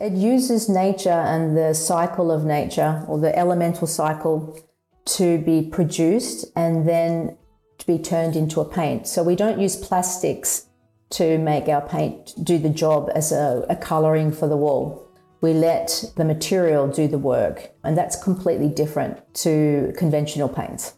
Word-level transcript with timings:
It 0.00 0.14
uses 0.14 0.68
nature 0.68 1.08
and 1.08 1.56
the 1.56 1.72
cycle 1.72 2.32
of 2.32 2.44
nature 2.44 3.04
or 3.06 3.20
the 3.20 3.38
elemental 3.38 3.86
cycle 3.86 4.58
to 5.04 5.38
be 5.38 5.68
produced 5.70 6.46
and 6.56 6.88
then 6.88 7.36
to 7.78 7.86
be 7.86 8.00
turned 8.00 8.34
into 8.34 8.60
a 8.60 8.64
paint. 8.64 9.06
So 9.06 9.22
we 9.22 9.36
don't 9.36 9.60
use 9.60 9.76
plastics 9.76 10.66
to 11.10 11.38
make 11.38 11.68
our 11.68 11.80
paint 11.80 12.34
do 12.42 12.58
the 12.58 12.70
job 12.70 13.08
as 13.14 13.30
a, 13.30 13.64
a 13.70 13.76
colouring 13.76 14.32
for 14.32 14.48
the 14.48 14.56
wall. 14.56 15.08
We 15.42 15.52
let 15.52 16.06
the 16.16 16.24
material 16.24 16.88
do 16.88 17.06
the 17.06 17.18
work, 17.18 17.70
and 17.84 17.96
that's 17.96 18.20
completely 18.20 18.70
different 18.70 19.22
to 19.34 19.94
conventional 19.96 20.48
paints. 20.48 20.94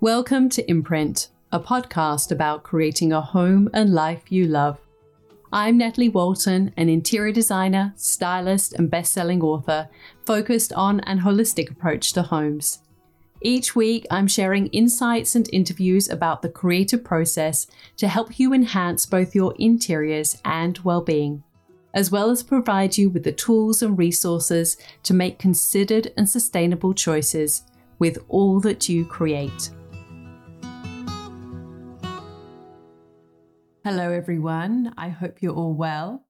Welcome 0.00 0.48
to 0.48 0.66
Imprint, 0.66 1.28
a 1.52 1.60
podcast 1.60 2.32
about 2.32 2.62
creating 2.62 3.12
a 3.12 3.20
home 3.20 3.68
and 3.74 3.92
life 3.92 4.32
you 4.32 4.46
love. 4.46 4.80
I'm 5.56 5.78
Natalie 5.78 6.08
Walton, 6.08 6.74
an 6.76 6.88
interior 6.88 7.32
designer, 7.32 7.92
stylist, 7.94 8.72
and 8.72 8.90
best-selling 8.90 9.40
author 9.40 9.88
focused 10.26 10.72
on 10.72 10.98
an 11.02 11.20
holistic 11.20 11.70
approach 11.70 12.12
to 12.14 12.22
homes. 12.22 12.80
Each 13.40 13.76
week, 13.76 14.04
I'm 14.10 14.26
sharing 14.26 14.66
insights 14.70 15.36
and 15.36 15.48
interviews 15.52 16.10
about 16.10 16.42
the 16.42 16.48
creative 16.48 17.04
process 17.04 17.68
to 17.98 18.08
help 18.08 18.40
you 18.40 18.52
enhance 18.52 19.06
both 19.06 19.36
your 19.36 19.54
interiors 19.60 20.42
and 20.44 20.76
well-being, 20.78 21.44
as 21.94 22.10
well 22.10 22.30
as 22.30 22.42
provide 22.42 22.98
you 22.98 23.08
with 23.08 23.22
the 23.22 23.30
tools 23.30 23.80
and 23.80 23.96
resources 23.96 24.76
to 25.04 25.14
make 25.14 25.38
considered 25.38 26.12
and 26.16 26.28
sustainable 26.28 26.92
choices 26.92 27.62
with 28.00 28.18
all 28.28 28.58
that 28.58 28.88
you 28.88 29.04
create. 29.04 29.70
Hello, 33.84 34.12
everyone. 34.12 34.94
I 34.96 35.10
hope 35.10 35.42
you're 35.42 35.52
all 35.52 35.74
well. 35.74 36.24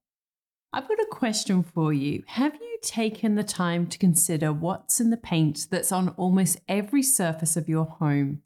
I've 0.73 0.89
got 0.89 0.99
a 0.99 1.07
question 1.09 1.63
for 1.63 1.93
you. 1.93 2.25
Have 2.27 2.57
you 2.57 2.79
taken 2.83 3.37
the 3.37 3.45
time 3.45 3.87
to 3.87 3.97
consider 3.97 4.53
what's 4.53 5.01
in 5.01 5.11
the 5.11 5.17
paint 5.17 5.69
that's 5.71 5.93
on 5.93 6.09
almost 6.17 6.61
every 6.67 7.05
surface 7.05 7.57
of 7.57 7.69
your 7.69 7.85
home? 7.85 8.43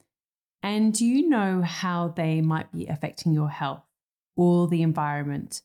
And 0.63 0.93
do 0.93 1.07
you 1.07 1.27
know 1.27 1.63
how 1.63 2.09
they 2.09 2.43
might 2.43 2.71
be 2.71 2.87
affecting 2.87 3.33
your 3.33 3.49
health 3.49 3.81
or 4.37 4.69
the 4.69 4.83
environment? 4.83 5.63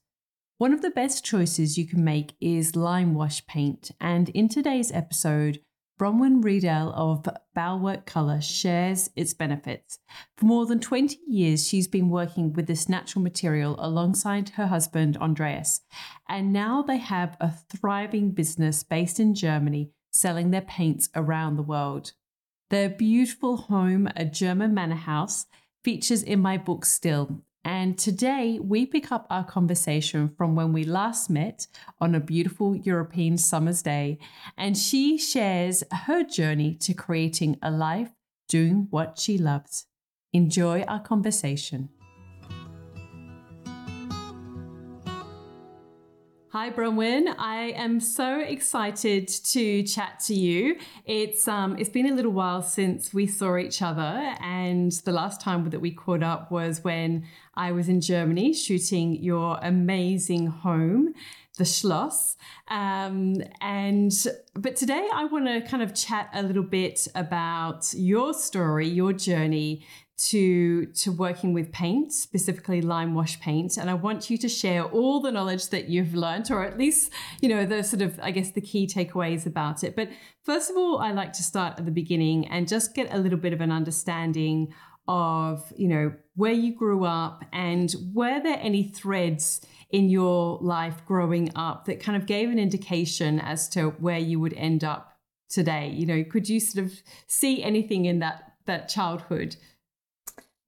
One 0.57 0.71
of 0.71 0.81
the 0.81 0.89
best 0.89 1.25
choices 1.25 1.77
you 1.77 1.85
can 1.85 2.01
make 2.01 2.37
is 2.39 2.77
lime 2.77 3.13
wash 3.13 3.45
paint. 3.45 3.91
And 3.99 4.29
in 4.29 4.47
today's 4.47 4.89
episode, 4.89 5.59
Bronwyn 6.03 6.43
Riedel 6.43 6.91
of 6.93 7.29
Bauwerk 7.55 8.05
Colour 8.05 8.41
shares 8.41 9.09
its 9.15 9.33
benefits. 9.33 9.99
For 10.35 10.43
more 10.43 10.65
than 10.65 10.81
20 10.81 11.17
years, 11.29 11.65
she's 11.65 11.87
been 11.87 12.09
working 12.09 12.51
with 12.51 12.67
this 12.67 12.89
natural 12.89 13.23
material 13.23 13.77
alongside 13.79 14.49
her 14.49 14.67
husband, 14.67 15.15
Andreas. 15.15 15.79
And 16.27 16.51
now 16.51 16.81
they 16.81 16.97
have 16.97 17.37
a 17.39 17.51
thriving 17.51 18.31
business 18.31 18.83
based 18.83 19.17
in 19.17 19.33
Germany 19.33 19.91
selling 20.11 20.51
their 20.51 20.59
paints 20.59 21.07
around 21.15 21.55
the 21.55 21.63
world. 21.63 22.11
Their 22.69 22.89
beautiful 22.89 23.55
home, 23.55 24.09
a 24.13 24.25
German 24.25 24.73
manor 24.73 24.95
house, 24.95 25.45
features 25.85 26.21
in 26.21 26.41
my 26.41 26.57
book 26.57 26.83
still 26.83 27.45
and 27.65 27.97
today 27.97 28.59
we 28.61 28.85
pick 28.85 29.11
up 29.11 29.25
our 29.29 29.45
conversation 29.45 30.33
from 30.37 30.55
when 30.55 30.73
we 30.73 30.83
last 30.83 31.29
met 31.29 31.67
on 32.01 32.13
a 32.13 32.19
beautiful 32.19 32.75
European 32.75 33.37
summer's 33.37 33.81
day. 33.81 34.19
And 34.57 34.77
she 34.77 35.17
shares 35.17 35.83
her 35.91 36.23
journey 36.23 36.75
to 36.75 36.93
creating 36.93 37.57
a 37.61 37.71
life 37.71 38.11
doing 38.49 38.87
what 38.89 39.17
she 39.17 39.37
loves. 39.37 39.85
Enjoy 40.33 40.81
our 40.83 40.99
conversation. 40.99 41.89
Hi, 46.53 46.69
Bronwyn. 46.69 47.33
I 47.39 47.73
am 47.75 47.99
so 47.99 48.39
excited 48.39 49.27
to 49.27 49.81
chat 49.81 50.19
to 50.27 50.35
you. 50.35 50.77
It's 51.03 51.47
um, 51.47 51.75
it's 51.79 51.89
been 51.89 52.05
a 52.05 52.13
little 52.13 52.31
while 52.31 52.61
since 52.61 53.11
we 53.11 53.25
saw 53.25 53.57
each 53.57 53.81
other, 53.81 54.35
and 54.39 54.91
the 54.91 55.13
last 55.13 55.41
time 55.41 55.67
that 55.71 55.79
we 55.79 55.89
caught 55.89 56.21
up 56.21 56.51
was 56.51 56.83
when 56.83 57.25
I 57.55 57.71
was 57.71 57.89
in 57.89 58.01
Germany 58.01 58.53
shooting 58.53 59.15
your 59.15 59.57
amazing 59.63 60.45
home, 60.45 61.15
the 61.57 61.63
Schloss. 61.63 62.35
Um, 62.67 63.41
and 63.59 64.11
but 64.53 64.75
today 64.75 65.09
I 65.11 65.25
want 65.25 65.47
to 65.47 65.61
kind 65.61 65.81
of 65.81 65.95
chat 65.95 66.29
a 66.35 66.43
little 66.43 66.61
bit 66.61 67.07
about 67.15 67.91
your 67.95 68.31
story, 68.35 68.87
your 68.87 69.11
journey 69.11 69.87
to 70.29 70.85
to 70.85 71.11
working 71.11 71.53
with 71.53 71.71
paint, 71.71 72.13
specifically 72.13 72.81
lime 72.81 73.13
wash 73.13 73.39
paint, 73.39 73.77
and 73.77 73.89
I 73.89 73.93
want 73.93 74.29
you 74.29 74.37
to 74.37 74.47
share 74.47 74.83
all 74.83 75.19
the 75.19 75.31
knowledge 75.31 75.69
that 75.69 75.89
you've 75.89 76.13
learned, 76.13 76.49
or 76.49 76.63
at 76.63 76.77
least 76.77 77.11
you 77.41 77.49
know 77.49 77.65
the 77.65 77.83
sort 77.83 78.01
of 78.01 78.19
I 78.21 78.31
guess 78.31 78.51
the 78.51 78.61
key 78.61 78.87
takeaways 78.87 79.45
about 79.45 79.83
it. 79.83 79.95
But 79.95 80.09
first 80.43 80.69
of 80.69 80.77
all, 80.77 80.99
I 80.99 81.11
like 81.11 81.33
to 81.33 81.43
start 81.43 81.77
at 81.77 81.85
the 81.85 81.91
beginning 81.91 82.47
and 82.47 82.67
just 82.67 82.95
get 82.95 83.13
a 83.13 83.17
little 83.17 83.37
bit 83.37 83.51
of 83.51 83.59
an 83.59 83.71
understanding 83.71 84.73
of 85.07 85.73
you 85.75 85.89
know 85.89 86.13
where 86.35 86.53
you 86.53 86.73
grew 86.73 87.03
up 87.03 87.43
and 87.51 87.93
were 88.13 88.41
there 88.41 88.59
any 88.61 88.83
threads 88.83 89.59
in 89.89 90.09
your 90.09 90.57
life 90.61 91.05
growing 91.05 91.51
up 91.55 91.85
that 91.85 91.99
kind 91.99 92.15
of 92.15 92.25
gave 92.25 92.49
an 92.49 92.57
indication 92.57 93.39
as 93.39 93.67
to 93.69 93.89
where 93.89 94.19
you 94.19 94.39
would 94.39 94.53
end 94.53 94.85
up 94.85 95.17
today? 95.49 95.89
You 95.89 96.05
know 96.05 96.23
could 96.23 96.47
you 96.47 96.61
sort 96.61 96.85
of 96.85 96.93
see 97.27 97.61
anything 97.61 98.05
in 98.05 98.19
that 98.19 98.53
that 98.65 98.87
childhood 98.87 99.57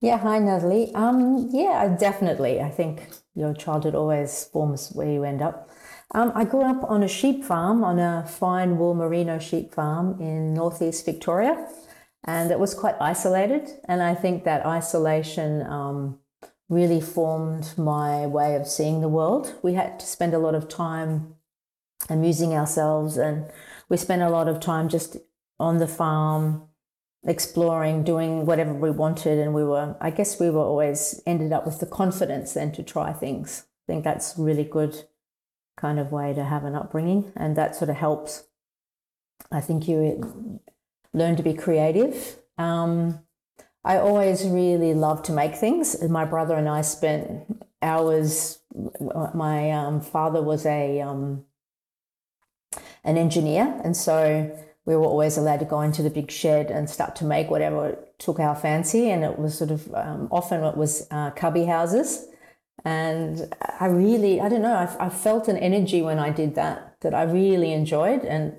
yeah, 0.00 0.18
hi 0.18 0.38
Natalie. 0.38 0.94
Um, 0.94 1.48
yeah, 1.52 1.96
definitely. 1.98 2.60
I 2.60 2.70
think 2.70 3.08
your 3.34 3.54
childhood 3.54 3.94
always 3.94 4.44
forms 4.44 4.90
where 4.92 5.10
you 5.10 5.24
end 5.24 5.42
up. 5.42 5.70
Um, 6.14 6.32
I 6.34 6.44
grew 6.44 6.62
up 6.62 6.84
on 6.88 7.02
a 7.02 7.08
sheep 7.08 7.44
farm, 7.44 7.82
on 7.82 7.98
a 7.98 8.24
fine 8.26 8.78
wool 8.78 8.94
merino 8.94 9.38
sheep 9.38 9.74
farm 9.74 10.20
in 10.20 10.54
northeast 10.54 11.04
Victoria, 11.04 11.68
and 12.24 12.50
it 12.50 12.58
was 12.58 12.74
quite 12.74 12.94
isolated. 13.00 13.70
And 13.88 14.02
I 14.02 14.14
think 14.14 14.44
that 14.44 14.66
isolation 14.66 15.62
um, 15.66 16.18
really 16.68 17.00
formed 17.00 17.72
my 17.76 18.26
way 18.26 18.54
of 18.54 18.66
seeing 18.66 19.00
the 19.00 19.08
world. 19.08 19.54
We 19.62 19.74
had 19.74 19.98
to 20.00 20.06
spend 20.06 20.34
a 20.34 20.38
lot 20.38 20.54
of 20.54 20.68
time 20.68 21.34
amusing 22.08 22.52
ourselves, 22.52 23.16
and 23.16 23.50
we 23.88 23.96
spent 23.96 24.22
a 24.22 24.30
lot 24.30 24.46
of 24.46 24.60
time 24.60 24.88
just 24.88 25.16
on 25.58 25.78
the 25.78 25.88
farm 25.88 26.68
exploring, 27.26 28.04
doing 28.04 28.46
whatever 28.46 28.72
we 28.72 28.90
wanted. 28.90 29.38
And 29.38 29.54
we 29.54 29.64
were, 29.64 29.96
I 30.00 30.10
guess 30.10 30.40
we 30.40 30.50
were 30.50 30.60
always 30.60 31.20
ended 31.26 31.52
up 31.52 31.66
with 31.66 31.80
the 31.80 31.86
confidence 31.86 32.54
then 32.54 32.72
to 32.72 32.82
try 32.82 33.12
things. 33.12 33.64
I 33.88 33.92
think 33.92 34.04
that's 34.04 34.34
really 34.36 34.64
good 34.64 35.04
kind 35.76 35.98
of 35.98 36.12
way 36.12 36.32
to 36.32 36.44
have 36.44 36.64
an 36.64 36.74
upbringing. 36.74 37.32
And 37.36 37.56
that 37.56 37.76
sort 37.76 37.90
of 37.90 37.96
helps. 37.96 38.44
I 39.50 39.60
think 39.60 39.86
you 39.86 40.60
learn 41.12 41.36
to 41.36 41.42
be 41.42 41.54
creative. 41.54 42.38
Um, 42.58 43.20
I 43.84 43.98
always 43.98 44.44
really 44.44 44.94
loved 44.94 45.24
to 45.26 45.32
make 45.32 45.54
things. 45.54 46.02
My 46.02 46.24
brother 46.24 46.56
and 46.56 46.68
I 46.68 46.82
spent 46.82 47.44
hours. 47.80 48.58
My 49.32 49.70
um, 49.70 50.00
father 50.00 50.42
was 50.42 50.66
a 50.66 51.00
um, 51.00 51.44
an 53.04 53.16
engineer, 53.16 53.80
and 53.84 53.96
so 53.96 54.58
we 54.86 54.94
were 54.94 55.04
always 55.04 55.36
allowed 55.36 55.58
to 55.58 55.64
go 55.64 55.80
into 55.80 56.02
the 56.02 56.10
big 56.10 56.30
shed 56.30 56.70
and 56.70 56.88
start 56.88 57.16
to 57.16 57.24
make 57.24 57.50
whatever 57.50 57.98
took 58.18 58.38
our 58.38 58.54
fancy. 58.54 59.10
And 59.10 59.24
it 59.24 59.38
was 59.38 59.58
sort 59.58 59.72
of 59.72 59.92
um, 59.94 60.28
often 60.30 60.62
it 60.62 60.76
was 60.76 61.06
uh, 61.10 61.32
cubby 61.32 61.64
houses. 61.64 62.28
And 62.84 63.52
I 63.80 63.86
really, 63.86 64.40
I 64.40 64.48
don't 64.48 64.62
know, 64.62 64.74
I, 64.74 65.06
I, 65.06 65.08
felt 65.08 65.48
an 65.48 65.56
energy 65.56 66.02
when 66.02 66.20
I 66.20 66.30
did 66.30 66.54
that 66.54 66.96
that 67.00 67.14
I 67.14 67.24
really 67.24 67.72
enjoyed. 67.72 68.24
And 68.24 68.54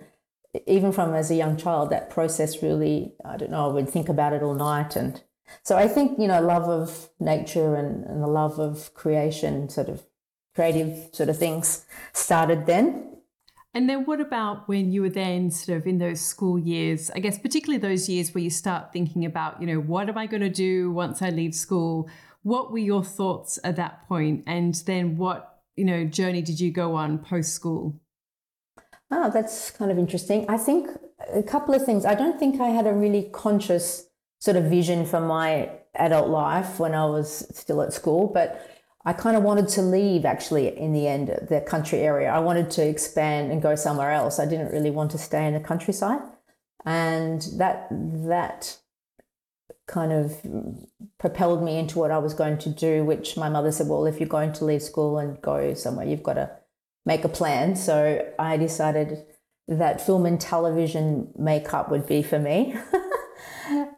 even 0.65 0.91
from 0.91 1.13
as 1.13 1.31
a 1.31 1.35
young 1.35 1.55
child, 1.55 1.91
that 1.91 2.09
process 2.09 2.61
really, 2.61 3.13
I 3.23 3.38
don't 3.38 3.51
know, 3.51 3.69
I 3.69 3.73
would 3.73 3.89
think 3.89 4.09
about 4.09 4.33
it 4.33 4.44
all 4.44 4.55
night. 4.55 4.97
And 4.97 5.21
so 5.63 5.77
I 5.77 5.88
think, 5.88 6.19
you 6.19 6.27
know, 6.27 6.41
love 6.41 6.67
of 6.67 7.09
nature 7.21 7.75
and, 7.75 8.03
and 8.03 8.21
the 8.21 8.27
love 8.27 8.59
of 8.59 8.94
creation, 8.94 9.69
sort 9.69 9.88
of 9.88 10.03
creative 10.55 11.09
sort 11.13 11.29
of 11.29 11.38
things 11.38 11.85
started 12.11 12.65
then 12.65 13.16
and 13.73 13.89
then 13.89 14.05
what 14.05 14.21
about 14.21 14.67
when 14.67 14.91
you 14.91 15.01
were 15.01 15.09
then 15.09 15.51
sort 15.51 15.77
of 15.77 15.87
in 15.87 15.97
those 15.97 16.21
school 16.21 16.57
years? 16.57 17.11
I 17.13 17.19
guess 17.19 17.37
particularly 17.37 17.79
those 17.79 18.09
years 18.09 18.33
where 18.33 18.43
you 18.43 18.49
start 18.49 18.91
thinking 18.91 19.25
about, 19.25 19.61
you 19.61 19.67
know, 19.67 19.79
what 19.79 20.09
am 20.09 20.17
I 20.17 20.25
going 20.25 20.41
to 20.41 20.49
do 20.49 20.91
once 20.91 21.21
I 21.21 21.29
leave 21.29 21.53
school? 21.53 22.09
What 22.43 22.71
were 22.71 22.77
your 22.79 23.03
thoughts 23.03 23.59
at 23.63 23.75
that 23.75 24.07
point? 24.07 24.43
And 24.47 24.73
then 24.85 25.17
what, 25.17 25.61
you 25.75 25.85
know, 25.85 26.05
journey 26.05 26.41
did 26.41 26.59
you 26.59 26.71
go 26.71 26.95
on 26.95 27.19
post 27.19 27.53
school? 27.53 27.99
Oh, 29.11 29.23
ah, 29.25 29.29
that's 29.29 29.71
kind 29.71 29.91
of 29.91 29.97
interesting. 29.97 30.45
I 30.49 30.57
think 30.57 30.89
a 31.33 31.43
couple 31.43 31.73
of 31.73 31.85
things. 31.85 32.05
I 32.05 32.15
don't 32.15 32.39
think 32.39 32.59
I 32.59 32.69
had 32.69 32.87
a 32.87 32.93
really 32.93 33.29
conscious 33.31 34.07
sort 34.39 34.57
of 34.57 34.65
vision 34.65 35.05
for 35.05 35.21
my 35.21 35.69
adult 35.95 36.29
life 36.29 36.79
when 36.79 36.93
I 36.93 37.05
was 37.05 37.47
still 37.53 37.81
at 37.81 37.93
school, 37.93 38.27
but 38.27 38.65
I 39.07 39.13
kind 39.13 39.38
of 39.38 39.44
wanted 39.44 39.69
to 39.69 39.81
leave 39.81 40.25
actually 40.25 40.77
in 40.77 40.92
the 40.92 41.07
end, 41.07 41.30
the 41.50 41.62
country 41.62 42.00
area. 42.00 42.30
I 42.30 42.39
wanted 42.39 42.69
to 42.71 42.86
expand 42.86 43.54
and 43.54 43.62
go 43.62 43.74
somewhere 43.75 44.12
else. 44.12 44.38
I 44.38 44.45
didn't 44.45 44.74
really 44.74 44.92
want 44.92 45.12
to 45.12 45.18
stay 45.18 45.48
in 45.48 45.54
the 45.54 45.62
countryside. 45.62 46.19
And 46.86 47.42
that, 47.57 47.88
that 47.89 48.77
kind 49.88 50.12
of 50.12 50.45
propelled 51.19 51.63
me 51.63 51.77
into 51.77 52.00
what 52.00 52.12
I 52.12 52.18
was 52.18 52.33
going 52.33 52.57
to 52.59 52.69
do, 52.69 53.06
which 53.06 53.38
my 53.38 53.48
mother 53.48 53.71
said, 53.71 53.88
well, 53.88 54.06
if 54.06 54.19
you're 54.19 54.27
going 54.27 54.51
to 54.54 54.65
leave 54.65 54.83
school 54.83 55.18
and 55.19 55.42
go 55.42 55.74
somewhere, 55.74 56.06
you've 56.06 56.24
got 56.24 56.33
to, 56.33 56.51
make 57.07 57.24
a 57.24 57.30
plan. 57.30 57.75
So 57.75 58.27
I 58.38 58.57
decided 58.57 59.24
that 59.69 60.06
film 60.06 60.25
and 60.25 60.39
television 60.39 61.31
makeup 61.39 61.89
would 61.89 62.06
be 62.06 62.21
for 62.21 62.38
me. 62.38 62.75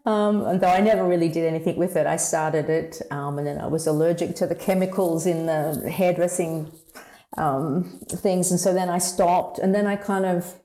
um, 0.05 0.59
though 0.59 0.67
I 0.67 0.81
never 0.81 1.03
really 1.03 1.29
did 1.29 1.45
anything 1.45 1.77
with 1.77 1.95
it. 1.95 2.07
I 2.07 2.17
started 2.17 2.69
it, 2.69 3.01
um, 3.11 3.37
and 3.37 3.47
then 3.47 3.59
I 3.59 3.67
was 3.67 3.87
allergic 3.87 4.35
to 4.37 4.47
the 4.47 4.55
chemicals 4.55 5.25
in 5.25 5.45
the 5.45 5.89
hairdressing 5.89 6.71
um, 7.37 7.99
things, 8.09 8.51
and 8.51 8.59
so 8.59 8.73
then 8.73 8.89
I 8.89 8.97
stopped, 8.97 9.59
and 9.59 9.73
then 9.73 9.85
I 9.87 9.95
kind 9.95 10.25
of 10.25 10.59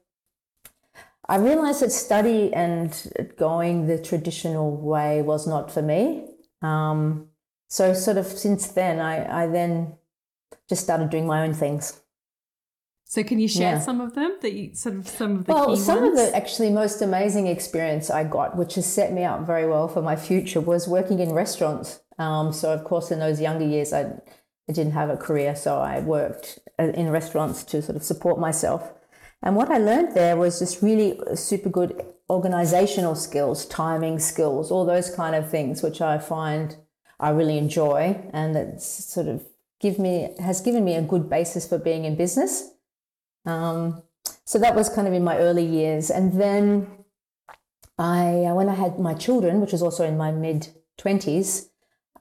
I 1.27 1.37
realized 1.37 1.81
that 1.81 1.93
study 1.93 2.53
and 2.53 2.93
going 3.39 3.87
the 3.87 3.99
traditional 3.99 4.77
way 4.77 5.23
was 5.23 5.47
not 5.47 5.71
for 5.71 5.81
me. 5.81 6.27
Um, 6.61 7.29
so 7.69 7.95
sort 7.95 8.19
of 8.19 8.27
since 8.27 8.69
then, 8.69 9.01
I, 9.01 9.45
I 9.45 9.47
then 9.47 9.95
just 10.69 10.85
started 10.85 11.11
doing 11.11 11.27
my 11.27 11.43
own 11.43 11.55
things. 11.55 12.01
So 13.15 13.23
can 13.23 13.39
you 13.39 13.47
share 13.47 13.75
yeah. 13.75 13.79
some 13.79 14.01
of 14.01 14.17
them 14.17 14.39
that 14.43 14.55
you 14.55 14.75
sort 14.75 14.97
of 14.97 15.07
some 15.07 15.37
of 15.37 15.45
the 15.45 15.53
well, 15.53 15.77
some 15.77 16.01
ones? 16.01 16.19
of 16.19 16.27
the 16.27 16.37
actually 16.37 16.71
most 16.71 17.01
amazing 17.01 17.47
experience 17.47 18.11
I 18.11 18.25
got, 18.25 18.57
which 18.57 18.75
has 18.75 18.93
set 18.93 19.13
me 19.13 19.23
up 19.23 19.47
very 19.47 19.69
well 19.69 19.87
for 19.87 20.03
my 20.03 20.17
future, 20.17 20.61
was 20.61 20.89
working 20.89 21.21
in 21.21 21.33
restaurants. 21.33 22.01
Um, 22.19 22.53
so 22.53 22.73
of 22.73 22.83
course, 22.83 23.13
in 23.13 23.21
those 23.21 23.41
younger 23.41 23.65
years, 23.65 23.93
I, 23.93 24.01
I 24.69 24.73
didn't 24.73 24.95
have 24.95 25.11
a 25.11 25.17
career, 25.17 25.55
so 25.55 25.79
I 25.79 26.01
worked 26.01 26.59
uh, 26.77 26.89
in 26.89 27.09
restaurants 27.09 27.63
to 27.67 27.83
sort 27.83 27.95
of 27.95 28.03
support 28.03 28.41
myself. 28.41 28.93
And 29.45 29.55
what 29.55 29.71
I 29.71 29.79
learned 29.79 30.17
there 30.17 30.37
was 30.37 30.59
just 30.59 30.83
really 30.83 31.17
super 31.37 31.69
good 31.69 32.05
organizational 32.29 33.15
skills, 33.15 33.65
timing 33.67 34.19
skills, 34.19 34.73
all 34.73 34.85
those 34.85 35.15
kind 35.15 35.37
of 35.37 35.49
things, 35.49 35.85
which 35.85 36.01
I 36.01 36.19
find 36.19 36.77
I 37.21 37.31
really 37.31 37.59
enjoy, 37.59 38.29
and 38.33 38.57
that 38.57 38.83
sort 38.83 39.29
of 39.29 39.45
give 39.79 40.01
me 40.01 40.35
has 40.41 40.61
given 40.61 40.85
me 40.85 40.97
a 40.97 41.03
good 41.03 41.31
basis 41.31 41.65
for 41.69 41.79
being 41.79 42.07
in 42.07 42.17
business. 42.17 42.73
Um, 43.47 44.03
so 44.45 44.59
that 44.59 44.75
was 44.75 44.89
kind 44.89 45.07
of 45.07 45.15
in 45.15 45.25
my 45.25 45.39
early 45.39 45.65
years, 45.65 46.11
and 46.11 46.41
then 46.41 46.87
I 47.99 48.53
when 48.53 48.69
I 48.69 48.75
had 48.75 48.99
my 48.99 49.15
children, 49.15 49.61
which 49.61 49.73
was 49.73 49.83
also 49.83 50.05
in 50.05 50.17
my 50.17 50.31
mid 50.33 50.69
twenties, 50.97 51.69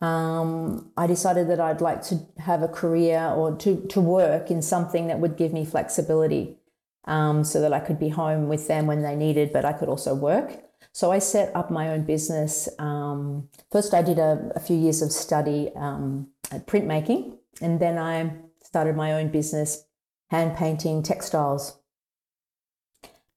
um, 0.02 0.92
I 0.98 1.08
decided 1.08 1.50
that 1.50 1.60
I'd 1.60 1.82
like 1.82 2.02
to 2.04 2.26
have 2.38 2.62
a 2.62 2.68
career 2.68 3.32
or 3.36 3.56
to 3.58 3.86
to 3.88 4.02
work 4.02 4.52
in 4.52 4.62
something 4.62 5.08
that 5.08 5.20
would 5.20 5.38
give 5.38 5.54
me 5.54 5.66
flexibility, 5.66 6.58
um, 7.06 7.44
so 7.44 7.62
that 7.62 7.74
I 7.74 7.80
could 7.80 8.00
be 8.00 8.10
home 8.10 8.48
with 8.48 8.68
them 8.68 8.88
when 8.88 9.02
they 9.02 9.16
needed, 9.16 9.52
but 9.54 9.66
I 9.66 9.74
could 9.74 9.90
also 9.90 10.14
work. 10.16 10.64
So 10.92 11.12
I 11.12 11.20
set 11.20 11.56
up 11.56 11.72
my 11.72 11.90
own 11.90 12.04
business. 12.04 12.70
Um, 12.78 13.50
first, 13.72 13.94
I 13.94 14.04
did 14.04 14.20
a, 14.20 14.52
a, 14.56 14.60
few 14.60 14.78
years 14.78 15.02
of 15.02 15.12
study 15.12 15.72
um, 15.76 16.28
at 16.52 16.68
printmaking, 16.68 17.36
and 17.62 17.80
then 17.80 17.98
I 17.98 18.32
started 18.64 18.96
my 18.96 19.14
own 19.14 19.30
business, 19.30 19.86
hand 20.34 20.58
painting 20.58 21.04
textiles. 21.04 21.78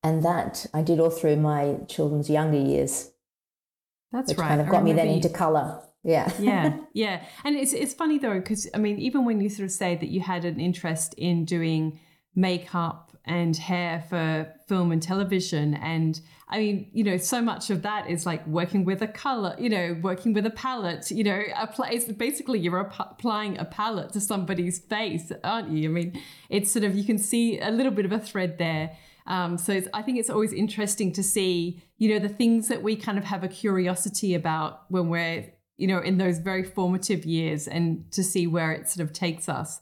And 0.02 0.24
that 0.24 0.66
I 0.72 0.82
did 0.82 0.98
all 0.98 1.10
through 1.10 1.36
my 1.36 1.76
children's 1.88 2.30
younger 2.30 2.58
years. 2.58 3.10
That's 4.12 4.28
which 4.28 4.38
right. 4.38 4.48
kind 4.48 4.60
of 4.62 4.68
got 4.68 4.82
me 4.82 4.94
then 4.94 5.08
into 5.08 5.28
color. 5.28 5.82
Yeah. 6.02 6.32
yeah. 6.40 6.78
Yeah. 6.94 7.22
And 7.44 7.54
it's 7.56 7.74
it's 7.74 7.92
funny 7.92 8.18
though, 8.18 8.38
because 8.38 8.66
I 8.72 8.78
mean, 8.78 8.98
even 8.98 9.26
when 9.26 9.42
you 9.42 9.50
sort 9.50 9.66
of 9.66 9.72
say 9.72 9.96
that 9.96 10.08
you 10.08 10.20
had 10.20 10.46
an 10.46 10.58
interest 10.58 11.12
in 11.18 11.44
doing 11.44 12.00
makeup 12.34 13.05
and 13.26 13.56
hair 13.56 14.04
for 14.08 14.52
film 14.68 14.92
and 14.92 15.02
television. 15.02 15.74
And 15.74 16.20
I 16.48 16.58
mean, 16.58 16.88
you 16.92 17.02
know, 17.02 17.16
so 17.16 17.42
much 17.42 17.70
of 17.70 17.82
that 17.82 18.08
is 18.08 18.24
like 18.24 18.46
working 18.46 18.84
with 18.84 19.02
a 19.02 19.08
color, 19.08 19.56
you 19.58 19.68
know, 19.68 19.98
working 20.00 20.32
with 20.32 20.46
a 20.46 20.50
palette, 20.50 21.10
you 21.10 21.24
know, 21.24 21.42
apply, 21.56 21.90
it's 21.90 22.04
basically 22.12 22.60
you're 22.60 22.78
applying 22.78 23.58
a 23.58 23.64
palette 23.64 24.12
to 24.12 24.20
somebody's 24.20 24.78
face, 24.78 25.32
aren't 25.42 25.70
you? 25.70 25.90
I 25.90 25.92
mean, 25.92 26.22
it's 26.48 26.70
sort 26.70 26.84
of, 26.84 26.94
you 26.94 27.04
can 27.04 27.18
see 27.18 27.58
a 27.58 27.70
little 27.70 27.90
bit 27.90 28.04
of 28.04 28.12
a 28.12 28.20
thread 28.20 28.58
there. 28.58 28.96
Um, 29.26 29.58
so 29.58 29.82
I 29.92 30.02
think 30.02 30.18
it's 30.18 30.30
always 30.30 30.52
interesting 30.52 31.12
to 31.14 31.22
see, 31.24 31.82
you 31.98 32.10
know, 32.10 32.20
the 32.20 32.28
things 32.28 32.68
that 32.68 32.84
we 32.84 32.94
kind 32.94 33.18
of 33.18 33.24
have 33.24 33.42
a 33.42 33.48
curiosity 33.48 34.34
about 34.34 34.82
when 34.88 35.08
we're, 35.08 35.52
you 35.76 35.88
know, 35.88 35.98
in 35.98 36.18
those 36.18 36.38
very 36.38 36.62
formative 36.62 37.26
years 37.26 37.66
and 37.66 38.10
to 38.12 38.22
see 38.22 38.46
where 38.46 38.70
it 38.70 38.88
sort 38.88 39.04
of 39.04 39.12
takes 39.12 39.48
us. 39.48 39.80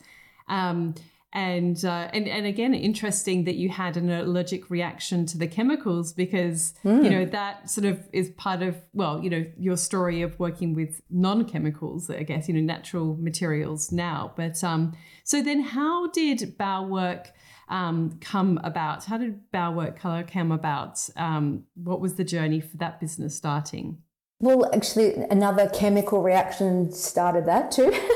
Um, 0.48 0.94
and 1.34 1.84
uh, 1.84 2.08
and 2.12 2.28
and 2.28 2.46
again, 2.46 2.74
interesting 2.74 3.42
that 3.44 3.56
you 3.56 3.68
had 3.68 3.96
an 3.96 4.08
allergic 4.08 4.70
reaction 4.70 5.26
to 5.26 5.36
the 5.36 5.48
chemicals 5.48 6.12
because 6.12 6.74
mm. 6.84 7.02
you 7.02 7.10
know 7.10 7.24
that 7.24 7.68
sort 7.68 7.84
of 7.84 8.08
is 8.12 8.30
part 8.30 8.62
of 8.62 8.76
well, 8.92 9.20
you 9.22 9.28
know, 9.28 9.44
your 9.58 9.76
story 9.76 10.22
of 10.22 10.38
working 10.38 10.74
with 10.74 11.02
non-chemicals, 11.10 12.08
I 12.08 12.22
guess, 12.22 12.46
you 12.46 12.54
know, 12.54 12.60
natural 12.60 13.16
materials 13.16 13.90
now. 13.90 14.32
But 14.36 14.62
um, 14.62 14.96
so 15.24 15.42
then, 15.42 15.60
how 15.60 16.06
did 16.06 16.56
Bauwerk 16.56 17.26
um, 17.68 18.16
come 18.20 18.60
about? 18.62 19.06
How 19.06 19.18
did 19.18 19.50
Bauwerk 19.52 19.96
Color 19.96 20.22
come 20.22 20.52
about? 20.52 21.00
Um, 21.16 21.64
what 21.74 22.00
was 22.00 22.14
the 22.14 22.24
journey 22.24 22.60
for 22.60 22.76
that 22.76 23.00
business 23.00 23.34
starting? 23.34 23.98
Well, 24.38 24.72
actually, 24.72 25.14
another 25.30 25.68
chemical 25.68 26.22
reaction 26.22 26.92
started 26.92 27.46
that 27.46 27.72
too. 27.72 27.92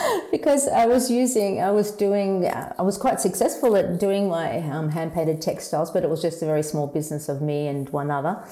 because 0.30 0.68
I 0.68 0.86
was 0.86 1.10
using, 1.10 1.60
I 1.60 1.70
was 1.70 1.90
doing, 1.90 2.46
I 2.46 2.82
was 2.82 2.98
quite 2.98 3.20
successful 3.20 3.76
at 3.76 3.98
doing 3.98 4.28
my 4.28 4.58
um, 4.58 4.90
hand 4.90 5.12
painted 5.14 5.40
textiles, 5.40 5.90
but 5.90 6.04
it 6.04 6.10
was 6.10 6.22
just 6.22 6.42
a 6.42 6.46
very 6.46 6.62
small 6.62 6.86
business 6.86 7.28
of 7.28 7.42
me 7.42 7.66
and 7.68 7.88
one 7.90 8.10
other. 8.10 8.44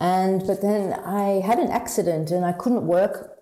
And 0.00 0.46
but 0.46 0.62
then 0.62 0.94
I 0.94 1.40
had 1.40 1.58
an 1.58 1.70
accident 1.70 2.30
and 2.30 2.44
I 2.44 2.52
couldn't 2.52 2.86
work 2.86 3.38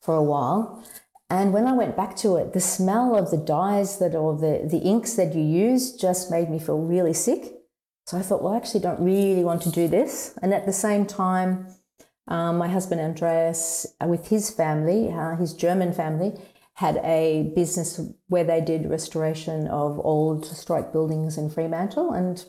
for 0.00 0.14
a 0.14 0.22
while. 0.22 0.84
And 1.28 1.52
when 1.52 1.66
I 1.66 1.72
went 1.72 1.96
back 1.96 2.16
to 2.18 2.36
it, 2.36 2.52
the 2.52 2.60
smell 2.60 3.16
of 3.16 3.30
the 3.30 3.36
dyes 3.36 3.98
that 3.98 4.14
or 4.14 4.36
the, 4.38 4.66
the 4.70 4.78
inks 4.78 5.14
that 5.14 5.34
you 5.34 5.42
use 5.42 5.92
just 5.92 6.30
made 6.30 6.48
me 6.48 6.60
feel 6.60 6.78
really 6.78 7.12
sick. 7.12 7.52
So 8.06 8.16
I 8.16 8.22
thought, 8.22 8.42
well, 8.42 8.52
I 8.52 8.56
actually 8.56 8.80
don't 8.80 9.00
really 9.00 9.42
want 9.42 9.62
to 9.62 9.70
do 9.70 9.88
this. 9.88 10.38
And 10.40 10.54
at 10.54 10.64
the 10.64 10.72
same 10.72 11.04
time, 11.04 11.66
um, 12.28 12.58
my 12.58 12.68
husband 12.68 13.00
Andreas, 13.00 13.86
uh, 14.02 14.06
with 14.06 14.28
his 14.28 14.50
family, 14.50 15.12
uh, 15.12 15.36
his 15.36 15.54
German 15.54 15.92
family, 15.92 16.32
had 16.74 16.96
a 17.04 17.52
business 17.54 18.00
where 18.28 18.44
they 18.44 18.60
did 18.60 18.90
restoration 18.90 19.66
of 19.68 19.98
old 20.04 20.46
historic 20.46 20.92
buildings 20.92 21.38
in 21.38 21.48
Fremantle. 21.48 22.12
And 22.12 22.44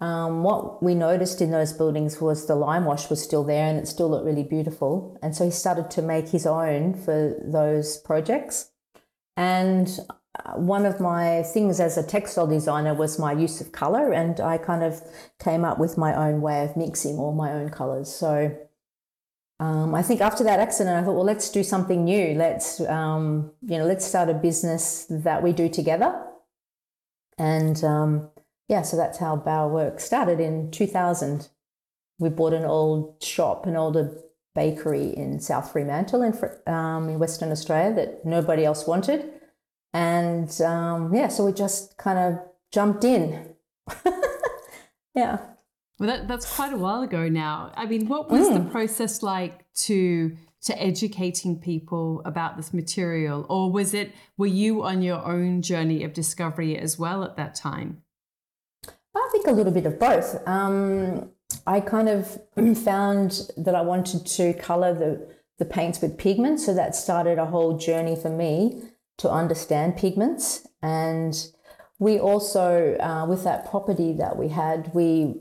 um, 0.00 0.42
what 0.42 0.82
we 0.82 0.94
noticed 0.94 1.40
in 1.40 1.50
those 1.50 1.72
buildings 1.72 2.20
was 2.20 2.46
the 2.46 2.54
lime 2.54 2.84
wash 2.84 3.08
was 3.08 3.22
still 3.22 3.44
there 3.44 3.66
and 3.66 3.78
it 3.78 3.88
still 3.88 4.10
looked 4.10 4.26
really 4.26 4.42
beautiful. 4.42 5.18
And 5.22 5.34
so 5.34 5.44
he 5.44 5.50
started 5.50 5.90
to 5.92 6.02
make 6.02 6.28
his 6.28 6.46
own 6.46 6.94
for 6.94 7.40
those 7.42 7.96
projects. 7.98 8.70
And 9.36 9.88
uh, 10.44 10.52
one 10.54 10.84
of 10.84 11.00
my 11.00 11.42
things 11.42 11.80
as 11.80 11.96
a 11.96 12.02
textile 12.02 12.46
designer 12.46 12.92
was 12.92 13.18
my 13.18 13.32
use 13.32 13.60
of 13.60 13.72
color, 13.72 14.12
and 14.12 14.40
I 14.40 14.58
kind 14.58 14.82
of 14.82 15.00
came 15.38 15.64
up 15.64 15.78
with 15.78 15.96
my 15.96 16.14
own 16.14 16.42
way 16.42 16.64
of 16.64 16.76
mixing 16.76 17.16
all 17.18 17.32
my 17.32 17.52
own 17.52 17.70
colors. 17.70 18.12
So 18.12 18.56
um, 19.60 19.94
I 19.94 20.02
think 20.02 20.20
after 20.20 20.44
that 20.44 20.60
accident, 20.60 20.96
I 20.96 21.02
thought, 21.02 21.14
well, 21.14 21.24
let's 21.24 21.50
do 21.50 21.64
something 21.64 22.04
new. 22.04 22.34
Let's, 22.34 22.80
um, 22.82 23.50
you 23.62 23.78
know, 23.78 23.86
let's 23.86 24.06
start 24.06 24.28
a 24.28 24.34
business 24.34 25.06
that 25.10 25.42
we 25.42 25.52
do 25.52 25.68
together. 25.68 26.24
And 27.38 27.82
um, 27.82 28.30
yeah, 28.68 28.82
so 28.82 28.96
that's 28.96 29.18
how 29.18 29.36
Bauwerk 29.36 30.00
started 30.00 30.38
in 30.38 30.70
2000. 30.70 31.48
We 32.20 32.28
bought 32.28 32.52
an 32.52 32.64
old 32.64 33.22
shop, 33.22 33.66
an 33.66 33.76
older 33.76 34.16
bakery 34.54 35.16
in 35.16 35.40
South 35.40 35.72
Fremantle 35.72 36.22
in, 36.22 36.72
um, 36.72 37.08
in 37.08 37.18
Western 37.18 37.50
Australia 37.50 37.94
that 37.94 38.24
nobody 38.24 38.64
else 38.64 38.86
wanted. 38.86 39.32
And 39.92 40.60
um, 40.60 41.14
yeah, 41.14 41.28
so 41.28 41.44
we 41.46 41.52
just 41.52 41.96
kind 41.96 42.18
of 42.18 42.40
jumped 42.72 43.04
in. 43.04 43.54
yeah. 45.14 45.38
Well, 45.98 46.08
that, 46.08 46.28
that's 46.28 46.54
quite 46.54 46.72
a 46.72 46.76
while 46.76 47.02
ago 47.02 47.28
now. 47.28 47.72
I 47.76 47.86
mean, 47.86 48.06
what 48.06 48.30
was 48.30 48.48
mm. 48.48 48.54
the 48.54 48.70
process 48.70 49.22
like 49.22 49.64
to 49.86 50.36
to 50.60 50.82
educating 50.82 51.56
people 51.56 52.20
about 52.24 52.56
this 52.56 52.74
material, 52.74 53.46
or 53.48 53.70
was 53.70 53.94
it 53.94 54.12
were 54.36 54.46
you 54.46 54.82
on 54.82 55.02
your 55.02 55.24
own 55.24 55.62
journey 55.62 56.04
of 56.04 56.12
discovery 56.12 56.76
as 56.76 56.98
well 56.98 57.22
at 57.24 57.36
that 57.36 57.54
time? 57.54 58.02
I 58.86 59.28
think 59.32 59.46
a 59.46 59.52
little 59.52 59.72
bit 59.72 59.86
of 59.86 59.98
both. 59.98 60.36
Um, 60.46 61.30
I 61.66 61.80
kind 61.80 62.08
of 62.08 62.40
found 62.78 63.50
that 63.56 63.74
I 63.74 63.82
wanted 63.82 64.26
to 64.26 64.52
color 64.54 64.94
the 64.94 65.36
the 65.58 65.64
paints 65.64 66.00
with 66.00 66.16
pigments, 66.16 66.66
so 66.66 66.74
that 66.74 66.94
started 66.94 67.38
a 67.38 67.46
whole 67.46 67.76
journey 67.76 68.14
for 68.14 68.30
me 68.30 68.82
to 69.16 69.28
understand 69.28 69.96
pigments 69.96 70.68
and 70.80 71.50
we 71.98 72.18
also, 72.18 72.96
uh, 72.98 73.26
with 73.26 73.44
that 73.44 73.68
property 73.68 74.12
that 74.14 74.36
we 74.36 74.48
had, 74.48 74.92
we 74.94 75.34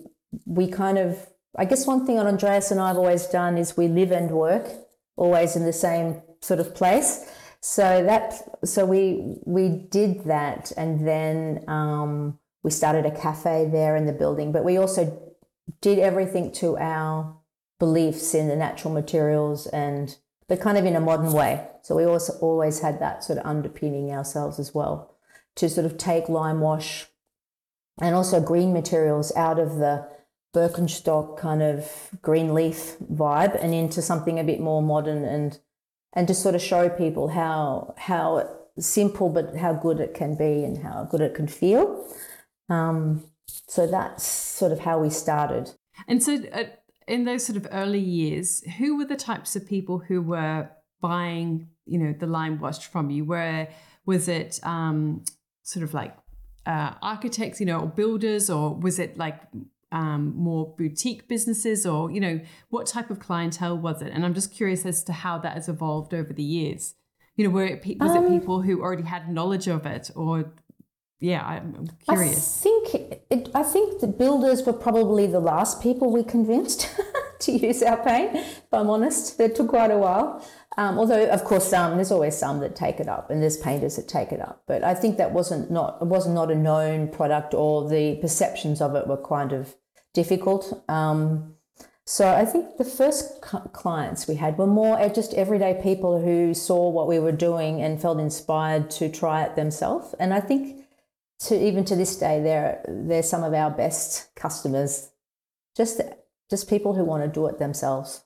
we 0.45 0.67
kind 0.67 0.97
of, 0.97 1.27
I 1.57 1.65
guess 1.65 1.87
one 1.87 2.05
thing 2.05 2.17
that 2.17 2.25
Andreas 2.25 2.71
and 2.71 2.79
I 2.79 2.89
have 2.89 2.97
always 2.97 3.27
done 3.27 3.57
is 3.57 3.77
we 3.77 3.87
live 3.87 4.11
and 4.11 4.31
work 4.31 4.67
always 5.15 5.55
in 5.55 5.65
the 5.65 5.73
same 5.73 6.21
sort 6.41 6.59
of 6.59 6.75
place. 6.75 7.31
So 7.59 8.03
that, 8.03 8.33
so 8.65 8.85
we 8.85 9.39
we 9.45 9.69
did 9.69 10.25
that, 10.25 10.71
and 10.77 11.07
then 11.07 11.63
um, 11.67 12.39
we 12.61 12.69
started 12.69 13.05
a 13.05 13.11
cafe 13.11 13.67
there 13.71 13.95
in 13.95 14.05
the 14.05 14.13
building. 14.13 14.51
But 14.51 14.63
we 14.63 14.77
also 14.77 15.35
did 15.81 15.99
everything 15.99 16.51
to 16.53 16.77
our 16.77 17.35
beliefs 17.79 18.33
in 18.33 18.47
the 18.47 18.55
natural 18.55 18.93
materials 18.93 19.67
and 19.67 20.17
but 20.47 20.61
kind 20.61 20.77
of 20.77 20.85
in 20.85 20.95
a 20.95 20.99
modern 21.01 21.33
way. 21.33 21.67
So 21.81 21.95
we 21.95 22.05
also 22.05 22.33
always 22.39 22.79
had 22.79 22.99
that 22.99 23.23
sort 23.23 23.39
of 23.39 23.45
underpinning 23.45 24.11
ourselves 24.11 24.59
as 24.59 24.73
well 24.73 25.15
to 25.55 25.69
sort 25.69 25.85
of 25.85 25.97
take 25.97 26.29
lime 26.29 26.61
wash 26.61 27.07
and 27.99 28.15
also 28.15 28.39
green 28.39 28.71
materials 28.71 29.35
out 29.35 29.59
of 29.59 29.77
the 29.77 30.07
Birkenstock 30.57 31.37
kind 31.37 31.61
of 31.61 32.09
green 32.21 32.53
leaf 32.53 32.95
vibe 33.23 33.55
and 33.63 33.73
into 33.73 34.01
something 34.01 34.39
a 34.39 34.43
bit 34.43 34.59
more 34.59 34.81
modern 34.81 35.23
and 35.23 35.59
and 36.13 36.27
to 36.27 36.33
sort 36.33 36.55
of 36.55 36.61
show 36.61 36.89
people 36.89 37.27
how 37.27 37.93
how 37.97 38.23
simple 38.79 39.29
but 39.29 39.55
how 39.55 39.73
good 39.73 39.99
it 39.99 40.13
can 40.13 40.35
be 40.35 40.63
and 40.63 40.79
how 40.79 41.07
good 41.11 41.21
it 41.21 41.33
can 41.35 41.47
feel. 41.47 41.83
Um, 42.69 43.23
so 43.67 43.87
that's 43.87 44.23
sort 44.25 44.71
of 44.71 44.79
how 44.79 44.99
we 44.99 45.09
started. 45.09 45.71
And 46.07 46.23
so, 46.23 46.39
uh, 46.53 46.63
in 47.07 47.25
those 47.25 47.45
sort 47.45 47.57
of 47.57 47.67
early 47.71 47.99
years, 47.99 48.63
who 48.77 48.97
were 48.97 49.05
the 49.05 49.15
types 49.15 49.55
of 49.55 49.67
people 49.67 49.99
who 49.99 50.21
were 50.21 50.69
buying, 51.01 51.69
you 51.85 51.97
know, 51.97 52.13
the 52.13 52.27
lime 52.27 52.59
wash 52.59 52.87
from 52.87 53.09
you? 53.09 53.25
Where 53.25 53.69
was 54.05 54.27
it 54.27 54.59
um, 54.63 55.23
sort 55.63 55.83
of 55.83 55.93
like 55.93 56.15
uh, 56.65 56.93
architects, 57.01 57.59
you 57.59 57.65
know, 57.65 57.79
or 57.79 57.87
builders, 57.87 58.49
or 58.49 58.75
was 58.75 58.99
it 58.99 59.17
like 59.17 59.39
um, 59.91 60.33
more 60.35 60.73
boutique 60.77 61.27
businesses, 61.27 61.85
or 61.85 62.11
you 62.11 62.19
know, 62.19 62.39
what 62.69 62.87
type 62.87 63.09
of 63.09 63.19
clientele 63.19 63.77
was 63.77 64.01
it? 64.01 64.11
And 64.13 64.25
I'm 64.25 64.33
just 64.33 64.53
curious 64.53 64.85
as 64.85 65.03
to 65.05 65.13
how 65.13 65.37
that 65.39 65.53
has 65.53 65.69
evolved 65.69 66.13
over 66.13 66.33
the 66.33 66.43
years. 66.43 66.95
You 67.35 67.45
know, 67.45 67.51
were 67.51 67.65
it, 67.65 67.85
was 67.99 68.11
um, 68.11 68.25
it 68.25 68.39
people 68.39 68.61
who 68.61 68.81
already 68.81 69.03
had 69.03 69.31
knowledge 69.31 69.67
of 69.67 69.85
it, 69.85 70.09
or 70.15 70.53
yeah, 71.19 71.45
I'm 71.45 71.87
curious. 72.07 72.59
I 72.59 72.63
think 72.63 72.93
it, 73.29 73.49
I 73.55 73.63
think 73.63 74.01
the 74.01 74.07
builders 74.07 74.63
were 74.65 74.73
probably 74.73 75.27
the 75.27 75.39
last 75.39 75.81
people 75.81 76.11
we 76.11 76.23
convinced 76.23 76.89
to 77.39 77.51
use 77.51 77.81
our 77.81 77.97
paint. 78.03 78.35
If 78.35 78.73
I'm 78.73 78.89
honest, 78.89 79.39
it 79.39 79.55
took 79.55 79.69
quite 79.69 79.91
a 79.91 79.97
while. 79.97 80.45
Um, 80.77 80.99
although, 80.99 81.27
of 81.27 81.43
course, 81.43 81.67
some 81.67 81.95
there's 81.95 82.11
always 82.11 82.37
some 82.37 82.59
that 82.59 82.75
take 82.75 82.99
it 82.99 83.07
up, 83.07 83.29
and 83.31 83.41
there's 83.41 83.57
painters 83.57 83.95
that 83.95 84.07
take 84.07 84.31
it 84.31 84.39
up. 84.39 84.63
But 84.67 84.83
I 84.83 84.93
think 84.93 85.17
that 85.17 85.31
wasn't 85.31 85.71
not 85.71 85.97
it 86.01 86.07
wasn't 86.07 86.35
not 86.35 86.51
a 86.51 86.55
known 86.55 87.07
product, 87.07 87.53
or 87.53 87.89
the 87.89 88.15
perceptions 88.21 88.79
of 88.79 88.95
it 88.95 89.07
were 89.07 89.17
kind 89.17 89.53
of 89.53 89.75
difficult. 90.13 90.83
Um, 90.87 91.55
so 92.05 92.29
I 92.29 92.45
think 92.45 92.77
the 92.77 92.85
first 92.85 93.41
clients 93.41 94.27
we 94.27 94.35
had 94.35 94.57
were 94.57 94.67
more 94.67 94.97
just 95.09 95.33
everyday 95.33 95.77
people 95.83 96.21
who 96.21 96.53
saw 96.53 96.89
what 96.89 97.07
we 97.07 97.19
were 97.19 97.33
doing 97.33 97.81
and 97.81 98.01
felt 98.01 98.19
inspired 98.19 98.89
to 98.91 99.09
try 99.09 99.43
it 99.43 99.57
themselves. 99.57 100.15
And 100.17 100.33
I 100.33 100.39
think 100.39 100.85
to 101.39 101.61
even 101.61 101.83
to 101.85 101.95
this 101.95 102.15
day, 102.15 102.41
they're 102.41 102.81
they're 102.87 103.23
some 103.23 103.43
of 103.43 103.53
our 103.53 103.71
best 103.71 104.33
customers. 104.35 105.09
Just 105.75 105.99
just 106.49 106.69
people 106.69 106.93
who 106.93 107.03
want 107.03 107.23
to 107.23 107.29
do 107.29 107.47
it 107.47 107.59
themselves. 107.59 108.23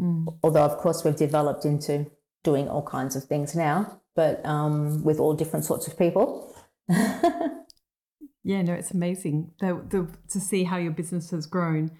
Mm. 0.00 0.36
Although, 0.42 0.64
of 0.64 0.78
course, 0.78 1.04
we've 1.04 1.16
developed 1.16 1.64
into 1.64 2.10
doing 2.42 2.68
all 2.68 2.82
kinds 2.82 3.16
of 3.16 3.24
things 3.24 3.54
now, 3.54 4.00
but 4.14 4.44
um, 4.44 5.02
with 5.02 5.18
all 5.18 5.34
different 5.34 5.64
sorts 5.64 5.86
of 5.86 5.98
people. 5.98 6.54
yeah, 6.88 8.62
no, 8.62 8.74
it's 8.74 8.90
amazing 8.90 9.50
the, 9.60 9.80
the, 9.88 10.08
to 10.28 10.40
see 10.40 10.64
how 10.64 10.76
your 10.76 10.92
business 10.92 11.30
has 11.30 11.46
grown. 11.46 11.90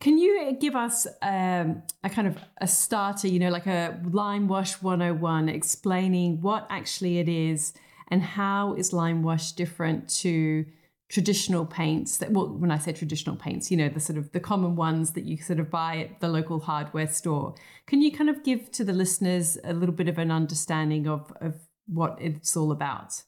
Can 0.00 0.18
you 0.18 0.56
give 0.58 0.74
us 0.74 1.06
um, 1.22 1.84
a 2.02 2.10
kind 2.10 2.26
of 2.26 2.36
a 2.58 2.66
starter, 2.66 3.28
you 3.28 3.38
know, 3.38 3.50
like 3.50 3.68
a 3.68 4.00
lime 4.10 4.48
wash 4.48 4.82
101, 4.82 5.48
explaining 5.48 6.40
what 6.40 6.66
actually 6.70 7.18
it 7.18 7.28
is 7.28 7.72
and 8.08 8.20
how 8.20 8.74
is 8.74 8.92
lime 8.92 9.22
wash 9.22 9.52
different 9.52 10.08
to 10.08 10.66
traditional 11.12 11.66
paints 11.66 12.16
that 12.16 12.30
well 12.30 12.48
when 12.48 12.70
i 12.70 12.78
say 12.78 12.90
traditional 12.90 13.36
paints 13.36 13.70
you 13.70 13.76
know 13.76 13.90
the 13.90 14.00
sort 14.00 14.18
of 14.18 14.32
the 14.32 14.40
common 14.40 14.74
ones 14.74 15.10
that 15.10 15.24
you 15.24 15.36
sort 15.36 15.60
of 15.60 15.70
buy 15.70 15.98
at 15.98 16.20
the 16.20 16.28
local 16.28 16.58
hardware 16.60 17.06
store. 17.06 17.54
Can 17.86 18.00
you 18.00 18.10
kind 18.10 18.30
of 18.30 18.42
give 18.42 18.70
to 18.72 18.82
the 18.82 18.94
listeners 18.94 19.58
a 19.62 19.74
little 19.74 19.94
bit 19.94 20.08
of 20.08 20.16
an 20.16 20.30
understanding 20.30 21.06
of, 21.06 21.30
of 21.42 21.54
what 21.86 22.16
it's 22.18 22.56
all 22.56 22.72
about? 22.72 23.22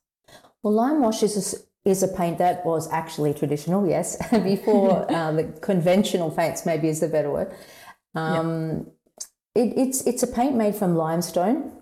Well 0.63 0.73
lime 0.73 1.03
wash 1.03 1.23
is 1.23 1.35
a, 1.37 1.91
is 1.91 2.03
a 2.03 2.09
paint 2.09 2.39
that 2.39 2.65
was 2.65 2.91
actually 2.91 3.35
traditional 3.35 3.87
yes 3.87 4.17
before 4.33 5.13
uh, 5.13 5.33
the 5.39 5.45
conventional 5.61 6.31
paints 6.31 6.65
maybe 6.65 6.89
is 6.89 7.01
the 7.01 7.09
better 7.09 7.31
word. 7.31 7.55
Um, 8.15 8.87
it, 9.55 9.77
it's 9.77 10.07
it's 10.07 10.23
a 10.23 10.27
paint 10.27 10.57
made 10.57 10.75
from 10.75 10.97
limestone 10.97 11.73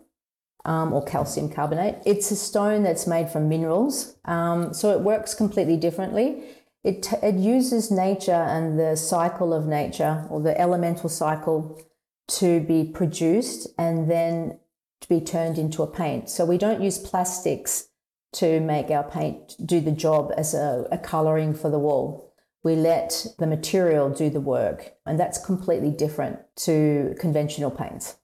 um, 0.64 0.92
or 0.92 1.04
calcium 1.04 1.48
carbonate. 1.48 1.96
It's 2.06 2.30
a 2.30 2.36
stone 2.36 2.82
that's 2.82 3.06
made 3.06 3.30
from 3.30 3.48
minerals, 3.48 4.16
um, 4.24 4.72
so 4.72 4.90
it 4.90 5.00
works 5.00 5.34
completely 5.34 5.76
differently. 5.76 6.44
It, 6.84 7.04
t- 7.04 7.16
it 7.22 7.36
uses 7.36 7.90
nature 7.90 8.32
and 8.32 8.78
the 8.78 8.96
cycle 8.96 9.54
of 9.54 9.66
nature 9.66 10.26
or 10.30 10.40
the 10.40 10.60
elemental 10.60 11.08
cycle 11.08 11.80
to 12.28 12.60
be 12.60 12.84
produced 12.84 13.68
and 13.78 14.10
then 14.10 14.58
to 15.00 15.08
be 15.08 15.20
turned 15.20 15.58
into 15.58 15.82
a 15.82 15.86
paint. 15.86 16.28
So 16.28 16.44
we 16.44 16.58
don't 16.58 16.82
use 16.82 16.98
plastics 16.98 17.88
to 18.34 18.60
make 18.60 18.90
our 18.90 19.04
paint 19.04 19.54
do 19.64 19.80
the 19.80 19.92
job 19.92 20.32
as 20.36 20.54
a, 20.54 20.86
a 20.90 20.98
colouring 20.98 21.54
for 21.54 21.70
the 21.70 21.78
wall. 21.78 22.32
We 22.64 22.76
let 22.76 23.26
the 23.38 23.46
material 23.46 24.08
do 24.10 24.30
the 24.30 24.40
work, 24.40 24.94
and 25.04 25.18
that's 25.18 25.44
completely 25.44 25.90
different 25.90 26.38
to 26.58 27.14
conventional 27.18 27.70
paints. 27.70 28.16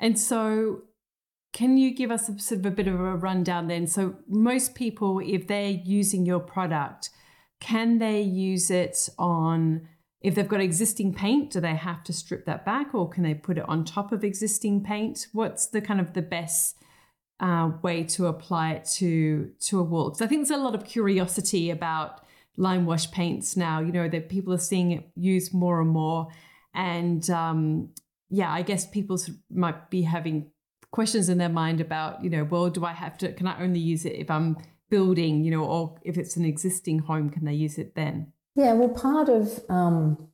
And 0.00 0.18
so 0.18 0.82
can 1.56 1.78
you 1.78 1.94
give 1.94 2.10
us 2.10 2.28
a 2.28 2.38
sort 2.38 2.60
of 2.60 2.66
a 2.66 2.70
bit 2.70 2.86
of 2.86 3.00
a 3.00 3.16
rundown 3.16 3.66
then? 3.66 3.86
So, 3.86 4.16
most 4.28 4.74
people, 4.74 5.20
if 5.24 5.46
they're 5.46 5.70
using 5.70 6.26
your 6.26 6.38
product, 6.38 7.08
can 7.60 7.96
they 7.96 8.20
use 8.20 8.70
it 8.70 9.08
on, 9.18 9.88
if 10.20 10.34
they've 10.34 10.46
got 10.46 10.60
existing 10.60 11.14
paint, 11.14 11.52
do 11.52 11.60
they 11.60 11.74
have 11.74 12.04
to 12.04 12.12
strip 12.12 12.44
that 12.44 12.66
back 12.66 12.94
or 12.94 13.08
can 13.08 13.22
they 13.22 13.32
put 13.32 13.56
it 13.56 13.66
on 13.66 13.86
top 13.86 14.12
of 14.12 14.22
existing 14.22 14.84
paint? 14.84 15.28
What's 15.32 15.68
the 15.68 15.80
kind 15.80 15.98
of 15.98 16.12
the 16.12 16.20
best 16.20 16.76
uh, 17.40 17.70
way 17.80 18.04
to 18.04 18.26
apply 18.26 18.72
it 18.72 18.84
to, 18.96 19.50
to 19.60 19.80
a 19.80 19.82
wall? 19.82 20.10
Because 20.10 20.20
I 20.20 20.26
think 20.26 20.46
there's 20.46 20.60
a 20.60 20.62
lot 20.62 20.74
of 20.74 20.84
curiosity 20.84 21.70
about 21.70 22.20
lime 22.58 22.84
wash 22.84 23.10
paints 23.10 23.56
now, 23.56 23.80
you 23.80 23.92
know, 23.92 24.10
that 24.10 24.28
people 24.28 24.52
are 24.52 24.58
seeing 24.58 24.90
it 24.90 25.08
used 25.16 25.54
more 25.54 25.80
and 25.80 25.88
more. 25.88 26.28
And 26.74 27.30
um, 27.30 27.94
yeah, 28.28 28.52
I 28.52 28.60
guess 28.60 28.86
people 28.86 29.18
might 29.48 29.88
be 29.88 30.02
having 30.02 30.50
questions 30.96 31.28
in 31.28 31.36
their 31.36 31.50
mind 31.50 31.78
about, 31.78 32.24
you 32.24 32.30
know, 32.30 32.42
well, 32.42 32.70
do 32.70 32.82
I 32.82 32.94
have 32.94 33.18
to, 33.18 33.30
can 33.34 33.46
I 33.46 33.62
only 33.62 33.78
use 33.78 34.06
it 34.06 34.14
if 34.14 34.30
I'm 34.30 34.56
building, 34.88 35.44
you 35.44 35.50
know, 35.50 35.62
or 35.62 35.98
if 36.02 36.16
it's 36.16 36.38
an 36.38 36.46
existing 36.46 37.00
home, 37.00 37.28
can 37.28 37.44
they 37.44 37.52
use 37.52 37.76
it 37.76 37.94
then? 37.94 38.32
Yeah, 38.54 38.72
well, 38.72 38.88
part 38.88 39.28
of, 39.28 39.60
um, 39.68 40.28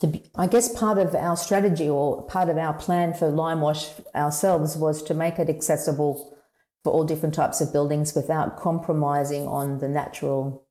the, 0.00 0.24
I 0.36 0.46
guess 0.46 0.74
part 0.74 0.96
of 0.96 1.14
our 1.14 1.36
strategy 1.36 1.86
or 1.86 2.22
part 2.22 2.48
of 2.48 2.56
our 2.56 2.72
plan 2.72 3.12
for 3.12 3.28
lime 3.28 3.60
wash 3.60 3.90
ourselves 4.14 4.74
was 4.74 5.02
to 5.02 5.12
make 5.12 5.38
it 5.38 5.50
accessible 5.50 6.34
for 6.82 6.90
all 6.90 7.04
different 7.04 7.34
types 7.34 7.60
of 7.60 7.74
buildings 7.74 8.14
without 8.14 8.56
compromising 8.56 9.46
on 9.46 9.80
the 9.80 9.88
natural 9.88 10.66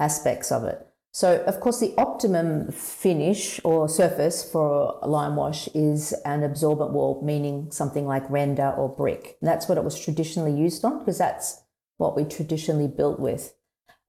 aspects 0.00 0.50
of 0.50 0.64
it. 0.64 0.86
So, 1.14 1.44
of 1.46 1.60
course, 1.60 1.78
the 1.78 1.94
optimum 1.96 2.72
finish 2.72 3.60
or 3.62 3.88
surface 3.88 4.42
for 4.42 4.98
a 5.00 5.06
lime 5.06 5.36
wash 5.36 5.68
is 5.68 6.12
an 6.24 6.42
absorbent 6.42 6.90
wall, 6.90 7.22
meaning 7.24 7.70
something 7.70 8.04
like 8.04 8.28
render 8.28 8.70
or 8.70 8.88
brick. 8.88 9.36
And 9.40 9.48
that's 9.48 9.68
what 9.68 9.78
it 9.78 9.84
was 9.84 9.96
traditionally 9.96 10.52
used 10.52 10.84
on 10.84 10.98
because 10.98 11.16
that's 11.16 11.62
what 11.98 12.16
we 12.16 12.24
traditionally 12.24 12.88
built 12.88 13.20
with. 13.20 13.54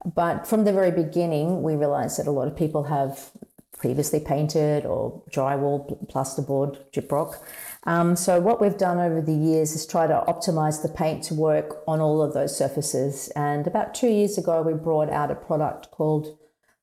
But 0.04 0.48
from 0.48 0.66
the 0.66 0.74
very 0.74 0.90
beginning, 0.90 1.62
we 1.62 1.76
realized 1.76 2.18
that 2.18 2.26
a 2.26 2.32
lot 2.32 2.48
of 2.48 2.58
people 2.58 2.86
have 2.86 3.30
previously 3.78 4.20
painted 4.20 4.84
or 4.84 5.22
drywall, 5.30 6.12
plasterboard, 6.12 6.92
gyprock. 6.92 7.38
Um, 7.84 8.16
so 8.16 8.40
what 8.40 8.60
we've 8.60 8.80
done 8.80 8.98
over 8.98 9.22
the 9.22 9.32
years 9.32 9.76
is 9.76 9.86
try 9.86 10.08
to 10.08 10.24
optimize 10.28 10.82
the 10.82 10.90
paint 10.90 11.24
to 11.26 11.36
work 11.36 11.84
on 11.88 12.00
all 12.02 12.24
of 12.24 12.34
those 12.34 12.58
surfaces. 12.58 13.28
And 13.36 13.68
about 13.68 13.94
two 13.94 14.10
years 14.10 14.40
ago, 14.40 14.64
we 14.64 14.74
brought 14.74 15.12
out 15.12 15.30
a 15.30 15.36
product 15.36 15.92
called 15.92 16.36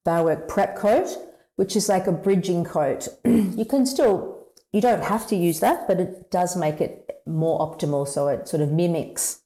Bauwerk 0.06 0.48
Prep 0.48 0.76
Coat, 0.76 1.08
which 1.56 1.76
is 1.76 1.88
like 1.88 2.06
a 2.06 2.12
bridging 2.12 2.64
coat. 2.64 3.08
you 3.24 3.64
can 3.64 3.86
still, 3.86 4.46
you 4.72 4.80
don't 4.80 5.04
have 5.04 5.26
to 5.28 5.36
use 5.36 5.60
that, 5.60 5.86
but 5.86 6.00
it 6.00 6.30
does 6.30 6.56
make 6.56 6.80
it 6.80 7.22
more 7.26 7.58
optimal. 7.60 8.06
So 8.06 8.28
it 8.28 8.48
sort 8.48 8.62
of 8.62 8.70
mimics 8.70 9.42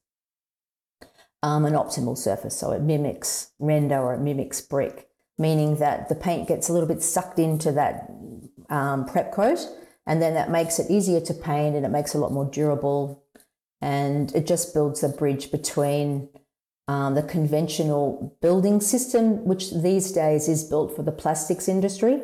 um, 1.42 1.64
an 1.64 1.74
optimal 1.74 2.16
surface. 2.16 2.56
So 2.58 2.72
it 2.72 2.82
mimics 2.82 3.50
render 3.58 3.98
or 3.98 4.14
it 4.14 4.20
mimics 4.20 4.60
brick, 4.60 5.08
meaning 5.38 5.76
that 5.76 6.08
the 6.08 6.14
paint 6.14 6.48
gets 6.48 6.68
a 6.68 6.72
little 6.72 6.88
bit 6.88 7.02
sucked 7.02 7.38
into 7.38 7.72
that 7.72 8.10
um, 8.68 9.04
prep 9.04 9.32
coat. 9.32 9.58
And 10.06 10.22
then 10.22 10.34
that 10.34 10.50
makes 10.50 10.78
it 10.78 10.90
easier 10.90 11.20
to 11.20 11.34
paint 11.34 11.76
and 11.76 11.84
it 11.84 11.90
makes 11.90 12.14
it 12.14 12.18
a 12.18 12.20
lot 12.20 12.32
more 12.32 12.48
durable. 12.50 13.24
And 13.80 14.34
it 14.34 14.46
just 14.46 14.72
builds 14.72 15.02
a 15.02 15.08
bridge 15.08 15.50
between 15.50 16.28
um, 16.88 17.14
the 17.14 17.22
conventional 17.22 18.36
building 18.40 18.80
system, 18.80 19.44
which 19.44 19.72
these 19.72 20.12
days 20.12 20.48
is 20.48 20.64
built 20.64 20.94
for 20.94 21.02
the 21.02 21.12
plastics 21.12 21.68
industry. 21.68 22.22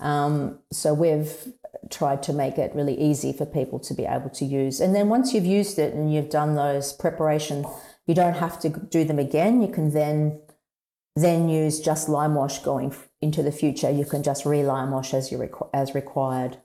Um, 0.00 0.58
so 0.72 0.94
we've 0.94 1.52
tried 1.90 2.22
to 2.24 2.32
make 2.32 2.58
it 2.58 2.74
really 2.74 2.98
easy 2.98 3.32
for 3.32 3.46
people 3.46 3.78
to 3.80 3.94
be 3.94 4.04
able 4.04 4.30
to 4.30 4.44
use. 4.44 4.80
And 4.80 4.94
then 4.94 5.08
once 5.08 5.32
you've 5.32 5.46
used 5.46 5.78
it 5.78 5.94
and 5.94 6.12
you've 6.12 6.30
done 6.30 6.54
those 6.54 6.92
preparation, 6.92 7.64
you 8.06 8.14
don't 8.14 8.34
have 8.34 8.58
to 8.60 8.68
do 8.68 9.04
them 9.04 9.18
again. 9.18 9.62
You 9.62 9.68
can 9.68 9.92
then 9.92 10.40
then 11.16 11.48
use 11.48 11.80
just 11.80 12.08
lime 12.08 12.34
wash 12.34 12.60
going 12.60 12.94
into 13.20 13.42
the 13.42 13.52
future. 13.52 13.90
You 13.90 14.04
can 14.04 14.22
just 14.22 14.46
re 14.46 14.62
lime 14.62 14.90
wash 14.90 15.12
as 15.12 15.30
you 15.30 15.38
requ- 15.38 15.68
as 15.74 15.94
required. 15.94 16.58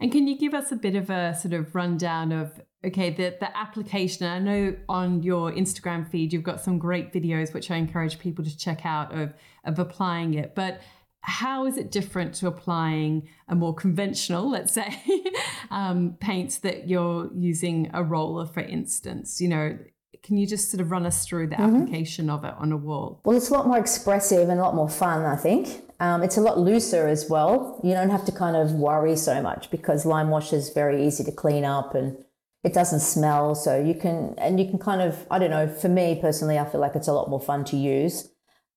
And 0.00 0.10
can 0.10 0.26
you 0.26 0.36
give 0.36 0.54
us 0.54 0.72
a 0.72 0.76
bit 0.76 0.96
of 0.96 1.10
a 1.10 1.34
sort 1.34 1.54
of 1.54 1.74
rundown 1.74 2.32
of 2.32 2.60
okay 2.84 3.10
the 3.10 3.36
the 3.40 3.56
application? 3.56 4.26
I 4.26 4.38
know 4.38 4.76
on 4.88 5.22
your 5.22 5.52
Instagram 5.52 6.08
feed 6.08 6.32
you've 6.32 6.42
got 6.42 6.60
some 6.60 6.78
great 6.78 7.12
videos 7.12 7.52
which 7.54 7.70
I 7.70 7.76
encourage 7.76 8.18
people 8.18 8.44
to 8.44 8.56
check 8.56 8.84
out 8.84 9.16
of 9.16 9.32
of 9.64 9.78
applying 9.78 10.34
it, 10.34 10.54
but 10.54 10.80
how 11.22 11.66
is 11.66 11.76
it 11.76 11.90
different 11.90 12.34
to 12.34 12.46
applying 12.46 13.28
a 13.48 13.54
more 13.54 13.74
conventional, 13.74 14.50
let's 14.50 14.72
say, 14.72 15.02
um, 15.70 16.16
paints 16.18 16.58
that 16.58 16.88
you're 16.88 17.30
using 17.34 17.90
a 17.92 18.02
roller, 18.02 18.46
for 18.46 18.60
instance? 18.60 19.40
You 19.40 19.48
know, 19.48 19.78
can 20.22 20.36
you 20.36 20.46
just 20.46 20.70
sort 20.70 20.80
of 20.80 20.90
run 20.90 21.06
us 21.06 21.26
through 21.26 21.48
the 21.48 21.56
mm-hmm. 21.56 21.76
application 21.76 22.30
of 22.30 22.44
it 22.44 22.54
on 22.58 22.72
a 22.72 22.76
wall? 22.76 23.20
Well, 23.24 23.36
it's 23.36 23.50
a 23.50 23.52
lot 23.52 23.66
more 23.66 23.78
expressive 23.78 24.48
and 24.48 24.58
a 24.58 24.62
lot 24.62 24.74
more 24.74 24.88
fun, 24.88 25.24
I 25.24 25.36
think. 25.36 25.82
Um, 26.00 26.22
it's 26.22 26.38
a 26.38 26.40
lot 26.40 26.58
looser 26.58 27.06
as 27.06 27.28
well. 27.28 27.78
You 27.84 27.92
don't 27.92 28.08
have 28.08 28.24
to 28.24 28.32
kind 28.32 28.56
of 28.56 28.72
worry 28.72 29.16
so 29.16 29.42
much 29.42 29.70
because 29.70 30.06
lime 30.06 30.30
wash 30.30 30.52
is 30.52 30.70
very 30.70 31.06
easy 31.06 31.24
to 31.24 31.32
clean 31.32 31.64
up 31.64 31.94
and 31.94 32.16
it 32.62 32.74
doesn't 32.74 33.00
smell. 33.00 33.54
So 33.54 33.80
you 33.80 33.94
can, 33.94 34.34
and 34.38 34.60
you 34.60 34.68
can 34.68 34.78
kind 34.78 35.00
of, 35.00 35.26
I 35.30 35.38
don't 35.38 35.50
know, 35.50 35.68
for 35.68 35.88
me 35.88 36.18
personally, 36.20 36.58
I 36.58 36.64
feel 36.64 36.80
like 36.80 36.94
it's 36.94 37.08
a 37.08 37.12
lot 37.12 37.30
more 37.30 37.40
fun 37.40 37.64
to 37.66 37.76
use. 37.76 38.28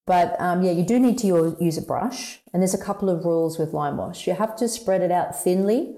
But 0.06 0.36
um, 0.40 0.64
yeah, 0.64 0.72
you 0.72 0.84
do 0.84 1.00
need 1.00 1.18
to 1.20 1.58
use 1.60 1.78
a 1.78 1.82
brush. 1.82 2.40
And 2.54 2.62
there's 2.62 2.74
a 2.74 2.84
couple 2.84 3.10
of 3.10 3.26
rules 3.26 3.58
with 3.58 3.74
lime 3.74 3.98
wash. 3.98 4.28
You 4.28 4.34
have 4.34 4.56
to 4.58 4.68
spread 4.68 5.02
it 5.02 5.12
out 5.12 5.42
thinly 5.42 5.96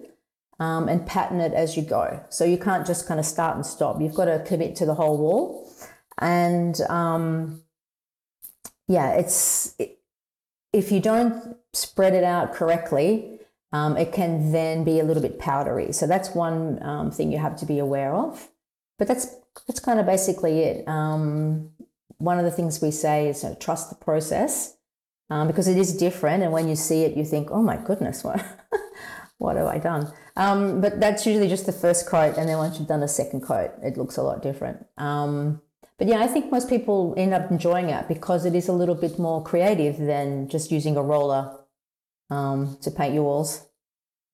um, 0.60 0.88
and 0.88 1.06
pattern 1.06 1.40
it 1.40 1.54
as 1.54 1.76
you 1.76 1.84
go. 1.84 2.24
So 2.30 2.46
you 2.46 2.58
can't 2.58 2.86
just 2.86 3.08
kind 3.08 3.20
of 3.20 3.26
start 3.26 3.56
and 3.56 3.66
stop. 3.66 4.00
You've 4.02 4.16
got 4.16 4.26
to 4.26 4.44
commit 4.46 4.76
to 4.78 4.86
the 4.86 4.96
whole 4.96 5.18
wall. 5.18 5.72
And 6.20 6.80
um, 6.90 7.64
yeah, 8.88 9.14
it's 9.14 9.76
it, 9.80 10.00
if 10.72 10.92
you 10.92 11.00
don't 11.00 11.58
spread 11.74 12.14
it 12.14 12.24
out 12.24 12.54
correctly, 12.54 13.35
um, 13.76 13.98
it 13.98 14.14
can 14.14 14.52
then 14.52 14.84
be 14.84 15.00
a 15.00 15.04
little 15.04 15.22
bit 15.22 15.38
powdery. 15.38 15.92
So 15.92 16.08
that's 16.08 16.30
one 16.34 16.82
um, 16.82 17.12
thing 17.12 17.32
you 17.32 17.40
have 17.40 17.58
to 17.58 17.66
be 17.66 17.80
aware 17.80 18.14
of. 18.16 18.50
But 18.98 19.08
that's 19.10 19.26
that's 19.68 19.82
kind 19.82 20.00
of 20.00 20.06
basically 20.06 20.60
it. 20.60 20.88
Um, 20.88 21.72
one 22.18 22.40
of 22.40 22.46
the 22.46 22.52
things 22.52 22.82
we 22.82 22.92
say 22.92 23.28
is 23.28 23.44
you 23.44 23.50
know, 23.50 23.56
trust 23.56 23.90
the 23.90 23.96
process 23.96 24.78
um, 25.30 25.48
because 25.48 25.68
it 25.68 25.78
is 25.78 25.96
different. 25.96 26.44
And 26.44 26.52
when 26.52 26.68
you 26.70 26.76
see 26.76 27.04
it, 27.04 27.18
you 27.18 27.26
think, 27.26 27.50
oh 27.52 27.62
my 27.62 27.78
goodness, 27.78 28.24
what, 28.24 28.44
what 29.38 29.58
have 29.58 29.68
I 29.68 29.78
done? 29.78 30.12
Um, 30.38 30.82
but 30.82 31.00
that's 31.00 31.26
usually 31.26 31.50
just 31.50 31.66
the 31.66 31.74
first 31.74 32.08
coat. 32.08 32.38
And 32.38 32.48
then 32.48 32.58
once 32.58 32.78
you've 32.78 32.88
done 32.88 33.04
a 33.04 33.08
second 33.08 33.42
coat, 33.42 33.72
it 33.84 33.98
looks 33.98 34.18
a 34.18 34.24
lot 34.24 34.42
different. 34.42 34.86
Um, 34.98 35.62
but 35.98 36.08
yeah, 36.08 36.20
I 36.20 36.28
think 36.28 36.52
most 36.52 36.70
people 36.70 37.14
end 37.18 37.34
up 37.34 37.52
enjoying 37.52 37.90
it 37.90 38.08
because 38.08 38.46
it 38.46 38.56
is 38.56 38.68
a 38.68 38.74
little 38.74 38.96
bit 38.96 39.18
more 39.18 39.44
creative 39.44 39.98
than 39.98 40.48
just 40.50 40.72
using 40.72 40.96
a 40.98 41.02
roller 41.02 41.58
um, 42.30 42.78
to 42.82 42.92
paint 42.92 43.14
your 43.14 43.24
walls. 43.24 43.66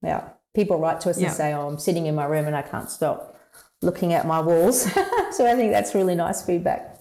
Yeah. 0.02 0.30
People 0.54 0.80
write 0.80 1.02
to 1.02 1.10
us 1.10 1.20
yeah. 1.20 1.28
and 1.28 1.36
say, 1.36 1.54
oh, 1.54 1.68
I'm 1.68 1.80
sitting 1.80 2.06
in 2.06 2.16
my 2.16 2.26
room 2.26 2.46
and 2.46 2.56
I 2.56 2.62
can't 2.62 2.90
stop 2.90 3.40
looking 3.82 4.14
at 4.14 4.28
my 4.28 4.40
walls. 4.40 4.82
so 5.32 5.46
I 5.46 5.56
think 5.56 5.72
that's 5.72 5.96
really 5.96 6.16
nice 6.16 6.44
feedback. 6.44 7.00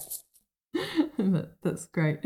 That's 1.62 1.87
great. 1.87 2.20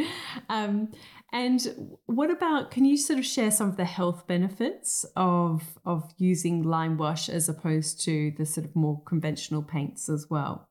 Um, 0.48 0.92
and 1.32 1.96
what 2.06 2.30
about? 2.30 2.70
Can 2.70 2.84
you 2.84 2.96
sort 2.96 3.18
of 3.18 3.26
share 3.26 3.50
some 3.50 3.68
of 3.68 3.76
the 3.76 3.84
health 3.84 4.26
benefits 4.26 5.04
of 5.16 5.62
of 5.84 6.12
using 6.18 6.62
lime 6.62 6.96
wash 6.96 7.28
as 7.28 7.48
opposed 7.48 8.00
to 8.04 8.32
the 8.36 8.46
sort 8.46 8.66
of 8.66 8.76
more 8.76 9.02
conventional 9.04 9.62
paints 9.62 10.08
as 10.08 10.26
well? 10.30 10.68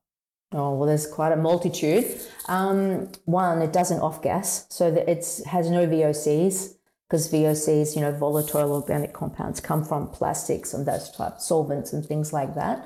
Oh 0.52 0.76
well, 0.76 0.88
there's 0.88 1.08
quite 1.08 1.32
a 1.32 1.36
multitude. 1.36 2.06
Um, 2.48 3.12
one, 3.26 3.62
it 3.62 3.74
doesn't 3.74 4.00
off 4.00 4.22
gas, 4.22 4.68
so 4.70 4.92
that 4.92 5.10
it 5.10 5.26
has 5.48 5.70
no 5.70 5.88
VOCs 5.88 6.76
because 7.08 7.32
VOCs, 7.32 7.96
you 7.96 8.02
know, 8.02 8.12
volatile 8.12 8.74
organic 8.74 9.14
compounds 9.14 9.60
come 9.60 9.84
from 9.84 10.08
plastics 10.08 10.74
and 10.74 10.86
those 10.86 11.12
type 11.12 11.40
solvents 11.40 11.94
and 11.94 12.06
things 12.06 12.34
like 12.34 12.56
that. 12.56 12.86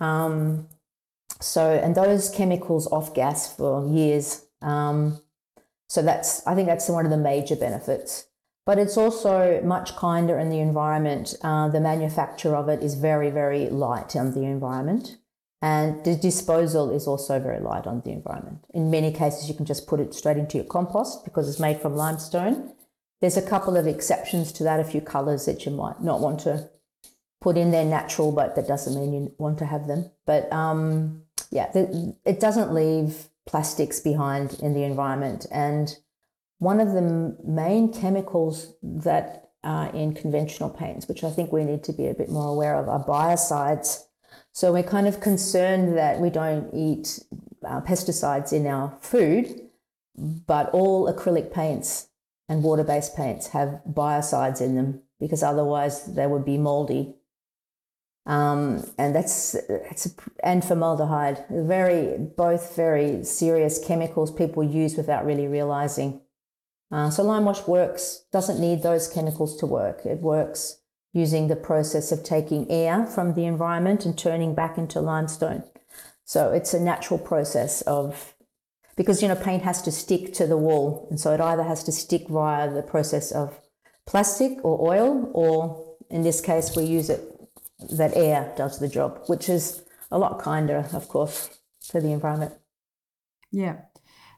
Um, 0.00 0.68
so, 1.40 1.70
and 1.70 1.94
those 1.94 2.30
chemicals 2.30 2.90
off 2.90 3.14
gas 3.14 3.54
for 3.54 3.86
years. 3.86 4.44
Um, 4.60 5.20
so 5.88 6.02
that's, 6.02 6.46
I 6.46 6.54
think 6.54 6.68
that's 6.68 6.88
one 6.88 7.04
of 7.04 7.10
the 7.10 7.16
major 7.16 7.56
benefits. 7.56 8.26
But 8.64 8.78
it's 8.78 8.96
also 8.96 9.60
much 9.62 9.96
kinder 9.96 10.38
in 10.38 10.48
the 10.48 10.60
environment. 10.60 11.34
Uh, 11.42 11.68
the 11.68 11.80
manufacture 11.80 12.54
of 12.54 12.68
it 12.68 12.82
is 12.82 12.94
very, 12.94 13.28
very 13.28 13.68
light 13.68 14.14
on 14.14 14.34
the 14.34 14.44
environment. 14.44 15.18
And 15.60 16.04
the 16.04 16.16
disposal 16.16 16.90
is 16.90 17.06
also 17.06 17.38
very 17.38 17.60
light 17.60 17.86
on 17.86 18.00
the 18.00 18.10
environment. 18.10 18.64
In 18.74 18.90
many 18.90 19.12
cases, 19.12 19.48
you 19.48 19.54
can 19.54 19.64
just 19.64 19.86
put 19.86 20.00
it 20.00 20.14
straight 20.14 20.36
into 20.36 20.58
your 20.58 20.66
compost 20.66 21.24
because 21.24 21.48
it's 21.48 21.60
made 21.60 21.80
from 21.80 21.96
limestone. 21.96 22.72
There's 23.22 23.36
a 23.36 23.42
couple 23.42 23.76
of 23.76 23.86
exceptions 23.86 24.50
to 24.54 24.64
that, 24.64 24.80
a 24.80 24.84
few 24.84 25.00
colors 25.00 25.46
that 25.46 25.64
you 25.64 25.70
might 25.70 26.02
not 26.02 26.20
want 26.20 26.40
to 26.40 26.68
put 27.40 27.56
in 27.56 27.70
there 27.70 27.84
natural, 27.84 28.32
but 28.32 28.56
that 28.56 28.66
doesn't 28.66 28.96
mean 28.96 29.12
you 29.14 29.32
want 29.38 29.58
to 29.58 29.64
have 29.64 29.86
them. 29.86 30.10
But 30.26 30.52
um, 30.52 31.22
yeah, 31.52 31.70
the, 31.70 32.16
it 32.24 32.40
doesn't 32.40 32.74
leave 32.74 33.28
plastics 33.46 34.00
behind 34.00 34.58
in 34.60 34.74
the 34.74 34.82
environment. 34.82 35.46
And 35.52 35.96
one 36.58 36.80
of 36.80 36.94
the 36.94 37.36
main 37.44 37.92
chemicals 37.92 38.74
that 38.82 39.50
are 39.62 39.88
in 39.90 40.14
conventional 40.14 40.68
paints, 40.70 41.06
which 41.06 41.22
I 41.22 41.30
think 41.30 41.52
we 41.52 41.62
need 41.62 41.84
to 41.84 41.92
be 41.92 42.08
a 42.08 42.14
bit 42.14 42.28
more 42.28 42.48
aware 42.48 42.76
of, 42.76 42.88
are 42.88 43.04
biocides. 43.04 44.02
So 44.50 44.72
we're 44.72 44.82
kind 44.82 45.06
of 45.06 45.20
concerned 45.20 45.96
that 45.96 46.18
we 46.18 46.28
don't 46.28 46.74
eat 46.74 47.20
uh, 47.64 47.82
pesticides 47.82 48.52
in 48.52 48.66
our 48.66 48.98
food, 49.00 49.68
but 50.16 50.70
all 50.70 51.12
acrylic 51.12 51.52
paints 51.52 52.08
and 52.52 52.62
water 52.62 52.84
based 52.84 53.16
paints 53.16 53.48
have 53.48 53.80
biocides 53.88 54.60
in 54.60 54.76
them 54.76 55.02
because 55.18 55.42
otherwise 55.42 56.14
they 56.14 56.26
would 56.26 56.44
be 56.44 56.58
moldy 56.58 57.14
um, 58.24 58.84
and 58.98 59.14
that's 59.14 59.54
it's 59.54 60.06
a, 60.06 60.10
and 60.44 60.64
formaldehyde, 60.64 61.44
very 61.50 62.18
both 62.18 62.76
very 62.76 63.24
serious 63.24 63.84
chemicals 63.84 64.30
people 64.30 64.62
use 64.62 64.96
without 64.96 65.26
really 65.26 65.48
realizing. 65.48 66.20
Uh, 66.90 67.10
so 67.10 67.22
lime 67.22 67.44
wash 67.44 67.66
works 67.66 68.24
doesn't 68.32 68.60
need 68.60 68.82
those 68.82 69.08
chemicals 69.08 69.56
to 69.56 69.66
work. 69.66 70.04
It 70.04 70.20
works 70.20 70.78
using 71.12 71.48
the 71.48 71.56
process 71.56 72.12
of 72.12 72.22
taking 72.22 72.70
air 72.70 73.06
from 73.06 73.34
the 73.34 73.44
environment 73.44 74.06
and 74.06 74.16
turning 74.16 74.54
back 74.54 74.78
into 74.78 75.00
limestone. 75.00 75.64
So 76.24 76.52
it's 76.52 76.72
a 76.72 76.80
natural 76.80 77.18
process 77.18 77.82
of 77.82 78.31
because 78.96 79.22
you 79.22 79.28
know 79.28 79.34
paint 79.34 79.62
has 79.62 79.82
to 79.82 79.92
stick 79.92 80.32
to 80.34 80.46
the 80.46 80.56
wall, 80.56 81.06
and 81.10 81.18
so 81.18 81.32
it 81.32 81.40
either 81.40 81.62
has 81.62 81.82
to 81.84 81.92
stick 81.92 82.28
via 82.28 82.70
the 82.70 82.82
process 82.82 83.32
of 83.32 83.60
plastic 84.06 84.58
or 84.64 84.92
oil, 84.92 85.30
or 85.32 85.96
in 86.10 86.22
this 86.22 86.40
case 86.40 86.76
we 86.76 86.84
use 86.84 87.10
it 87.10 87.28
that 87.90 88.16
air 88.16 88.52
does 88.56 88.78
the 88.78 88.88
job, 88.88 89.20
which 89.26 89.48
is 89.48 89.82
a 90.10 90.18
lot 90.18 90.38
kinder, 90.38 90.88
of 90.92 91.08
course, 91.08 91.58
for 91.84 92.00
the 92.00 92.12
environment. 92.12 92.52
Yeah. 93.50 93.76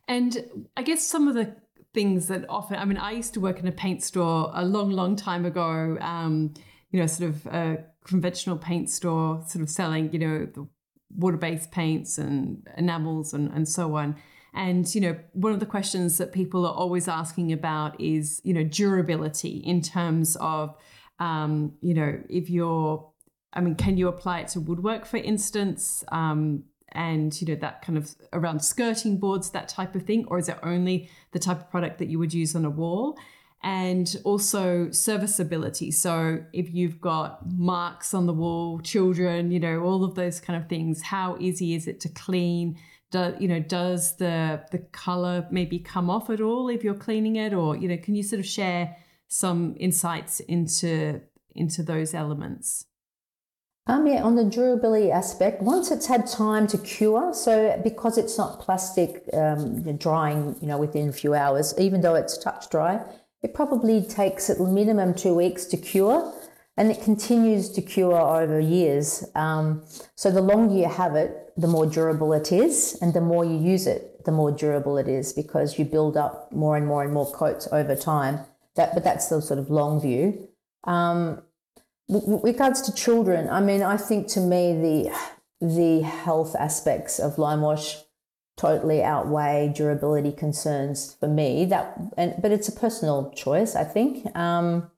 And 0.09 0.67
I 0.77 0.83
guess 0.83 1.07
some 1.07 1.29
of 1.29 1.35
the 1.35 1.57
things 1.93 2.29
that 2.29 2.45
often, 2.49 2.77
I 2.77 2.85
mean, 2.85 2.99
I 2.99 3.12
used 3.12 3.35
to 3.35 3.40
work 3.40 3.61
in 3.61 3.67
a 3.67 3.73
paint 3.73 4.03
store 4.03 4.51
a 4.55 4.64
long, 4.64 4.90
long 4.90 5.17
time 5.17 5.45
ago, 5.45 5.97
um, 6.01 6.55
you 6.90 7.01
know, 7.01 7.07
sort 7.07 7.31
of 7.31 7.47
a 7.47 7.85
conventional 8.05 8.57
paint 8.57 8.90
store, 8.90 9.43
sort 9.47 9.62
of 9.62 9.71
selling, 9.71 10.12
you 10.12 10.19
know, 10.19 10.47
the 10.47 10.69
water 11.17 11.37
based 11.37 11.71
paints 11.71 12.19
and 12.19 12.67
enamels 12.77 13.33
and, 13.33 13.51
and 13.53 13.69
so 13.69 13.97
on. 13.97 14.17
And, 14.55 14.93
you 14.95 15.01
know, 15.01 15.17
one 15.33 15.53
of 15.53 15.61
the 15.61 15.67
questions 15.67 16.19
that 16.19 16.33
people 16.33 16.64
are 16.64 16.75
always 16.75 17.09
asking 17.09 17.53
about 17.53 18.01
is, 18.01 18.40
you 18.45 18.55
know, 18.55 18.64
durability 18.64 19.57
in 19.59 19.83
terms 19.83 20.37
of, 20.37 20.77
um, 21.19 21.75
you 21.81 21.95
know, 21.95 22.21
if 22.29 22.49
you're 22.49 23.05
I 23.55 23.61
mean, 23.61 23.77
can 23.77 23.97
you 23.97 24.09
apply 24.09 24.40
it 24.40 24.49
to 24.49 24.61
woodwork, 24.61 25.07
for 25.07 25.19
instance? 25.19 26.03
Um, 26.11 26.64
and 26.95 27.40
you 27.40 27.49
know 27.49 27.57
that 27.57 27.83
kind 27.83 27.99
of 27.99 28.14
around 28.33 28.61
skirting 28.61 29.19
boards, 29.19 29.51
that 29.51 29.69
type 29.69 29.95
of 29.95 30.05
thing, 30.05 30.25
or 30.29 30.38
is 30.38 30.49
it 30.49 30.59
only 30.62 31.09
the 31.33 31.38
type 31.38 31.61
of 31.61 31.71
product 31.71 31.99
that 31.99 32.09
you 32.09 32.19
would 32.19 32.33
use 32.33 32.55
on 32.55 32.64
a 32.64 32.71
wall? 32.71 33.19
And 33.62 34.14
also 34.25 34.90
serviceability. 34.90 35.90
So 35.90 36.45
if 36.53 36.73
you've 36.75 37.01
got 37.01 37.40
marks 37.51 38.12
on 38.12 38.27
the 38.27 38.33
wall, 38.33 38.79
children, 38.81 39.51
you 39.51 39.59
know, 39.59 39.81
all 39.81 40.05
of 40.05 40.14
those 40.14 40.38
kind 40.38 40.62
of 40.62 40.69
things, 40.69 41.01
how 41.01 41.37
easy 41.40 41.75
is 41.75 41.88
it 41.88 41.99
to 42.01 42.11
clean? 42.11 42.79
You 43.38 43.48
know, 43.48 43.61
does 43.61 44.16
the 44.16 44.64
the 44.70 44.79
color 44.79 45.46
maybe 45.50 45.79
come 45.79 46.11
off 46.11 46.31
at 46.31 46.40
all 46.40 46.68
if 46.68 46.85
you're 46.85 46.94
cleaning 46.94 47.37
it, 47.37 47.53
or 47.53 47.77
you 47.77 47.88
know, 47.88 47.96
can 47.96 48.14
you 48.14 48.22
sort 48.22 48.40
of 48.40 48.46
share 48.46 48.96
some 49.29 49.74
insights 49.79 50.40
into 50.40 51.20
into 51.55 51.83
those 51.83 52.14
elements? 52.14 52.87
Um, 53.87 54.07
yeah, 54.07 54.22
on 54.22 54.35
the 54.35 54.44
durability 54.44 55.11
aspect, 55.11 55.61
once 55.61 55.90
it's 55.90 56.07
had 56.07 56.27
time 56.27 56.66
to 56.68 56.79
cure, 56.79 57.35
so 57.35 57.79
because 57.85 58.16
it's 58.16 58.38
not 58.38 58.59
plastic 58.59 59.29
um, 59.35 59.83
drying, 59.98 60.57
you 60.62 60.66
know, 60.66 60.79
within 60.79 61.11
a 61.11 61.12
few 61.12 61.35
hours, 61.35 61.74
even 61.79 62.00
though 62.00 62.14
it's 62.14 62.38
touch 62.38 62.70
dry, 62.70 63.05
it 63.42 63.53
probably 63.53 64.00
takes 64.03 64.48
at 64.48 64.59
minimum 64.59 65.12
two 65.12 65.35
weeks 65.35 65.66
to 65.66 65.77
cure, 65.77 66.33
and 66.76 66.90
it 66.90 67.02
continues 67.02 67.70
to 67.70 67.82
cure 67.82 68.20
over 68.20 68.58
years. 68.58 69.24
Um, 69.34 69.82
so 70.14 70.30
the 70.30 70.42
longer 70.42 70.74
you 70.74 70.88
have 70.88 71.14
it, 71.14 71.52
the 71.56 71.68
more 71.68 71.87
durable 71.87 72.32
it 72.32 72.50
is, 72.50 72.98
and 73.00 73.14
the 73.14 73.20
more 73.20 73.44
you 73.44 73.56
use 73.56 73.87
it, 73.87 74.24
the 74.24 74.32
more 74.32 74.50
durable 74.50 74.98
it 74.98 75.06
is 75.06 75.32
because 75.32 75.78
you 75.78 75.84
build 75.84 76.16
up 76.16 76.50
more 76.52 76.76
and 76.76 76.87
more 76.87 77.04
and 77.04 77.12
more 77.12 77.30
coats 77.30 77.68
over 77.70 77.94
time. 77.94 78.40
That, 78.76 78.94
but 78.94 79.04
that's 79.04 79.28
the 79.28 79.40
sort 79.40 79.60
of 79.60 79.70
long 79.70 80.00
view. 80.00 80.48
Um, 80.82 81.42
w- 82.08 82.40
regards 82.42 82.80
to 82.82 82.94
children, 82.94 83.48
I 83.48 83.60
mean, 83.60 83.82
I 83.82 83.96
think 83.96 84.26
to 84.28 84.40
me 84.40 84.72
the 84.72 85.16
the 85.60 86.02
health 86.02 86.56
aspects 86.56 87.18
of 87.18 87.38
lime 87.38 87.60
wash 87.60 87.98
totally 88.56 89.02
outweigh 89.02 89.72
durability 89.74 90.32
concerns 90.32 91.16
for 91.18 91.28
me. 91.28 91.64
That, 91.64 91.98
and, 92.16 92.34
but 92.40 92.50
it's 92.50 92.68
a 92.68 92.72
personal 92.72 93.30
choice, 93.32 93.74
I 93.74 93.84
think. 93.84 94.26
Um, 94.37 94.90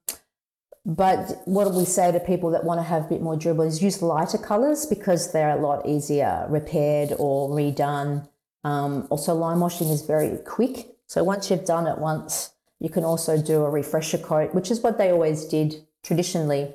but 0.87 1.41
what 1.43 1.73
we 1.73 1.83
say 1.83 2.11
to 2.13 2.19
people 2.19 2.49
that 2.51 2.63
want 2.63 2.79
to 2.79 2.83
have 2.83 3.05
a 3.05 3.07
bit 3.09 3.21
more 3.21 3.35
durable 3.35 3.65
is 3.65 3.83
use 3.83 4.01
lighter 4.01 4.37
colors 4.37 4.85
because 4.85 5.33
they're 5.33 5.57
a 5.57 5.61
lot 5.61 5.85
easier 5.85 6.47
repaired 6.49 7.13
or 7.19 7.49
redone. 7.49 8.27
Um, 8.63 9.05
also, 9.09 9.35
lime 9.35 9.59
washing 9.59 9.89
is 9.89 10.01
very 10.03 10.37
quick. 10.45 10.95
So 11.05 11.23
once 11.23 11.51
you've 11.51 11.65
done 11.65 11.87
it 11.87 11.97
once, 11.99 12.53
you 12.79 12.89
can 12.89 13.03
also 13.03 13.39
do 13.39 13.65
a 13.65 13.69
refresher 13.69 14.17
coat, 14.17 14.55
which 14.55 14.71
is 14.71 14.79
what 14.79 14.97
they 14.97 15.11
always 15.11 15.43
did 15.45 15.75
traditionally. 16.03 16.73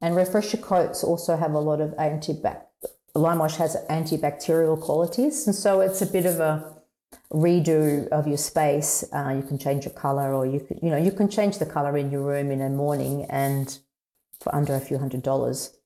And 0.00 0.14
refresher 0.14 0.58
coats 0.58 1.02
also 1.02 1.36
have 1.36 1.52
a 1.52 1.58
lot 1.58 1.80
of 1.80 1.90
antibac 1.96 2.64
lime 3.14 3.38
wash 3.38 3.56
has 3.56 3.76
antibacterial 3.88 4.80
qualities, 4.80 5.46
and 5.46 5.54
so 5.54 5.80
it's 5.80 6.02
a 6.02 6.06
bit 6.06 6.26
of 6.26 6.40
a 6.40 6.73
redo 7.34 8.08
of 8.08 8.26
your 8.26 8.38
space. 8.38 9.04
Uh, 9.12 9.34
you 9.36 9.42
can 9.42 9.58
change 9.58 9.84
your 9.84 9.94
color, 9.94 10.32
or 10.32 10.46
you 10.46 10.60
can, 10.60 10.78
you 10.82 10.90
know, 10.90 10.96
you 10.96 11.10
can 11.10 11.28
change 11.28 11.58
the 11.58 11.66
color 11.66 11.96
in 11.96 12.10
your 12.10 12.22
room 12.22 12.50
in 12.50 12.60
a 12.60 12.70
morning 12.70 13.26
and 13.28 13.78
for 14.40 14.54
under 14.54 14.74
a 14.74 14.80
few 14.80 14.98
hundred 14.98 15.22
dollars. 15.22 15.76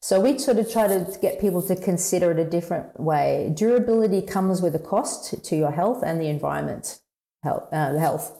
So 0.00 0.20
we 0.20 0.38
sort 0.38 0.58
of 0.58 0.70
try 0.70 0.88
to 0.88 1.18
get 1.20 1.40
people 1.40 1.62
to 1.62 1.76
consider 1.76 2.32
it 2.32 2.38
a 2.38 2.44
different 2.44 2.98
way. 2.98 3.52
Durability 3.54 4.22
comes 4.22 4.60
with 4.60 4.74
a 4.74 4.78
cost 4.78 5.42
to 5.44 5.56
your 5.56 5.70
health 5.70 6.02
and 6.04 6.20
the 6.20 6.28
environment 6.28 7.00
health. 7.42 7.68
Uh, 7.72 7.96
health. 7.96 8.32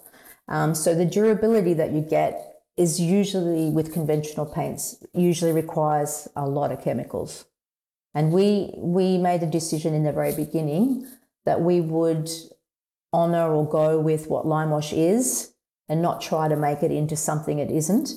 Um, 0.49 0.75
so 0.75 0.95
the 0.95 1.05
durability 1.05 1.75
that 1.75 1.93
you 1.93 2.01
get 2.01 2.63
is 2.77 3.01
usually 3.01 3.71
with 3.71 3.93
conventional 3.93 4.47
paints. 4.47 5.03
Usually 5.15 5.53
requires 5.53 6.29
a 6.37 6.47
lot 6.47 6.73
of 6.73 6.83
chemicals. 6.83 7.47
And 8.15 8.33
we 8.33 8.73
we 8.77 9.19
made 9.19 9.43
a 9.43 9.47
decision 9.47 9.95
in 9.95 10.05
the 10.05 10.13
very 10.13 10.35
beginning 10.35 11.07
that 11.45 11.61
we 11.61 11.81
would 11.81 12.29
honor 13.17 13.51
or 13.51 13.67
go 13.69 13.99
with 13.99 14.29
what 14.29 14.47
lime 14.47 14.71
wash 14.71 14.93
is 14.93 15.53
and 15.89 16.03
not 16.03 16.21
try 16.21 16.49
to 16.49 16.57
make 16.57 16.83
it 16.83 16.91
into 16.91 17.17
something 17.17 17.59
it 17.59 17.71
isn't. 17.71 18.11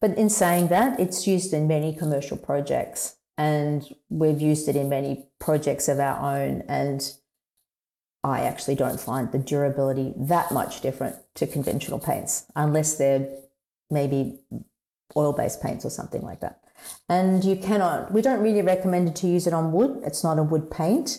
But 0.00 0.18
in 0.18 0.28
saying 0.28 0.68
that, 0.68 0.98
it's 0.98 1.26
used 1.26 1.52
in 1.52 1.68
many 1.68 1.94
commercial 1.94 2.36
projects 2.36 3.16
and 3.38 3.94
we've 4.08 4.40
used 4.40 4.68
it 4.68 4.76
in 4.76 4.88
many 4.88 5.26
projects 5.38 5.88
of 5.88 6.00
our 6.00 6.18
own. 6.36 6.62
And 6.68 7.00
I 8.24 8.40
actually 8.40 8.74
don't 8.74 9.00
find 9.00 9.30
the 9.30 9.38
durability 9.38 10.14
that 10.16 10.50
much 10.50 10.80
different 10.80 11.16
to 11.36 11.46
conventional 11.46 12.00
paints 12.00 12.46
unless 12.56 12.96
they're 12.96 13.28
maybe 13.88 14.40
oil 15.16 15.32
based 15.32 15.62
paints 15.62 15.84
or 15.84 15.90
something 15.90 16.22
like 16.22 16.40
that. 16.40 16.60
And 17.08 17.44
you 17.44 17.56
cannot, 17.56 18.12
we 18.12 18.20
don't 18.20 18.40
really 18.40 18.62
recommend 18.62 19.08
it 19.08 19.16
to 19.16 19.26
use 19.26 19.46
it 19.46 19.52
on 19.52 19.72
wood. 19.72 20.00
It's 20.04 20.24
not 20.24 20.38
a 20.38 20.42
wood 20.42 20.70
paint, 20.70 21.18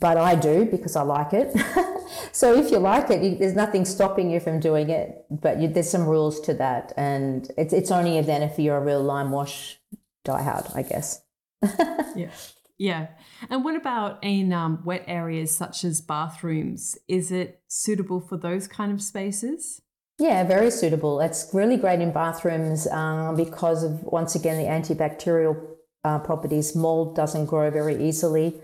but 0.00 0.16
I 0.16 0.34
do 0.34 0.64
because 0.64 0.96
I 0.96 1.02
like 1.02 1.32
it. 1.32 1.54
so 2.32 2.54
if 2.54 2.70
you 2.70 2.78
like 2.78 3.10
it, 3.10 3.22
you, 3.22 3.36
there's 3.36 3.54
nothing 3.54 3.84
stopping 3.84 4.30
you 4.30 4.40
from 4.40 4.60
doing 4.60 4.90
it, 4.90 5.24
but 5.30 5.60
you, 5.60 5.68
there's 5.68 5.90
some 5.90 6.06
rules 6.06 6.40
to 6.42 6.54
that. 6.54 6.92
And 6.96 7.50
it's, 7.56 7.72
it's 7.72 7.90
only 7.90 8.20
then 8.20 8.42
if 8.42 8.58
you're 8.58 8.76
a 8.76 8.84
real 8.84 9.02
lime 9.02 9.30
wash 9.30 9.78
diehard, 10.24 10.74
I 10.76 10.82
guess. 10.82 11.22
yeah. 12.16 12.30
Yeah. 12.78 13.08
And 13.50 13.62
what 13.62 13.76
about 13.76 14.18
in 14.22 14.54
um, 14.54 14.82
wet 14.84 15.04
areas 15.06 15.54
such 15.54 15.84
as 15.84 16.00
bathrooms? 16.00 16.96
Is 17.08 17.30
it 17.30 17.60
suitable 17.68 18.20
for 18.20 18.38
those 18.38 18.66
kind 18.66 18.90
of 18.90 19.02
spaces? 19.02 19.82
Yeah, 20.18 20.44
very 20.44 20.70
suitable. 20.70 21.20
It's 21.20 21.50
really 21.52 21.76
great 21.76 22.00
in 22.00 22.12
bathrooms 22.12 22.86
uh, 22.86 23.34
because 23.36 23.84
of, 23.84 24.02
once 24.04 24.34
again, 24.34 24.56
the 24.56 24.64
antibacterial 24.64 25.62
uh, 26.04 26.20
properties. 26.20 26.74
Mold 26.74 27.16
doesn't 27.16 27.46
grow 27.46 27.70
very 27.70 28.02
easily 28.02 28.60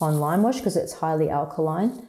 on 0.00 0.18
lime 0.18 0.42
wash 0.42 0.56
because 0.56 0.76
it's 0.76 0.94
highly 0.94 1.28
alkaline. 1.28 2.07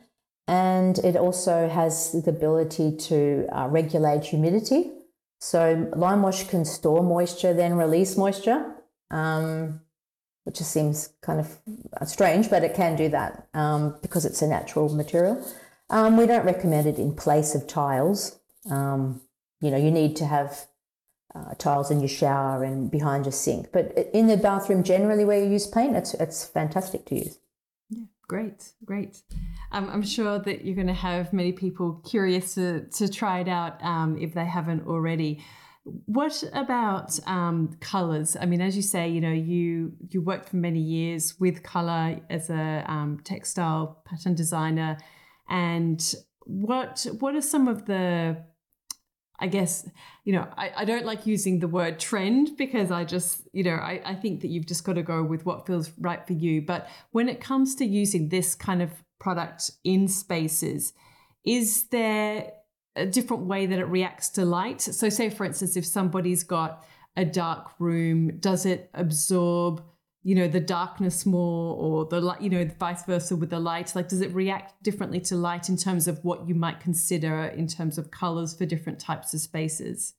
And 0.49 0.97
it 0.99 1.15
also 1.15 1.69
has 1.69 2.11
the 2.11 2.29
ability 2.29 2.97
to 3.09 3.47
uh, 3.51 3.67
regulate 3.67 4.23
humidity. 4.23 4.91
So 5.39 5.89
lime 5.95 6.21
wash 6.23 6.47
can 6.47 6.65
store 6.65 7.03
moisture, 7.03 7.53
then 7.53 7.75
release 7.75 8.17
moisture, 8.17 8.75
um, 9.11 9.81
which 10.43 10.57
just 10.57 10.71
seems 10.71 11.13
kind 11.21 11.39
of 11.39 11.57
uh, 11.99 12.05
strange, 12.05 12.49
but 12.49 12.63
it 12.63 12.73
can 12.73 12.95
do 12.95 13.09
that 13.09 13.47
um, 13.53 13.95
because 14.01 14.25
it's 14.25 14.41
a 14.41 14.47
natural 14.47 14.89
material. 14.89 15.45
Um, 15.89 16.17
we 16.17 16.25
don't 16.25 16.45
recommend 16.45 16.87
it 16.87 16.97
in 16.97 17.15
place 17.15 17.55
of 17.55 17.67
tiles 17.67 18.39
um, 18.69 19.21
you 19.61 19.71
know, 19.71 19.77
you 19.77 19.91
need 19.91 20.15
to 20.17 20.25
have 20.25 20.67
uh, 21.35 21.53
tiles 21.57 21.91
in 21.91 21.99
your 21.99 22.09
shower 22.09 22.63
and 22.63 22.89
behind 22.89 23.25
your 23.25 23.31
sink. 23.31 23.71
But 23.71 23.91
in 24.13 24.27
the 24.27 24.37
bathroom, 24.37 24.83
generally 24.83 25.25
where 25.25 25.43
you 25.43 25.49
use 25.49 25.67
paint, 25.67 25.95
it's 25.95 26.13
it's 26.15 26.45
fantastic 26.45 27.05
to 27.07 27.15
use. 27.15 27.39
Yeah, 27.89 28.05
great, 28.27 28.71
great. 28.85 29.21
Um, 29.71 29.89
I'm 29.89 30.01
sure 30.03 30.39
that 30.39 30.65
you're 30.65 30.75
going 30.75 30.87
to 30.87 30.93
have 30.93 31.31
many 31.31 31.51
people 31.51 32.01
curious 32.05 32.55
to 32.55 32.87
to 32.89 33.07
try 33.07 33.39
it 33.39 33.47
out 33.47 33.83
um, 33.83 34.17
if 34.17 34.33
they 34.33 34.45
haven't 34.45 34.87
already. 34.87 35.43
What 36.05 36.43
about 36.53 37.19
um, 37.27 37.77
colors? 37.79 38.35
I 38.39 38.45
mean, 38.45 38.61
as 38.61 38.75
you 38.75 38.81
say, 38.81 39.09
you 39.09 39.21
know, 39.21 39.31
you 39.31 39.93
you 40.09 40.21
worked 40.21 40.49
for 40.49 40.57
many 40.57 40.79
years 40.79 41.39
with 41.39 41.63
color 41.63 42.19
as 42.29 42.49
a 42.49 42.83
um, 42.87 43.19
textile 43.23 44.01
pattern 44.05 44.35
designer, 44.35 44.97
and 45.47 46.15
what 46.45 47.05
what 47.19 47.35
are 47.35 47.41
some 47.41 47.67
of 47.67 47.85
the 47.85 48.43
I 49.41 49.47
guess, 49.47 49.89
you 50.25 50.33
know, 50.33 50.47
I, 50.57 50.71
I 50.77 50.85
don't 50.85 51.05
like 51.05 51.25
using 51.25 51.59
the 51.59 51.67
word 51.67 51.99
trend 51.99 52.57
because 52.57 52.91
I 52.91 53.05
just, 53.05 53.47
you 53.53 53.63
know, 53.63 53.75
I, 53.75 54.01
I 54.05 54.15
think 54.15 54.41
that 54.41 54.49
you've 54.49 54.65
just 54.65 54.83
got 54.83 54.93
to 54.93 55.03
go 55.03 55.23
with 55.23 55.45
what 55.45 55.65
feels 55.65 55.91
right 55.97 56.25
for 56.27 56.33
you. 56.33 56.61
But 56.61 56.89
when 57.11 57.29
it 57.29 57.39
comes 57.39 57.75
to 57.75 57.85
using 57.85 58.27
this 58.29 58.53
kind 58.53 58.81
of 58.81 58.91
product 59.19 59.71
in 59.83 60.07
spaces, 60.07 60.93
is 61.45 61.87
there 61.89 62.51
a 62.95 63.05
different 63.05 63.43
way 63.43 63.65
that 63.65 63.79
it 63.79 63.85
reacts 63.85 64.29
to 64.29 64.45
light? 64.45 64.81
So, 64.81 65.09
say, 65.09 65.29
for 65.29 65.45
instance, 65.45 65.77
if 65.77 65.85
somebody's 65.85 66.43
got 66.43 66.85
a 67.15 67.25
dark 67.25 67.71
room, 67.79 68.37
does 68.39 68.65
it 68.65 68.89
absorb 68.93 69.83
you 70.23 70.35
know 70.35 70.47
the 70.47 70.59
darkness 70.59 71.25
more 71.25 71.75
or 71.77 72.05
the 72.05 72.19
light 72.19 72.41
you 72.41 72.49
know 72.49 72.69
vice 72.79 73.03
versa 73.03 73.35
with 73.35 73.49
the 73.49 73.59
light? 73.59 73.95
Like 73.95 74.09
does 74.09 74.21
it 74.21 74.33
react 74.33 74.81
differently 74.83 75.19
to 75.21 75.35
light 75.35 75.69
in 75.69 75.77
terms 75.77 76.07
of 76.07 76.23
what 76.23 76.47
you 76.47 76.55
might 76.55 76.79
consider 76.79 77.45
in 77.45 77.67
terms 77.67 77.97
of 77.97 78.11
colors 78.11 78.55
for 78.55 78.65
different 78.65 78.99
types 78.99 79.33
of 79.33 79.39
spaces? 79.39 80.13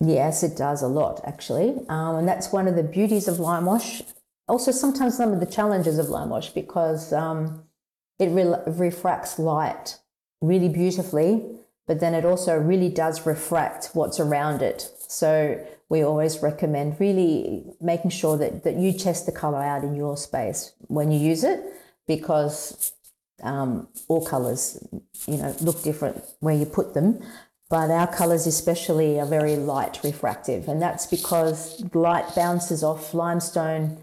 Yes 0.00 0.42
it 0.42 0.56
does 0.56 0.82
a 0.82 0.88
lot 0.88 1.20
actually. 1.26 1.76
Um, 1.88 2.16
and 2.16 2.28
that's 2.28 2.52
one 2.52 2.68
of 2.68 2.76
the 2.76 2.82
beauties 2.82 3.26
of 3.28 3.40
lime 3.40 3.64
wash. 3.64 4.02
Also 4.48 4.70
sometimes 4.70 5.16
some 5.16 5.32
of 5.32 5.40
the 5.40 5.46
challenges 5.46 5.98
of 5.98 6.08
lime 6.08 6.30
wash 6.30 6.50
because 6.50 7.12
um, 7.12 7.64
it 8.18 8.26
re- 8.26 8.54
refracts 8.66 9.38
light 9.38 9.98
really 10.40 10.68
beautifully 10.68 11.44
but 11.86 12.00
then 12.00 12.14
it 12.14 12.24
also 12.24 12.56
really 12.56 12.88
does 12.88 13.26
refract 13.26 13.90
what's 13.94 14.20
around 14.20 14.62
it 14.62 14.88
so 15.08 15.64
we 15.88 16.02
always 16.02 16.42
recommend 16.42 16.98
really 16.98 17.64
making 17.80 18.10
sure 18.10 18.38
that, 18.38 18.64
that 18.64 18.76
you 18.76 18.92
test 18.92 19.26
the 19.26 19.32
color 19.32 19.62
out 19.62 19.84
in 19.84 19.94
your 19.94 20.16
space 20.16 20.72
when 20.86 21.10
you 21.12 21.18
use 21.18 21.44
it 21.44 21.60
because 22.06 22.92
um, 23.42 23.88
all 24.08 24.24
colors, 24.24 24.82
you 25.26 25.36
know, 25.36 25.54
look 25.60 25.82
different 25.82 26.22
where 26.40 26.54
you 26.54 26.64
put 26.64 26.94
them. 26.94 27.20
But 27.68 27.90
our 27.90 28.06
colors, 28.06 28.46
especially, 28.46 29.18
are 29.18 29.26
very 29.26 29.56
light 29.56 29.98
refractive, 30.04 30.68
and 30.68 30.80
that's 30.80 31.06
because 31.06 31.82
light 31.94 32.34
bounces 32.34 32.82
off 32.82 33.14
limestone. 33.14 33.98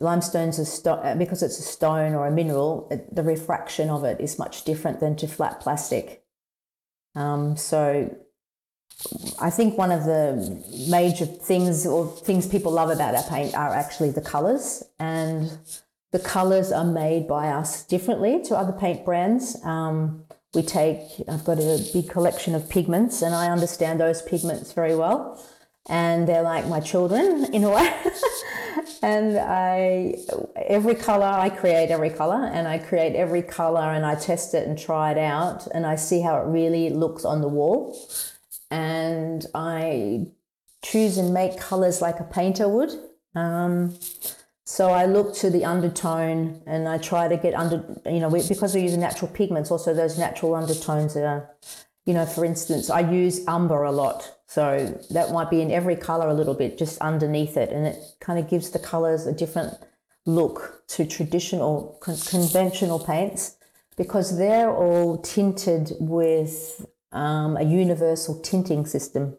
Limestone's 0.00 0.58
a 0.58 0.64
sto- 0.64 1.14
because 1.16 1.42
it's 1.42 1.58
a 1.58 1.62
stone 1.62 2.14
or 2.14 2.26
a 2.26 2.30
mineral. 2.30 2.88
the 3.12 3.22
refraction 3.22 3.90
of 3.90 4.02
it 4.04 4.20
is 4.20 4.38
much 4.38 4.64
different 4.64 4.98
than 4.98 5.14
to 5.16 5.28
flat 5.28 5.60
plastic. 5.60 6.24
Um, 7.14 7.56
so 7.56 8.16
I 9.40 9.50
think 9.50 9.78
one 9.78 9.92
of 9.92 10.04
the 10.04 10.62
major 10.88 11.26
things 11.26 11.86
or 11.86 12.06
things 12.06 12.46
people 12.46 12.72
love 12.72 12.90
about 12.90 13.14
our 13.14 13.22
paint 13.24 13.54
are 13.54 13.72
actually 13.74 14.10
the 14.10 14.20
colors, 14.20 14.82
and 14.98 15.58
the 16.12 16.18
colors 16.18 16.72
are 16.72 16.84
made 16.84 17.28
by 17.28 17.48
us 17.48 17.84
differently 17.84 18.42
to 18.44 18.56
other 18.56 18.72
paint 18.72 19.04
brands. 19.04 19.56
Um, 19.64 20.24
we 20.54 20.62
take, 20.62 21.00
I've 21.28 21.44
got 21.44 21.58
a 21.58 21.78
big 21.92 22.08
collection 22.08 22.54
of 22.54 22.68
pigments, 22.68 23.22
and 23.22 23.34
I 23.34 23.50
understand 23.50 24.00
those 24.00 24.22
pigments 24.22 24.72
very 24.72 24.96
well, 24.96 25.42
and 25.90 26.26
they're 26.26 26.42
like 26.42 26.66
my 26.66 26.80
children 26.80 27.52
in 27.52 27.64
a 27.64 27.70
way. 27.70 27.92
and 29.02 29.36
I, 29.38 30.14
every 30.56 30.94
color, 30.94 31.26
I 31.26 31.50
create 31.50 31.90
every 31.90 32.10
color, 32.10 32.48
and 32.54 32.66
I 32.66 32.78
create 32.78 33.14
every 33.14 33.42
color, 33.42 33.92
and 33.92 34.06
I 34.06 34.14
test 34.14 34.54
it 34.54 34.66
and 34.66 34.78
try 34.78 35.10
it 35.10 35.18
out, 35.18 35.66
and 35.74 35.84
I 35.84 35.96
see 35.96 36.22
how 36.22 36.40
it 36.40 36.46
really 36.46 36.88
looks 36.88 37.26
on 37.26 37.42
the 37.42 37.48
wall 37.48 37.94
and 38.70 39.46
I 39.54 40.26
choose 40.82 41.18
and 41.18 41.34
make 41.34 41.58
colors 41.58 42.00
like 42.00 42.20
a 42.20 42.24
painter 42.24 42.68
would. 42.68 42.90
Um, 43.34 43.98
so 44.64 44.90
I 44.90 45.06
look 45.06 45.34
to 45.36 45.50
the 45.50 45.64
undertone 45.64 46.62
and 46.66 46.88
I 46.88 46.98
try 46.98 47.26
to 47.26 47.36
get 47.36 47.54
under, 47.54 47.84
you 48.06 48.20
know, 48.20 48.30
because 48.30 48.74
we 48.74 48.82
use 48.82 48.96
natural 48.96 49.30
pigments, 49.30 49.70
also 49.70 49.92
those 49.92 50.16
natural 50.16 50.54
undertones 50.54 51.16
are 51.16 51.50
you 52.06 52.14
know, 52.14 52.26
for 52.26 52.44
instance, 52.44 52.90
I 52.90 53.00
use 53.00 53.46
umber 53.46 53.82
a 53.82 53.92
lot. 53.92 54.36
So 54.46 55.00
that 55.10 55.32
might 55.32 55.50
be 55.50 55.60
in 55.60 55.70
every 55.70 55.96
color 55.96 56.28
a 56.28 56.34
little 56.34 56.54
bit, 56.54 56.78
just 56.78 56.98
underneath 57.00 57.56
it. 57.56 57.70
And 57.70 57.86
it 57.86 57.96
kind 58.20 58.38
of 58.38 58.48
gives 58.48 58.70
the 58.70 58.78
colors 58.78 59.26
a 59.26 59.32
different 59.32 59.74
look 60.26 60.82
to 60.88 61.06
traditional, 61.06 61.98
con- 62.00 62.16
conventional 62.16 62.98
paints 62.98 63.56
because 63.96 64.38
they're 64.38 64.74
all 64.74 65.18
tinted 65.18 65.92
with 66.00 66.84
um, 67.12 67.56
a 67.56 67.62
universal 67.62 68.40
tinting 68.40 68.86
system, 68.86 69.36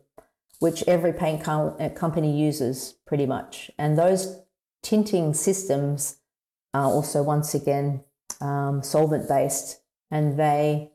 which 0.59 0.83
every 0.87 1.13
paint 1.13 1.43
com- 1.43 1.75
uh, 1.79 1.89
company 1.89 2.39
uses 2.39 2.95
pretty 3.05 3.25
much. 3.25 3.71
And 3.77 3.97
those 3.97 4.39
tinting 4.83 5.33
systems 5.33 6.17
are 6.73 6.85
also, 6.85 7.23
once 7.23 7.53
again, 7.53 8.03
um, 8.39 8.81
solvent 8.83 9.27
based 9.27 9.81
and 10.09 10.37
they 10.37 10.91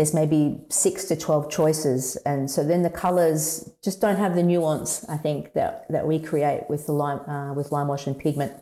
there's 0.00 0.14
maybe 0.14 0.58
six 0.70 1.04
to 1.04 1.14
12 1.14 1.50
choices. 1.50 2.16
And 2.24 2.50
so 2.50 2.64
then 2.64 2.80
the 2.80 2.88
colors 2.88 3.70
just 3.84 4.00
don't 4.00 4.16
have 4.16 4.34
the 4.34 4.42
nuance, 4.42 5.06
I 5.10 5.18
think, 5.18 5.52
that, 5.52 5.84
that 5.90 6.06
we 6.06 6.18
create 6.18 6.62
with 6.70 6.86
the 6.86 6.92
lime, 6.92 7.20
uh, 7.28 7.52
with 7.52 7.70
lime 7.70 7.88
wash 7.88 8.06
and 8.06 8.18
pigment. 8.18 8.54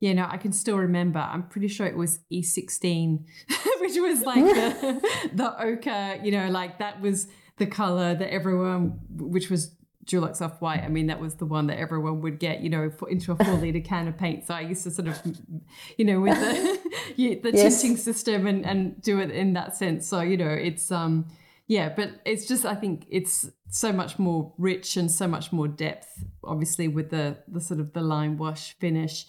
Yeah, 0.00 0.12
no, 0.12 0.26
I 0.28 0.36
can 0.36 0.52
still 0.52 0.76
remember. 0.76 1.18
I'm 1.18 1.44
pretty 1.48 1.68
sure 1.68 1.86
it 1.86 1.96
was 1.96 2.18
E16, 2.30 3.24
which 3.80 3.96
was 3.96 4.20
like 4.20 4.44
the, 4.44 5.30
the 5.32 5.64
ochre, 5.64 6.20
you 6.22 6.30
know, 6.30 6.50
like 6.50 6.78
that 6.78 7.00
was 7.00 7.26
the 7.56 7.64
color 7.64 8.14
that 8.14 8.30
everyone, 8.30 9.00
which 9.16 9.48
was 9.48 9.74
Dulux 10.04 10.40
off 10.40 10.60
white. 10.60 10.82
I 10.82 10.88
mean, 10.88 11.06
that 11.06 11.20
was 11.20 11.36
the 11.36 11.46
one 11.46 11.66
that 11.68 11.78
everyone 11.78 12.20
would 12.20 12.38
get, 12.38 12.60
you 12.60 12.68
know, 12.68 12.90
into 13.08 13.32
a 13.32 13.36
four 13.36 13.54
liter 13.54 13.80
can 13.84 14.08
of 14.08 14.18
paint. 14.18 14.46
So 14.46 14.54
I 14.54 14.60
used 14.60 14.84
to 14.84 14.90
sort 14.90 15.08
of, 15.08 15.20
you 15.96 16.04
know, 16.04 16.20
with 16.20 16.38
the 16.38 16.78
the 17.42 17.50
yes. 17.52 17.82
tinting 17.82 17.96
system 17.96 18.46
and 18.46 18.64
and 18.64 19.00
do 19.00 19.18
it 19.20 19.30
in 19.30 19.54
that 19.54 19.76
sense. 19.76 20.06
So 20.06 20.20
you 20.20 20.36
know, 20.36 20.50
it's 20.50 20.90
um, 20.90 21.26
yeah, 21.66 21.88
but 21.88 22.10
it's 22.24 22.46
just 22.46 22.64
I 22.64 22.74
think 22.74 23.06
it's 23.10 23.48
so 23.70 23.92
much 23.92 24.18
more 24.18 24.52
rich 24.58 24.96
and 24.96 25.10
so 25.10 25.26
much 25.26 25.52
more 25.52 25.68
depth. 25.68 26.24
Obviously, 26.42 26.88
with 26.88 27.10
the 27.10 27.38
the 27.48 27.60
sort 27.60 27.80
of 27.80 27.92
the 27.92 28.02
lime 28.02 28.36
wash 28.36 28.76
finish. 28.78 29.26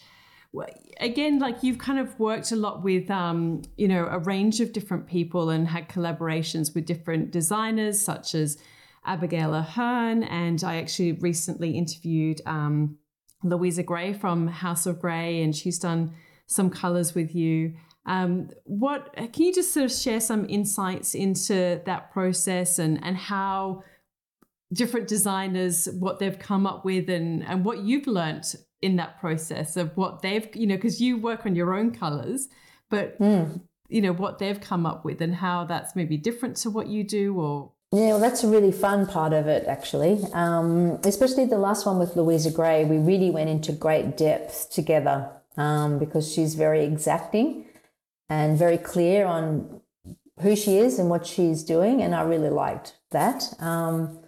Again, 1.02 1.40
like 1.40 1.64
you've 1.64 1.80
kind 1.80 2.00
of 2.00 2.18
worked 2.18 2.54
a 2.54 2.56
lot 2.56 2.82
with, 2.82 3.12
um, 3.12 3.64
you 3.76 3.90
know, 3.90 4.06
a 4.06 4.20
range 4.20 4.62
of 4.62 4.72
different 4.72 5.06
people 5.06 5.50
and 5.50 5.68
had 5.68 5.90
collaborations 5.90 6.74
with 6.74 6.86
different 6.86 7.32
designers, 7.32 8.00
such 8.00 8.34
as 8.34 8.58
Abigail 9.06 9.54
Ahern, 9.54 10.24
and 10.24 10.64
I 10.64 10.78
actually 10.78 11.14
recently 11.14 11.72
interviewed 11.72 12.42
um, 12.46 12.98
Louisa 13.44 13.84
Grey 13.84 14.14
from 14.14 14.48
House 14.48 14.86
of 14.86 15.00
Grey, 15.00 15.42
and 15.42 15.56
she's 15.56 15.80
done 15.80 16.14
some 16.48 16.70
colors 16.70 17.16
with 17.16 17.34
you. 17.36 17.74
Um, 18.06 18.50
what 18.66 19.14
can 19.16 19.44
you 19.44 19.54
just 19.54 19.74
sort 19.74 19.86
of 19.86 19.92
share 19.92 20.20
some 20.20 20.46
insights 20.48 21.16
into 21.16 21.82
that 21.86 22.12
process 22.12 22.78
and 22.78 23.04
and 23.04 23.18
how 23.18 23.84
different 24.74 25.08
designers 25.08 25.88
what 26.00 26.20
they've 26.20 26.38
come 26.38 26.68
up 26.68 26.86
with 26.86 27.10
and 27.10 27.44
and 27.44 27.66
what 27.66 27.80
you've 27.80 28.08
learnt 28.08 28.56
in 28.82 28.98
that 28.98 29.20
process 29.20 29.78
of 29.78 29.96
what 29.98 30.22
they've 30.22 30.48
you 30.56 30.68
know 30.68 30.76
because 30.76 31.02
you 31.02 31.18
work 31.18 31.46
on 31.46 31.56
your 31.56 31.74
own 31.74 31.92
colors, 31.92 32.48
but 32.90 33.20
mm. 33.20 33.60
you 33.90 34.02
know 34.02 34.14
what 34.14 34.38
they've 34.38 34.62
come 34.62 34.86
up 34.86 35.04
with 35.04 35.22
and 35.22 35.34
how 35.36 35.66
that's 35.66 35.96
maybe 35.96 36.18
different 36.18 36.58
to 36.58 36.70
what 36.70 36.88
you 36.88 37.04
do 37.04 37.40
or 37.40 37.72
yeah, 37.96 38.08
well, 38.10 38.20
that's 38.20 38.44
a 38.44 38.48
really 38.48 38.72
fun 38.72 39.06
part 39.06 39.34
of 39.34 39.48
it, 39.48 39.68
actually. 39.68 40.20
Um, 40.34 41.00
especially 41.04 41.46
the 41.46 41.58
last 41.58 41.86
one 41.86 42.00
with 42.00 42.16
Louisa 42.16 42.52
Grey. 42.52 42.86
We 42.86 42.98
really 42.98 43.30
went 43.30 43.50
into 43.50 43.72
great 43.72 44.18
depth 44.18 44.70
together 44.70 45.30
um, 45.58 46.00
because 46.00 46.32
she's 46.32 46.56
very 46.56 46.84
exacting 46.84 47.66
and 48.30 48.58
very 48.58 48.78
clear 48.78 49.26
on 49.26 49.82
who 50.42 50.56
she 50.56 50.78
is 50.78 51.00
and 51.00 51.10
what 51.10 51.26
she's 51.26 51.64
doing, 51.64 52.02
and 52.02 52.14
I 52.14 52.24
really 52.24 52.50
liked 52.50 52.98
that. 53.12 53.54
Um, 53.60 54.20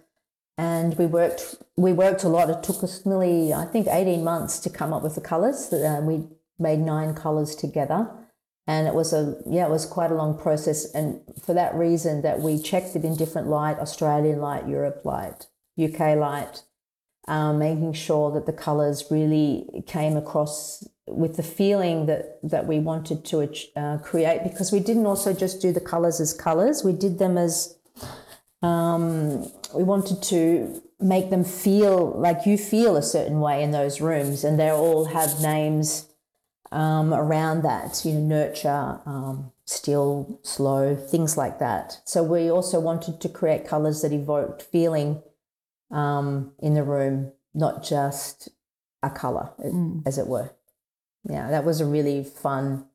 and 0.56 0.96
we 0.98 1.06
worked 1.06 1.56
we 1.76 1.92
worked 1.92 2.24
a 2.24 2.28
lot. 2.28 2.50
It 2.50 2.62
took 2.62 2.82
us 2.82 3.04
nearly 3.06 3.52
I 3.52 3.64
think 3.66 3.86
eighteen 3.88 4.24
months 4.24 4.58
to 4.60 4.70
come 4.70 4.92
up 4.92 5.02
with 5.02 5.14
the 5.14 5.20
colours. 5.20 5.72
Uh, 5.72 6.00
we 6.02 6.26
made 6.58 6.80
nine 6.80 7.14
colours 7.14 7.54
together 7.54 8.10
and 8.68 8.86
it 8.86 8.94
was 8.94 9.12
a 9.12 9.36
yeah 9.46 9.64
it 9.66 9.70
was 9.70 9.84
quite 9.84 10.12
a 10.12 10.14
long 10.14 10.38
process. 10.38 10.84
And 10.94 11.20
for 11.44 11.54
that 11.54 11.74
reason 11.74 12.22
that 12.22 12.40
we 12.40 12.60
checked 12.60 12.94
it 12.94 13.04
in 13.04 13.16
different 13.16 13.48
light 13.48 13.78
australian 13.78 14.40
light 14.40 14.68
europe 14.68 15.00
light 15.04 15.46
uk 15.82 15.98
light 15.98 16.62
um, 17.26 17.58
making 17.58 17.94
sure 17.94 18.30
that 18.32 18.46
the 18.46 18.52
colors 18.52 19.04
really 19.10 19.66
came 19.86 20.16
across 20.16 20.86
with 21.06 21.36
the 21.36 21.42
feeling 21.42 22.06
that 22.06 22.38
that 22.42 22.66
we 22.66 22.78
wanted 22.78 23.24
to 23.24 23.36
uh, 23.76 23.98
create 23.98 24.42
because 24.44 24.70
we 24.70 24.80
didn't 24.80 25.06
also 25.06 25.32
just 25.32 25.60
do 25.60 25.72
the 25.72 25.80
colors 25.80 26.20
as 26.20 26.32
colors 26.32 26.84
we 26.84 26.92
did 26.92 27.18
them 27.18 27.38
as 27.38 27.78
um, 28.62 29.50
we 29.74 29.84
wanted 29.84 30.22
to 30.24 30.82
make 31.00 31.30
them 31.30 31.44
feel 31.44 32.12
like 32.18 32.44
you 32.44 32.58
feel 32.58 32.96
a 32.96 33.02
certain 33.02 33.40
way 33.40 33.62
in 33.62 33.70
those 33.70 34.00
rooms. 34.00 34.44
And 34.44 34.58
they 34.58 34.70
all 34.70 35.06
have 35.06 35.40
names 35.40 36.07
um, 36.70 37.14
around 37.14 37.62
that, 37.62 38.04
you 38.04 38.12
know, 38.12 38.20
nurture, 38.20 39.00
um, 39.06 39.52
still, 39.64 40.40
slow, 40.42 40.94
things 40.94 41.36
like 41.36 41.58
that. 41.58 42.00
So 42.04 42.22
we 42.22 42.50
also 42.50 42.80
wanted 42.80 43.20
to 43.20 43.28
create 43.28 43.66
colors 43.66 44.02
that 44.02 44.12
evoked 44.12 44.62
feeling 44.62 45.22
um, 45.90 46.52
in 46.58 46.74
the 46.74 46.82
room, 46.82 47.32
not 47.54 47.82
just 47.82 48.48
a 49.02 49.10
color, 49.10 49.50
mm. 49.58 50.02
as 50.06 50.18
it 50.18 50.26
were. 50.26 50.50
Yeah, 51.28 51.50
that 51.50 51.64
was 51.64 51.80
a 51.80 51.86
really 51.86 52.24
fun 52.24 52.86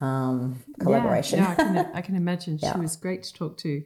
um, 0.00 0.62
collaboration. 0.78 1.38
Yeah, 1.38 1.48
yeah 1.48 1.52
I, 1.52 1.54
can, 1.54 1.90
I 1.94 2.00
can 2.02 2.16
imagine. 2.16 2.58
yeah. 2.62 2.74
She 2.74 2.80
was 2.80 2.96
great 2.96 3.22
to 3.24 3.32
talk 3.32 3.58
to. 3.58 3.82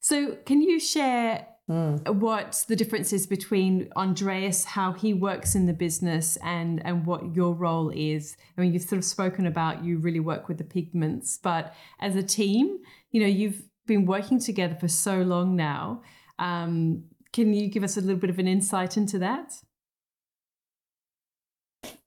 So, 0.00 0.36
can 0.46 0.62
you 0.62 0.78
share 0.78 1.46
Mm. 1.68 2.14
what 2.14 2.64
the 2.66 2.74
difference 2.74 3.12
is 3.12 3.26
between 3.26 3.90
Andreas, 3.94 4.64
how 4.64 4.92
he 4.92 5.12
works 5.12 5.54
in 5.54 5.66
the 5.66 5.74
business, 5.74 6.38
and 6.42 6.84
and 6.86 7.04
what 7.04 7.34
your 7.36 7.52
role 7.52 7.90
is. 7.90 8.36
I 8.56 8.62
mean, 8.62 8.72
you've 8.72 8.82
sort 8.82 8.98
of 8.98 9.04
spoken 9.04 9.46
about 9.46 9.84
you 9.84 9.98
really 9.98 10.20
work 10.20 10.48
with 10.48 10.56
the 10.56 10.64
pigments, 10.64 11.38
but 11.42 11.74
as 12.00 12.16
a 12.16 12.22
team, 12.22 12.78
you 13.10 13.20
know, 13.20 13.26
you've 13.26 13.62
been 13.86 14.06
working 14.06 14.38
together 14.38 14.76
for 14.80 14.88
so 14.88 15.20
long 15.22 15.56
now. 15.56 16.02
Um, 16.38 17.04
can 17.32 17.52
you 17.52 17.68
give 17.68 17.84
us 17.84 17.96
a 17.96 18.00
little 18.00 18.16
bit 18.16 18.30
of 18.30 18.38
an 18.38 18.48
insight 18.48 18.96
into 18.96 19.18
that? 19.18 19.52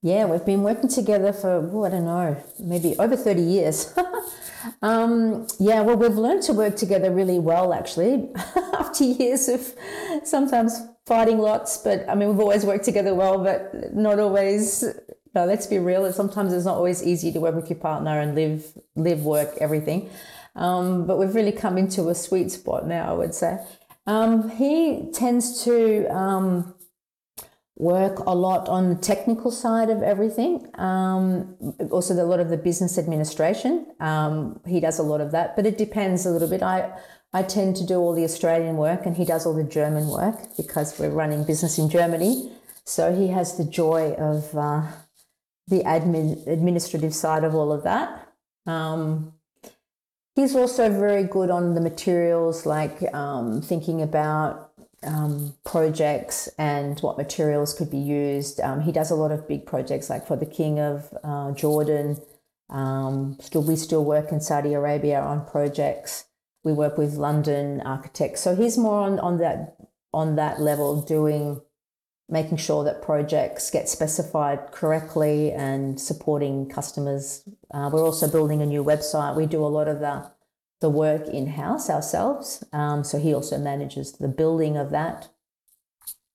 Yeah, 0.01 0.25
we've 0.25 0.45
been 0.45 0.63
working 0.63 0.89
together 0.89 1.31
for, 1.31 1.69
oh, 1.71 1.85
I 1.85 1.89
don't 1.89 2.05
know, 2.05 2.43
maybe 2.59 2.95
over 2.97 3.15
30 3.15 3.41
years. 3.41 3.93
Um, 4.81 5.47
yeah, 5.59 5.81
well, 5.81 5.97
we've 5.97 6.17
learned 6.17 6.43
to 6.43 6.53
work 6.53 6.75
together 6.75 7.11
really 7.11 7.39
well, 7.39 7.73
actually, 7.73 8.29
after 8.73 9.03
years 9.03 9.47
of 9.47 9.73
sometimes 10.23 10.81
fighting 11.05 11.39
lots. 11.39 11.77
But 11.77 12.07
I 12.09 12.15
mean, 12.15 12.29
we've 12.29 12.39
always 12.39 12.65
worked 12.65 12.85
together 12.85 13.13
well, 13.13 13.43
but 13.43 13.93
not 13.93 14.19
always. 14.19 14.83
No, 15.33 15.45
let's 15.45 15.65
be 15.65 15.79
real. 15.79 16.11
Sometimes 16.11 16.51
it's 16.51 16.65
not 16.65 16.75
always 16.75 17.01
easy 17.03 17.31
to 17.31 17.39
work 17.39 17.55
with 17.55 17.69
your 17.69 17.79
partner 17.79 18.19
and 18.19 18.35
live, 18.35 18.65
live, 18.95 19.23
work, 19.23 19.57
everything. 19.61 20.09
Um, 20.55 21.07
but 21.07 21.17
we've 21.17 21.33
really 21.33 21.53
come 21.53 21.77
into 21.77 22.09
a 22.09 22.15
sweet 22.15 22.51
spot 22.51 22.85
now, 22.85 23.09
I 23.09 23.13
would 23.13 23.33
say. 23.33 23.57
Um, 24.07 24.49
he 24.49 25.09
tends 25.13 25.63
to 25.63 26.05
um, 26.07 26.73
work 27.81 28.19
a 28.27 28.35
lot 28.35 28.69
on 28.69 28.89
the 28.89 28.95
technical 28.95 29.49
side 29.49 29.89
of 29.89 30.03
everything. 30.03 30.67
Um, 30.75 31.57
also, 31.89 32.13
a 32.13 32.23
lot 32.23 32.39
of 32.39 32.49
the 32.49 32.57
business 32.57 32.97
administration. 32.97 33.87
Um, 33.99 34.61
he 34.67 34.79
does 34.79 34.99
a 34.99 35.03
lot 35.03 35.19
of 35.19 35.31
that, 35.31 35.55
but 35.55 35.65
it 35.65 35.77
depends 35.77 36.25
a 36.25 36.29
little 36.29 36.47
bit. 36.47 36.61
I 36.61 36.93
I 37.33 37.41
tend 37.43 37.77
to 37.77 37.85
do 37.85 37.95
all 37.95 38.13
the 38.13 38.23
Australian 38.23 38.77
work, 38.77 39.05
and 39.05 39.17
he 39.17 39.25
does 39.25 39.45
all 39.45 39.53
the 39.53 39.63
German 39.63 40.07
work 40.07 40.37
because 40.57 40.99
we're 40.99 41.09
running 41.09 41.43
business 41.43 41.79
in 41.79 41.89
Germany. 41.89 42.51
So 42.85 43.15
he 43.15 43.27
has 43.29 43.57
the 43.57 43.65
joy 43.65 44.13
of 44.13 44.55
uh, 44.55 44.83
the 45.67 45.83
admin 45.83 46.45
administrative 46.47 47.15
side 47.15 47.43
of 47.43 47.55
all 47.55 47.71
of 47.71 47.83
that. 47.83 48.27
Um, 48.67 49.33
he's 50.35 50.55
also 50.55 50.89
very 50.89 51.23
good 51.23 51.49
on 51.49 51.73
the 51.73 51.81
materials, 51.81 52.65
like 52.65 53.01
um, 53.13 53.61
thinking 53.61 54.01
about 54.01 54.70
um, 55.03 55.55
projects 55.63 56.47
and 56.57 56.99
what 56.99 57.17
materials 57.17 57.73
could 57.73 57.89
be 57.89 57.97
used. 57.97 58.59
Um, 58.59 58.81
he 58.81 58.91
does 58.91 59.11
a 59.11 59.15
lot 59.15 59.31
of 59.31 59.47
big 59.47 59.65
projects, 59.65 60.09
like 60.09 60.27
for 60.27 60.35
the 60.35 60.45
King 60.45 60.79
of 60.79 61.17
uh, 61.23 61.51
Jordan. 61.51 62.21
Um, 62.69 63.37
still, 63.39 63.63
we 63.63 63.75
still 63.75 64.05
work 64.05 64.31
in 64.31 64.39
Saudi 64.39 64.73
Arabia 64.73 65.19
on 65.19 65.45
projects. 65.45 66.25
We 66.63 66.73
work 66.73 66.97
with 66.97 67.15
London 67.15 67.81
architects, 67.81 68.41
so 68.41 68.55
he's 68.55 68.77
more 68.77 69.01
on, 69.01 69.19
on 69.19 69.39
that 69.39 69.75
on 70.13 70.35
that 70.35 70.59
level, 70.59 71.01
doing 71.01 71.61
making 72.29 72.57
sure 72.57 72.83
that 72.83 73.01
projects 73.01 73.69
get 73.69 73.89
specified 73.89 74.71
correctly 74.71 75.51
and 75.51 75.99
supporting 75.99 76.67
customers. 76.69 77.43
Uh, 77.73 77.89
we're 77.91 78.03
also 78.03 78.29
building 78.29 78.61
a 78.61 78.65
new 78.65 78.83
website. 78.83 79.35
We 79.35 79.45
do 79.45 79.63
a 79.63 79.67
lot 79.67 79.87
of 79.87 79.99
the 79.99 80.31
the 80.81 80.89
work 80.89 81.27
in 81.27 81.47
house 81.47 81.89
ourselves. 81.89 82.63
Um, 82.73 83.03
so 83.03 83.19
he 83.19 83.33
also 83.33 83.57
manages 83.57 84.13
the 84.13 84.27
building 84.27 84.75
of 84.75 84.89
that. 84.89 85.29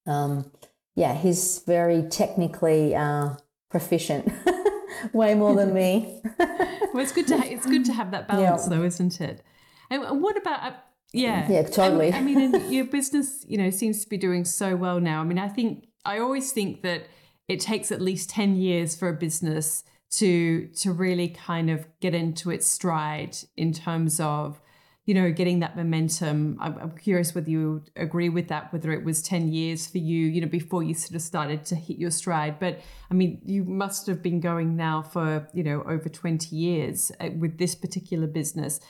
Um, 0.06 0.50
yeah, 0.94 1.14
he's 1.14 1.62
very 1.66 2.02
technically 2.09 2.94
uh, 2.94 3.30
proficient, 3.70 4.32
way 5.12 5.35
more 5.35 5.54
than 5.54 5.74
me. 5.74 6.22
well, 6.38 6.98
it's 6.98 7.12
good 7.12 7.26
to 7.26 7.37
ha- 7.37 7.46
it's 7.46 7.66
good 7.66 7.85
to 7.87 7.92
have 7.92 8.12
that 8.12 8.28
balance, 8.28 8.62
yeah. 8.64 8.76
though, 8.76 8.85
isn't 8.85 9.20
it? 9.20 9.42
And 9.90 10.22
what 10.22 10.37
about? 10.37 10.62
Uh, 10.62 10.76
Yeah. 11.12 11.46
Yeah, 11.50 11.62
totally. 11.62 12.12
I, 12.12 12.18
I 12.18 12.22
mean, 12.22 12.70
your 12.72 12.87
business, 12.87 13.44
you 13.48 13.59
know, 13.59 13.70
seems 13.70 14.02
to 14.04 14.09
be 14.09 14.16
doing 14.16 14.44
so 14.44 14.76
well 14.76 15.00
now. 15.00 15.20
I 15.20 15.24
mean, 15.24 15.38
I 15.38 15.48
think 15.48 15.88
I 16.04 16.18
always 16.18 16.52
think 16.52 16.82
that 16.82 17.09
it 17.48 17.61
takes 17.61 17.92
at 17.92 18.00
least 18.00 18.30
10 18.30 18.56
years 18.56 18.96
for 18.96 19.09
a 19.09 19.12
business 19.12 19.85
to 20.11 20.69
to 20.69 20.92
really 20.92 21.29
kind 21.29 21.71
of 21.71 21.87
get 22.01 22.14
into 22.14 22.51
its 22.51 22.66
stride 22.66 23.37
in 23.57 23.73
terms 23.73 24.21
of 24.21 24.61
you 25.05 25.14
know 25.14 25.31
getting 25.31 25.61
that 25.61 25.77
momentum. 25.77 26.59
I'm, 26.61 26.79
I'm, 26.79 26.90
curious 26.92 27.35
whether 27.35 27.51
you 27.51 27.83
agree 27.97 28.29
with 28.29 28.49
that 28.49 28.73
whether 28.73 28.92
it 28.92 29.05
was 29.05 29.23
10 29.23 29.53
years 29.53 29.87
for 29.87 29.99
you 29.99 30.27
you 30.27 30.40
know 30.40 30.49
before 30.49 30.83
you 30.83 30.95
sort 30.95 31.14
of 31.14 31.23
started 31.23 31.64
to 31.66 31.77
hit 31.77 31.99
your 31.99 32.11
stride. 32.11 32.59
But 32.59 32.81
i 33.11 33.14
mean 33.14 33.40
you 33.45 33.64
must 33.64 34.07
have 34.07 34.23
been 34.23 34.40
going 34.40 34.77
now 34.77 35.03
for 35.03 35.49
you 35.53 35.62
know 35.62 35.83
over 35.83 36.09
20 36.09 36.55
years 36.55 37.11
uh, 37.21 37.31
with 37.38 37.59
this 37.59 37.75
particular 37.75 38.27
business. 38.27 38.81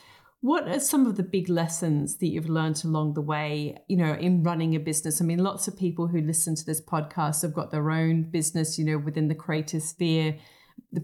What 0.42 0.68
are 0.68 0.78
some 0.78 1.06
of 1.06 1.16
the 1.16 1.22
big 1.22 1.48
lessons 1.48 2.18
that 2.18 2.28
you've 2.28 2.48
learned 2.48 2.84
along 2.84 3.14
the 3.14 3.22
way 3.22 3.76
you 3.88 3.96
know 3.96 4.12
in 4.14 4.42
running 4.42 4.74
a 4.74 4.80
business? 4.80 5.20
I 5.20 5.24
mean 5.24 5.42
lots 5.42 5.68
of 5.68 5.78
people 5.78 6.08
who 6.08 6.20
listen 6.20 6.54
to 6.56 6.64
this 6.64 6.80
podcast 6.80 7.42
have 7.42 7.54
got 7.54 7.70
their 7.70 7.90
own 7.90 8.30
business 8.30 8.78
you 8.78 8.84
know 8.84 8.98
within 8.98 9.28
the 9.28 9.34
creative 9.34 9.82
sphere 9.82 10.36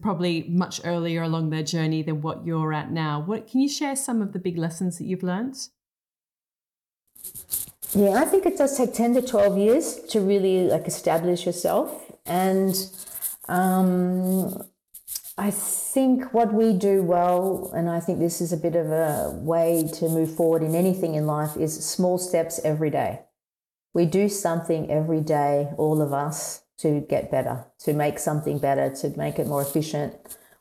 probably 0.00 0.44
much 0.48 0.80
earlier 0.85 1.22
along 1.22 1.50
their 1.50 1.62
journey 1.62 2.02
than 2.02 2.22
what 2.22 2.46
you're 2.46 2.72
at 2.72 2.90
now. 2.90 3.20
What 3.20 3.46
can 3.46 3.61
you 3.61 3.68
share 3.68 3.96
some 3.96 4.22
of 4.22 4.32
the 4.32 4.38
big 4.38 4.56
lessons 4.56 4.98
that 4.98 5.04
you've 5.04 5.22
learned? 5.22 5.56
Yeah, 7.94 8.14
I 8.14 8.24
think 8.24 8.46
it 8.46 8.56
does 8.56 8.76
take 8.76 8.94
10 8.94 9.14
to 9.14 9.22
12 9.22 9.58
years 9.58 10.00
to 10.11 10.20
really 10.20 10.64
like 10.64 10.87
establish 10.87 11.44
yourself. 11.44 12.11
And 12.24 12.74
um, 13.48 14.62
I 15.37 15.50
think 15.50 16.32
what 16.32 16.54
we 16.54 16.72
do 16.72 17.02
well, 17.02 17.70
and 17.74 17.90
I 17.90 18.00
think 18.00 18.18
this 18.18 18.40
is 18.40 18.52
a 18.52 18.56
bit 18.56 18.76
of 18.76 18.90
a 18.90 19.30
way 19.35 19.88
to 19.94 20.08
move 20.08 20.35
forward 20.35 20.62
in 20.62 20.74
anything 20.74 21.14
in 21.14 21.26
life, 21.26 21.56
is 21.56 21.85
small 21.85 22.16
steps 22.16 22.61
every 22.64 22.90
day. 22.90 23.20
We 23.92 24.06
do 24.06 24.28
something 24.28 24.90
every 24.90 25.20
day, 25.20 25.68
all 25.76 26.00
of 26.00 26.14
us, 26.14 26.62
to 26.78 27.00
get 27.08 27.30
better, 27.30 27.66
to 27.80 27.92
make 27.92 28.18
something 28.18 28.58
better, 28.58 28.90
to 28.96 29.16
make 29.16 29.38
it 29.38 29.46
more 29.46 29.62
efficient. 29.62 30.14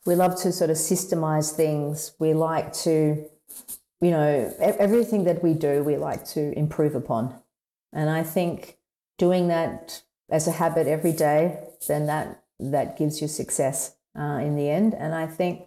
We 0.06 0.16
love 0.16 0.40
to 0.42 0.52
sort 0.52 0.70
of 0.70 0.78
systemize 0.78 1.52
things. 1.52 2.14
We 2.20 2.34
like 2.34 2.74
to, 2.74 3.26
you 4.02 4.12
know, 4.12 4.54
everything 4.60 5.26
that 5.26 5.44
we 5.44 5.54
do, 5.54 5.84
we 5.84 5.98
like 5.98 6.26
to 6.30 6.58
improve 6.58 6.96
upon. 6.96 7.36
And 7.94 8.10
I 8.10 8.24
think 8.24 8.78
doing 9.18 9.48
that 9.50 10.02
as 10.30 10.48
a 10.48 10.52
habit 10.52 10.88
every 10.88 11.12
day, 11.12 11.60
then 11.88 12.06
that 12.08 12.44
that 12.60 12.98
gives 12.98 13.22
you 13.22 13.28
success 13.28 13.96
uh, 14.18 14.40
in 14.42 14.56
the 14.56 14.70
end. 14.70 14.94
And 14.94 15.16
I 15.16 15.28
think 15.28 15.64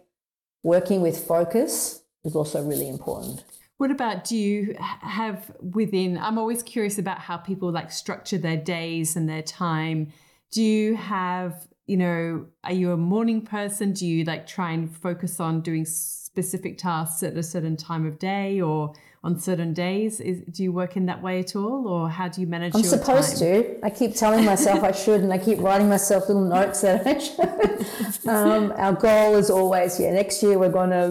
working 0.62 1.00
with 1.00 1.26
focus 1.26 2.02
is 2.24 2.34
also 2.34 2.62
really 2.64 2.88
important. 2.88 3.44
What 3.76 3.90
about 3.90 4.24
do 4.24 4.36
you 4.36 4.76
have 4.78 5.50
within? 5.60 6.16
I'm 6.16 6.38
always 6.38 6.62
curious 6.62 6.98
about 6.98 7.18
how 7.18 7.36
people 7.36 7.72
like 7.72 7.90
structure 7.90 8.38
their 8.38 8.56
days 8.56 9.16
and 9.16 9.28
their 9.28 9.42
time 9.42 10.12
do 10.54 10.62
you 10.62 10.94
have 10.94 11.66
you 11.86 11.96
know 11.96 12.46
are 12.62 12.72
you 12.72 12.92
a 12.92 12.96
morning 12.96 13.42
person? 13.42 13.92
Do 13.92 14.06
you 14.06 14.24
like 14.24 14.46
try 14.46 14.70
and 14.70 14.96
focus 14.96 15.40
on 15.40 15.60
doing 15.60 15.84
specific 15.84 16.78
tasks 16.78 17.22
at 17.24 17.36
a 17.36 17.42
certain 17.42 17.76
time 17.76 18.06
of 18.06 18.18
day 18.20 18.60
or 18.60 18.94
on 19.24 19.40
certain 19.40 19.72
days. 19.72 20.20
Is, 20.20 20.42
do 20.42 20.62
you 20.62 20.70
work 20.70 20.98
in 20.98 21.06
that 21.06 21.22
way 21.22 21.40
at 21.40 21.56
all 21.56 21.88
or 21.88 22.10
how 22.10 22.28
do 22.28 22.42
you 22.42 22.46
manage 22.46 22.74
i'm 22.74 22.82
your 22.82 22.90
supposed 22.90 23.38
time? 23.38 23.62
to. 23.64 23.86
I 23.86 23.88
keep 23.88 24.14
telling 24.14 24.44
myself 24.44 24.84
i 24.84 24.92
should 24.92 25.22
and 25.22 25.32
i 25.32 25.38
keep 25.38 25.58
writing 25.60 25.88
myself 25.88 26.28
little 26.28 26.44
notes 26.44 26.82
that 26.82 27.06
i 27.06 27.18
should. 27.18 28.28
Um, 28.28 28.72
our 28.76 28.92
goal 28.92 29.36
is 29.36 29.50
always 29.50 29.98
yeah 29.98 30.12
next 30.12 30.42
year 30.42 30.58
we're 30.58 30.76
going 30.80 30.90
to 30.90 31.04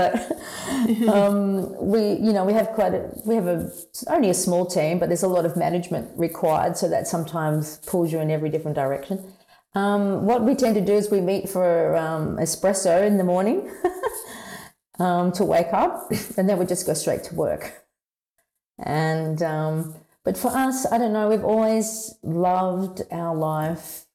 but 0.00 1.08
um, 1.08 1.74
we 1.92 2.14
you 2.14 2.32
know 2.32 2.44
we 2.44 2.52
have 2.52 2.68
quite 2.68 2.94
a 2.94 3.10
we 3.24 3.36
have 3.36 3.46
a 3.46 3.70
only 4.08 4.30
a 4.30 4.34
small 4.34 4.66
team 4.66 4.98
but 4.98 5.08
there's 5.08 5.22
a 5.22 5.28
lot 5.28 5.46
of 5.46 5.56
management 5.56 6.10
required 6.16 6.76
so 6.76 6.88
that 6.88 7.06
sometimes 7.06 7.78
pulls 7.86 8.12
you 8.12 8.18
in 8.18 8.30
every 8.30 8.50
different 8.50 8.74
direction. 8.74 9.32
Um, 9.74 10.24
what 10.24 10.42
we 10.42 10.54
tend 10.54 10.74
to 10.76 10.80
do 10.80 10.94
is 10.94 11.10
we 11.10 11.20
meet 11.20 11.48
for 11.50 11.94
um, 11.96 12.38
espresso 12.38 13.06
in 13.06 13.18
the 13.18 13.24
morning 13.24 13.70
um, 14.98 15.32
to 15.32 15.44
wake 15.44 15.72
up, 15.72 16.10
and 16.36 16.48
then 16.48 16.58
we 16.58 16.66
just 16.66 16.86
go 16.86 16.94
straight 16.94 17.24
to 17.24 17.34
work. 17.34 17.86
And 18.78 19.42
um, 19.42 19.94
but 20.24 20.36
for 20.36 20.48
us, 20.48 20.90
I 20.90 20.98
don't 20.98 21.12
know. 21.12 21.28
We've 21.28 21.44
always 21.44 22.14
loved 22.22 23.02
our 23.10 23.34
life. 23.34 24.06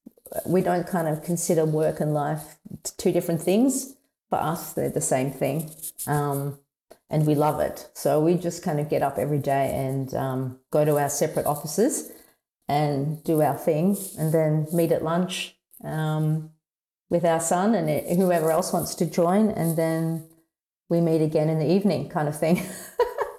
We 0.45 0.61
don't 0.61 0.87
kind 0.87 1.07
of 1.07 1.23
consider 1.23 1.65
work 1.65 1.99
and 1.99 2.13
life 2.13 2.57
two 2.97 3.11
different 3.11 3.41
things. 3.41 3.95
For 4.29 4.37
us, 4.37 4.73
they're 4.73 4.89
the 4.89 5.01
same 5.01 5.31
thing, 5.31 5.71
um, 6.07 6.59
and 7.09 7.27
we 7.27 7.35
love 7.35 7.59
it. 7.59 7.89
So 7.93 8.21
we 8.21 8.35
just 8.35 8.63
kind 8.63 8.79
of 8.79 8.89
get 8.89 9.01
up 9.01 9.17
every 9.17 9.39
day 9.39 9.73
and 9.75 10.13
um, 10.13 10.59
go 10.71 10.85
to 10.85 10.97
our 10.97 11.09
separate 11.09 11.45
offices 11.45 12.11
and 12.67 13.21
do 13.25 13.41
our 13.41 13.57
thing, 13.57 13.97
and 14.17 14.33
then 14.33 14.67
meet 14.71 14.93
at 14.93 15.03
lunch 15.03 15.57
um, 15.83 16.51
with 17.09 17.25
our 17.25 17.41
son 17.41 17.75
and 17.75 18.17
whoever 18.17 18.51
else 18.51 18.71
wants 18.71 18.95
to 18.95 19.05
join, 19.05 19.49
and 19.49 19.77
then 19.77 20.25
we 20.91 20.99
meet 20.99 21.21
again 21.21 21.49
in 21.49 21.58
the 21.58 21.71
evening 21.71 22.10
kind 22.10 22.27
of 22.27 22.38
thing. 22.38 22.62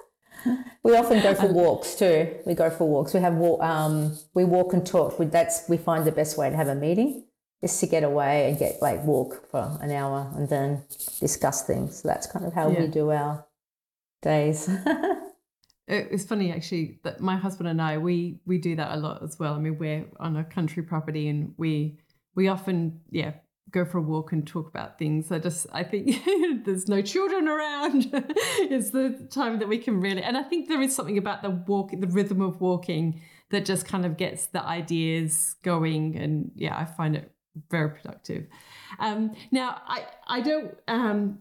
we 0.83 0.97
often 0.97 1.23
go 1.23 1.35
for 1.35 1.47
walks 1.53 1.95
too. 1.95 2.35
We 2.47 2.55
go 2.55 2.71
for 2.71 2.89
walks. 2.89 3.13
We 3.13 3.21
have 3.21 3.41
um, 3.61 4.17
we 4.33 4.45
walk 4.45 4.73
and 4.73 4.85
talk. 4.85 5.19
We, 5.19 5.27
that's 5.27 5.69
we 5.69 5.77
find 5.77 6.07
the 6.07 6.13
best 6.13 6.39
way 6.39 6.49
to 6.49 6.57
have 6.57 6.69
a 6.69 6.75
meeting 6.75 7.27
is 7.61 7.79
to 7.79 7.87
get 7.87 8.05
away 8.05 8.49
and 8.49 8.59
get 8.59 8.81
like 8.81 9.05
walk 9.05 9.51
for 9.51 9.79
an 9.83 9.93
hour 9.93 10.33
and 10.35 10.49
then 10.49 10.83
discuss 11.21 11.63
things. 11.65 12.01
So 12.01 12.09
that's 12.09 12.27
kind 12.27 12.47
of 12.47 12.55
how 12.55 12.71
yeah. 12.71 12.81
we 12.81 12.87
do 12.89 13.11
our 13.11 13.47
days. 14.23 14.71
it's 15.87 16.25
funny 16.25 16.53
actually 16.53 17.01
that 17.05 17.21
my 17.21 17.37
husband 17.37 17.69
and 17.69 17.83
I 17.83 17.99
we 17.99 18.41
we 18.47 18.57
do 18.57 18.77
that 18.77 18.97
a 18.97 18.97
lot 18.97 19.23
as 19.23 19.39
well. 19.39 19.53
I 19.53 19.59
mean 19.59 19.77
we're 19.79 20.07
on 20.19 20.39
a 20.39 20.45
country 20.45 20.83
property 20.83 21.29
and 21.29 21.53
we 21.59 21.99
we 22.35 22.49
often 22.49 23.03
yeah 23.11 23.33
go 23.73 23.85
for 23.85 23.99
a 23.99 24.03
walk 24.03 24.33
and 24.33 24.47
talk 24.47 24.69
about 24.69 24.99
things. 24.99 25.33
I 25.33 25.39
just 25.39 25.67
I 25.73 25.83
think 25.83 26.17
there's 26.65 26.89
no 26.89 27.03
children 27.03 27.49
around. 27.49 28.11
it's 28.13 28.91
the 28.91 29.27
time 29.31 29.59
that 29.59 29.69
we 29.69 29.79
can 29.79 30.01
really 30.01 30.23
and 30.23 30.37
I 30.37 30.43
think 30.43 30.69
there 30.69 30.81
is 30.81 30.95
something 30.95 31.19
about 31.19 31.43
the 31.43 31.51
walk 31.51 31.91
the 31.93 32.07
rhythm 32.07 32.41
of 32.41 32.61
walking 32.61 33.23
that 33.51 33.65
just 33.65 33.87
kind 33.87 34.07
of 34.07 34.17
gets 34.17 34.47
the 34.47 34.63
ideas 34.63 35.57
going 35.63 36.17
and 36.17 36.53
yeah, 36.55 36.77
I 36.77 36.85
find 36.85 37.17
it 37.17 37.33
very 37.71 37.91
productive. 37.91 38.47
Um, 38.99 39.35
now 39.51 39.81
I 39.87 40.07
I 40.27 40.41
don't 40.41 40.75
um, 40.89 41.39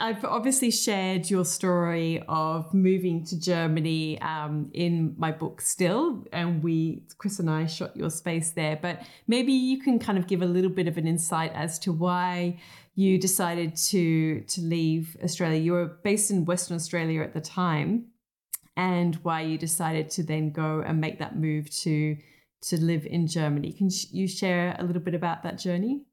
I've 0.00 0.24
obviously 0.24 0.70
shared 0.70 1.28
your 1.28 1.44
story 1.44 2.22
of 2.26 2.72
moving 2.72 3.22
to 3.26 3.38
Germany 3.38 4.18
um, 4.22 4.70
in 4.72 5.14
my 5.18 5.30
book 5.30 5.60
still, 5.60 6.24
and 6.32 6.62
we, 6.62 7.02
Chris 7.18 7.38
and 7.38 7.50
I, 7.50 7.66
shot 7.66 7.94
your 7.94 8.08
space 8.08 8.50
there. 8.52 8.78
But 8.80 9.02
maybe 9.28 9.52
you 9.52 9.78
can 9.78 9.98
kind 9.98 10.16
of 10.16 10.26
give 10.26 10.40
a 10.40 10.46
little 10.46 10.70
bit 10.70 10.88
of 10.88 10.96
an 10.96 11.06
insight 11.06 11.52
as 11.54 11.78
to 11.80 11.92
why 11.92 12.58
you 12.94 13.18
decided 13.18 13.76
to 13.76 14.40
to 14.40 14.60
leave 14.62 15.18
Australia. 15.22 15.60
You 15.60 15.72
were 15.72 15.98
based 16.02 16.30
in 16.30 16.46
Western 16.46 16.76
Australia 16.76 17.22
at 17.22 17.34
the 17.34 17.40
time, 17.42 18.06
and 18.78 19.16
why 19.16 19.42
you 19.42 19.58
decided 19.58 20.08
to 20.12 20.22
then 20.22 20.50
go 20.50 20.80
and 20.80 20.98
make 20.98 21.18
that 21.18 21.36
move 21.36 21.68
to 21.82 22.16
to 22.62 22.80
live 22.80 23.04
in 23.04 23.26
Germany. 23.26 23.72
Can 23.72 23.90
you 24.12 24.26
share 24.26 24.76
a 24.78 24.82
little 24.82 25.02
bit 25.02 25.14
about 25.14 25.42
that 25.42 25.58
journey? 25.58 26.06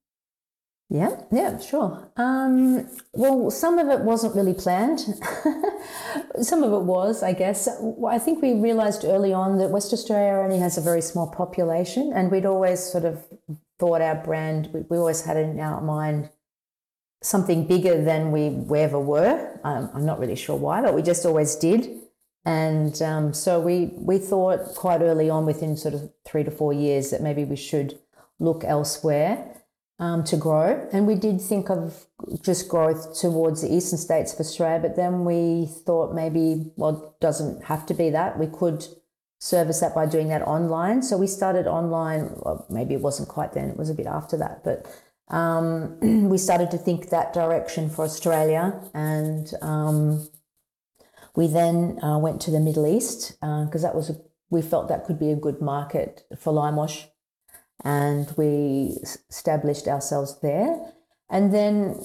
Yeah, 0.89 1.21
yeah, 1.34 1.60
sure. 1.60 2.10
Um, 2.15 2.89
well, 3.12 3.52
some 3.52 3.78
of 3.78 3.89
it 3.89 4.06
wasn't 4.06 4.36
really 4.36 4.54
planned. 4.54 5.02
some 6.41 6.63
of 6.63 6.71
it 6.71 6.86
was, 6.86 7.23
I 7.23 7.34
guess. 7.34 7.67
I 8.08 8.19
think 8.19 8.41
we 8.41 8.54
realised 8.54 9.04
early 9.04 9.34
on 9.34 9.58
that 9.58 9.69
West 9.69 9.91
Australia 9.91 10.39
only 10.41 10.60
has 10.60 10.78
a 10.78 10.82
very 10.82 11.02
small 11.02 11.28
population, 11.28 12.13
and 12.13 12.32
we'd 12.32 12.45
always 12.45 12.80
sort 12.80 13.04
of 13.04 13.26
thought 13.80 14.00
our 14.00 14.15
brand. 14.15 14.69
We, 14.73 14.82
we 14.89 14.97
always 14.97 15.26
had 15.26 15.36
in 15.36 15.60
our 15.60 15.82
mind 15.82 16.30
something 17.21 17.67
bigger 17.67 18.02
than 18.02 18.32
we, 18.32 18.80
ever 18.80 19.00
were. 19.00 19.60
Um, 19.65 19.89
I'm 19.93 20.06
not 20.06 20.19
really 20.19 20.38
sure 20.38 20.56
why, 20.56 20.82
but 20.82 20.93
we 20.93 21.02
just 21.02 21.26
always 21.26 21.58
did. 21.58 22.00
And 22.45 23.02
um, 23.02 23.34
so 23.34 23.60
we 23.60 23.91
we 23.97 24.19
thought 24.19 24.73
quite 24.76 25.02
early 25.02 25.30
on, 25.30 25.45
within 25.45 25.76
sort 25.76 25.95
of 25.95 26.10
three 26.26 26.45
to 26.45 26.52
four 26.52 26.71
years, 26.71 27.10
that 27.10 27.21
maybe 27.21 27.43
we 27.43 27.58
should 27.58 28.00
look 28.39 28.63
elsewhere 28.63 29.54
um, 30.00 30.24
to 30.26 30.38
grow. 30.38 30.88
And 30.92 31.08
we 31.08 31.15
did 31.15 31.42
think 31.42 31.69
of 31.69 32.06
just 32.42 32.69
growth 32.69 33.19
towards 33.19 33.62
the 33.62 33.74
eastern 33.74 33.98
states 33.98 34.34
of 34.34 34.40
Australia, 34.40 34.80
but 34.80 34.96
then 34.96 35.26
we 35.26 35.67
thought 35.86 36.13
maybe, 36.13 36.71
well, 36.76 37.04
it 37.04 37.21
doesn't 37.21 37.65
have 37.65 37.86
to 37.88 37.94
be 37.94 38.10
that. 38.12 38.38
We 38.38 38.48
could 38.48 38.86
service 39.40 39.80
that 39.80 39.94
by 39.94 40.06
doing 40.06 40.30
that 40.30 40.42
online. 40.42 41.02
So 41.02 41.17
we 41.17 41.28
started 41.28 41.67
online, 41.67 42.32
well, 42.38 42.65
maybe 42.69 42.94
it 42.94 43.02
wasn't 43.02 43.30
quite 43.30 43.54
then, 43.54 43.69
it 43.69 43.78
was 43.78 43.90
a 43.90 43.94
bit 43.94 44.08
after 44.08 44.38
that, 44.38 44.63
but 44.63 44.86
um, 45.30 46.00
we 46.30 46.38
started 46.38 46.71
to 46.71 46.78
think 46.78 47.10
that 47.10 47.34
direction 47.34 47.90
for 47.90 48.06
Australia. 48.06 48.80
And 48.94 49.52
um, 49.62 50.28
we 51.36 51.48
then 51.48 52.04
uh, 52.04 52.17
went 52.17 52.42
to 52.42 52.52
the 52.52 52.60
Middle 52.60 52.88
East 52.88 53.38
because 53.40 53.84
uh, 53.84 53.88
that 53.88 53.96
was 53.96 54.10
a, 54.10 54.15
we 54.50 54.62
felt 54.62 54.88
that 54.90 55.06
could 55.06 55.19
be 55.19 55.32
a 55.32 55.36
good 55.36 55.62
market 55.62 56.24
for 56.40 56.54
lime 56.54 56.78
wash 56.78 57.08
and 57.88 58.33
we 58.35 58.98
established 59.29 59.88
ourselves 59.88 60.42
there. 60.42 60.77
And 61.29 61.54
then 61.54 61.96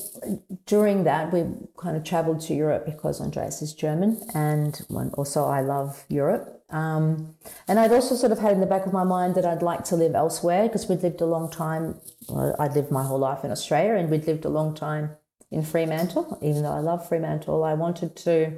during 0.66 1.02
that, 1.04 1.32
we 1.32 1.44
kind 1.76 1.96
of 1.96 2.04
traveled 2.04 2.40
to 2.42 2.54
Europe 2.54 2.86
because 2.86 3.20
Andreas 3.20 3.62
is 3.62 3.74
German, 3.74 4.20
and 4.32 4.80
also 5.14 5.44
I 5.44 5.60
love 5.60 6.04
Europe. 6.08 6.62
Um, 6.70 7.34
and 7.66 7.80
I'd 7.80 7.92
also 7.92 8.14
sort 8.14 8.30
of 8.30 8.38
had 8.38 8.52
in 8.52 8.60
the 8.60 8.66
back 8.74 8.86
of 8.86 8.92
my 8.92 9.02
mind 9.02 9.34
that 9.34 9.44
I'd 9.44 9.62
like 9.62 9.84
to 9.86 9.96
live 9.96 10.14
elsewhere 10.14 10.68
because 10.68 10.88
we'd 10.88 11.02
lived 11.02 11.20
a 11.20 11.26
long 11.26 11.50
time. 11.50 12.00
Well, 12.28 12.54
I'd 12.60 12.74
lived 12.74 12.92
my 12.92 13.02
whole 13.02 13.18
life 13.18 13.44
in 13.44 13.50
Australia, 13.50 13.94
and 13.96 14.08
we'd 14.08 14.26
lived 14.26 14.44
a 14.44 14.50
long 14.50 14.74
time 14.74 15.10
in 15.50 15.62
Fremantle. 15.62 16.38
Even 16.42 16.62
though 16.62 16.72
I 16.72 16.80
love 16.80 17.08
Fremantle, 17.08 17.64
I 17.64 17.74
wanted 17.74 18.14
to 18.28 18.52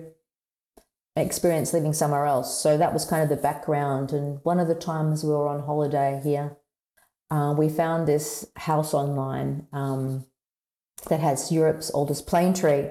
experience 1.17 1.73
living 1.73 1.95
somewhere 1.95 2.27
else. 2.27 2.61
So 2.61 2.77
that 2.77 2.93
was 2.93 3.07
kind 3.07 3.23
of 3.23 3.31
the 3.31 3.43
background. 3.49 4.13
And 4.13 4.41
one 4.43 4.61
of 4.61 4.69
the 4.69 4.75
times 4.75 5.25
we 5.25 5.31
were 5.31 5.49
on 5.49 5.61
holiday 5.61 6.21
here, 6.23 6.59
uh, 7.35 7.53
we 7.53 7.69
found 7.69 8.07
this 8.07 8.47
house 8.57 8.95
online. 8.95 9.67
Um, 9.73 10.27
that 11.09 11.21
has 11.21 11.53
Europe's 11.53 11.91
oldest 11.93 12.27
plane 12.27 12.55
tree. 12.55 12.89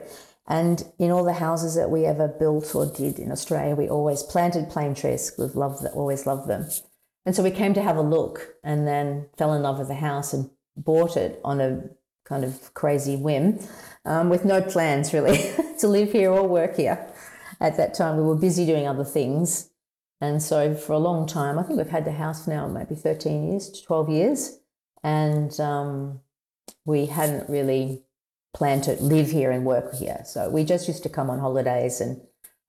And 0.47 0.83
in 0.99 1.11
all 1.11 1.23
the 1.23 1.33
houses 1.33 1.75
that 1.75 1.89
we 1.89 2.05
ever 2.05 2.27
built 2.27 2.75
or 2.75 2.85
did 2.85 3.17
in 3.17 3.31
Australia, 3.31 3.75
we 3.75 3.87
always 3.87 4.23
planted 4.23 4.69
plane 4.69 4.93
trees. 4.93 5.33
We've 5.37 5.55
loved 5.55 5.85
always 5.93 6.25
loved 6.25 6.49
them. 6.49 6.67
And 7.25 7.35
so 7.35 7.41
we 7.41 7.51
came 7.51 7.73
to 7.75 7.81
have 7.81 7.95
a 7.95 8.01
look 8.01 8.55
and 8.63 8.85
then 8.85 9.27
fell 9.37 9.53
in 9.53 9.61
love 9.61 9.79
with 9.79 9.87
the 9.87 9.95
house 9.95 10.33
and 10.33 10.49
bought 10.75 11.15
it 11.15 11.39
on 11.45 11.61
a 11.61 11.83
kind 12.25 12.43
of 12.43 12.73
crazy 12.73 13.15
whim 13.15 13.59
um, 14.05 14.29
with 14.29 14.43
no 14.43 14.61
plans 14.61 15.13
really 15.13 15.37
to 15.79 15.87
live 15.87 16.11
here 16.11 16.31
or 16.31 16.45
work 16.47 16.75
here. 16.75 17.07
At 17.61 17.77
that 17.77 17.93
time, 17.93 18.17
we 18.17 18.23
were 18.23 18.35
busy 18.35 18.65
doing 18.65 18.85
other 18.85 19.05
things. 19.05 19.69
And 20.23 20.41
so 20.41 20.73
for 20.73 20.93
a 20.93 20.99
long 20.99 21.27
time, 21.27 21.59
I 21.59 21.63
think 21.63 21.77
we've 21.77 21.89
had 21.89 22.05
the 22.05 22.13
house 22.13 22.47
now 22.47 22.65
maybe 22.65 22.95
13 22.95 23.51
years, 23.51 23.69
to 23.69 23.83
12 23.83 24.09
years. 24.09 24.59
And 25.03 25.59
um, 25.59 26.21
we 26.85 27.07
hadn't 27.07 27.49
really 27.49 28.03
planned 28.53 28.85
to 28.85 28.93
live 29.03 29.31
here 29.31 29.51
and 29.51 29.65
work 29.65 29.93
here. 29.95 30.21
So 30.25 30.49
we 30.49 30.63
just 30.63 30.87
used 30.87 31.03
to 31.03 31.09
come 31.09 31.29
on 31.29 31.39
holidays 31.39 31.99
and 31.99 32.21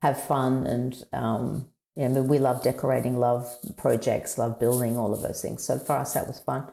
have 0.03 0.21
fun. 0.21 0.67
And 0.67 1.05
um, 1.13 1.69
you 1.95 2.09
know, 2.09 2.23
we 2.23 2.41
love 2.41 2.65
decorating, 2.65 3.21
love 3.21 3.49
projects, 3.77 4.37
love 4.37 4.59
building, 4.59 4.99
all 4.99 5.15
of 5.15 5.23
those 5.23 5.41
things. 5.41 5.63
So 5.63 5.79
for 5.79 5.93
us, 5.93 6.15
that 6.15 6.27
was 6.27 6.41
fun. 6.41 6.67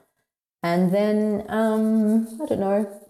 And 0.63 0.91
then, 0.91 1.45
um, 1.47 2.39
I 2.41 2.45
don't 2.47 2.59
know, 2.59 3.01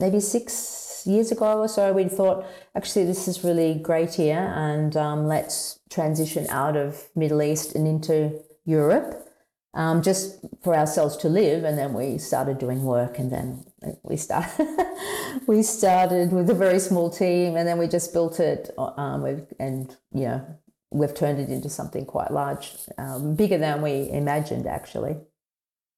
maybe 0.00 0.20
six 0.20 1.04
years 1.06 1.30
ago 1.30 1.60
or 1.60 1.68
so, 1.68 1.92
we 1.92 2.04
thought, 2.04 2.46
actually, 2.74 3.04
this 3.04 3.28
is 3.28 3.44
really 3.44 3.74
great 3.74 4.14
here. 4.14 4.52
And 4.54 4.96
um, 4.96 5.26
let's 5.26 5.80
transition 5.90 6.46
out 6.50 6.76
of 6.76 7.08
Middle 7.14 7.42
East 7.42 7.74
and 7.74 7.86
into 7.86 8.40
Europe 8.64 9.26
um, 9.74 10.02
just 10.02 10.44
for 10.62 10.74
ourselves 10.74 11.16
to 11.18 11.28
live. 11.28 11.64
And 11.64 11.78
then 11.78 11.92
we 11.92 12.18
started 12.18 12.58
doing 12.58 12.82
work, 12.82 13.18
and 13.18 13.30
then 13.30 13.64
we 14.02 14.16
started 14.16 14.66
we 15.46 15.62
started 15.62 16.32
with 16.32 16.50
a 16.50 16.54
very 16.54 16.78
small 16.78 17.10
team, 17.10 17.56
and 17.56 17.66
then 17.66 17.78
we 17.78 17.86
just 17.86 18.12
built 18.12 18.40
it. 18.40 18.70
Um, 18.78 19.46
and 19.58 19.96
you 20.12 20.24
know, 20.24 20.58
we've 20.90 21.14
turned 21.14 21.38
it 21.40 21.50
into 21.50 21.68
something 21.68 22.04
quite 22.04 22.32
large, 22.32 22.72
um, 22.98 23.36
bigger 23.36 23.58
than 23.58 23.82
we 23.82 24.10
imagined 24.10 24.66
actually. 24.66 25.16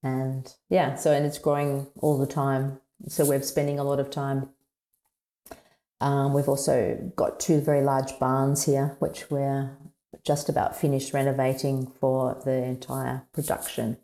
And 0.03 0.53
yeah, 0.69 0.97
so 0.97 1.13
and 1.13 1.25
it's 1.25 1.39
growing 1.39 1.87
all 2.01 2.19
the 2.19 2.27
time. 2.27 2.81
So 3.09 3.25
we're 3.25 3.43
spending 3.43 3.79
a 3.79 3.85
lot 3.85 4.01
of 4.01 4.11
time. 4.11 4.51
Um, 6.01 6.33
we've 6.33 6.49
also 6.49 7.13
got 7.15 7.39
two 7.39 7.61
very 7.61 7.83
large 7.83 8.19
barns 8.19 8.65
here, 8.65 8.97
which 8.99 9.31
we're 9.31 9.77
just 10.25 10.49
about 10.49 10.77
finished 10.77 11.13
renovating 11.13 11.87
for 12.01 12.41
the 12.45 12.53
entire 12.53 13.23
production 13.33 13.99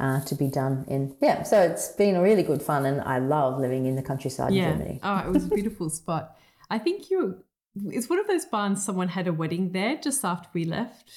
uh, 0.00 0.20
to 0.24 0.34
be 0.34 0.48
done 0.48 0.84
in. 0.88 1.16
Yeah, 1.20 1.42
so 1.44 1.60
it's 1.62 1.88
been 1.88 2.16
a 2.16 2.22
really 2.22 2.42
good 2.42 2.62
fun, 2.62 2.86
and 2.86 3.00
I 3.00 3.18
love 3.18 3.60
living 3.60 3.86
in 3.86 3.96
the 3.96 4.02
countryside 4.02 4.52
yeah. 4.52 4.70
in 4.70 4.78
Germany. 4.78 5.00
Oh, 5.02 5.18
it 5.18 5.30
was 5.30 5.44
a 5.44 5.48
beautiful 5.48 5.90
spot. 6.00 6.36
I 6.70 6.78
think 6.78 7.10
you. 7.10 7.44
It's 7.86 8.10
one 8.10 8.18
of 8.18 8.26
those 8.26 8.44
barns. 8.44 8.84
Someone 8.84 9.08
had 9.08 9.26
a 9.26 9.32
wedding 9.32 9.72
there 9.72 9.96
just 9.96 10.24
after 10.24 10.48
we 10.52 10.64
left. 10.64 11.10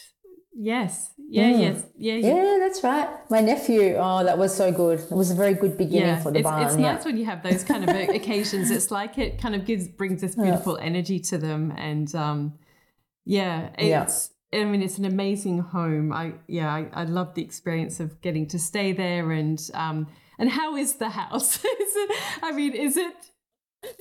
Yes. 0.58 1.12
Yeah. 1.18 1.52
Mm. 1.52 1.60
Yes. 1.60 1.84
Yeah, 1.98 2.14
yeah. 2.16 2.36
Yeah. 2.36 2.58
That's 2.60 2.84
right. 2.84 3.10
My 3.30 3.42
nephew. 3.42 3.96
Oh, 3.98 4.24
that 4.24 4.38
was 4.38 4.56
so 4.56 4.72
good. 4.72 5.00
It 5.00 5.12
was 5.12 5.30
a 5.30 5.36
very 5.36 5.54
good 5.54 5.78
beginning 5.78 6.08
yeah, 6.08 6.22
for 6.22 6.32
the 6.32 6.40
it's, 6.40 6.44
barn. 6.44 6.64
It's 6.64 6.78
yeah. 6.78 6.94
nice 6.94 7.06
when 7.06 7.18
you 7.18 7.26
have 7.26 7.44
those 7.44 7.64
kind 7.64 7.88
of 7.88 7.96
occasions. 8.16 8.72
It's 8.72 8.90
like 8.90 9.18
it 9.18 9.40
kind 9.40 9.54
of 9.54 9.66
gives 9.66 9.88
brings 9.88 10.22
this 10.22 10.36
beautiful 10.44 10.78
yeah. 10.80 10.86
energy 10.86 11.20
to 11.20 11.38
them, 11.38 11.74
and 11.76 12.14
um, 12.16 12.54
yeah, 13.26 13.70
it's 13.78 14.32
I 14.54 14.64
mean, 14.64 14.82
it's 14.82 14.98
an 14.98 15.06
amazing 15.06 15.60
home. 15.60 16.14
I 16.14 16.34
yeah, 16.48 16.74
I, 16.74 16.88
I 16.94 17.04
love 17.04 17.36
the 17.36 17.44
experience 17.44 18.00
of 18.00 18.22
getting 18.22 18.48
to 18.48 18.60
stay 18.60 18.94
there 18.94 19.32
and 19.32 19.60
um 19.74 20.08
and 20.40 20.50
how 20.50 20.76
is 20.78 20.96
the 20.96 21.10
house? 21.10 21.56
is 21.66 21.96
it? 21.96 22.12
I 22.42 22.52
mean, 22.52 22.74
is 22.74 22.98
it? 22.98 23.14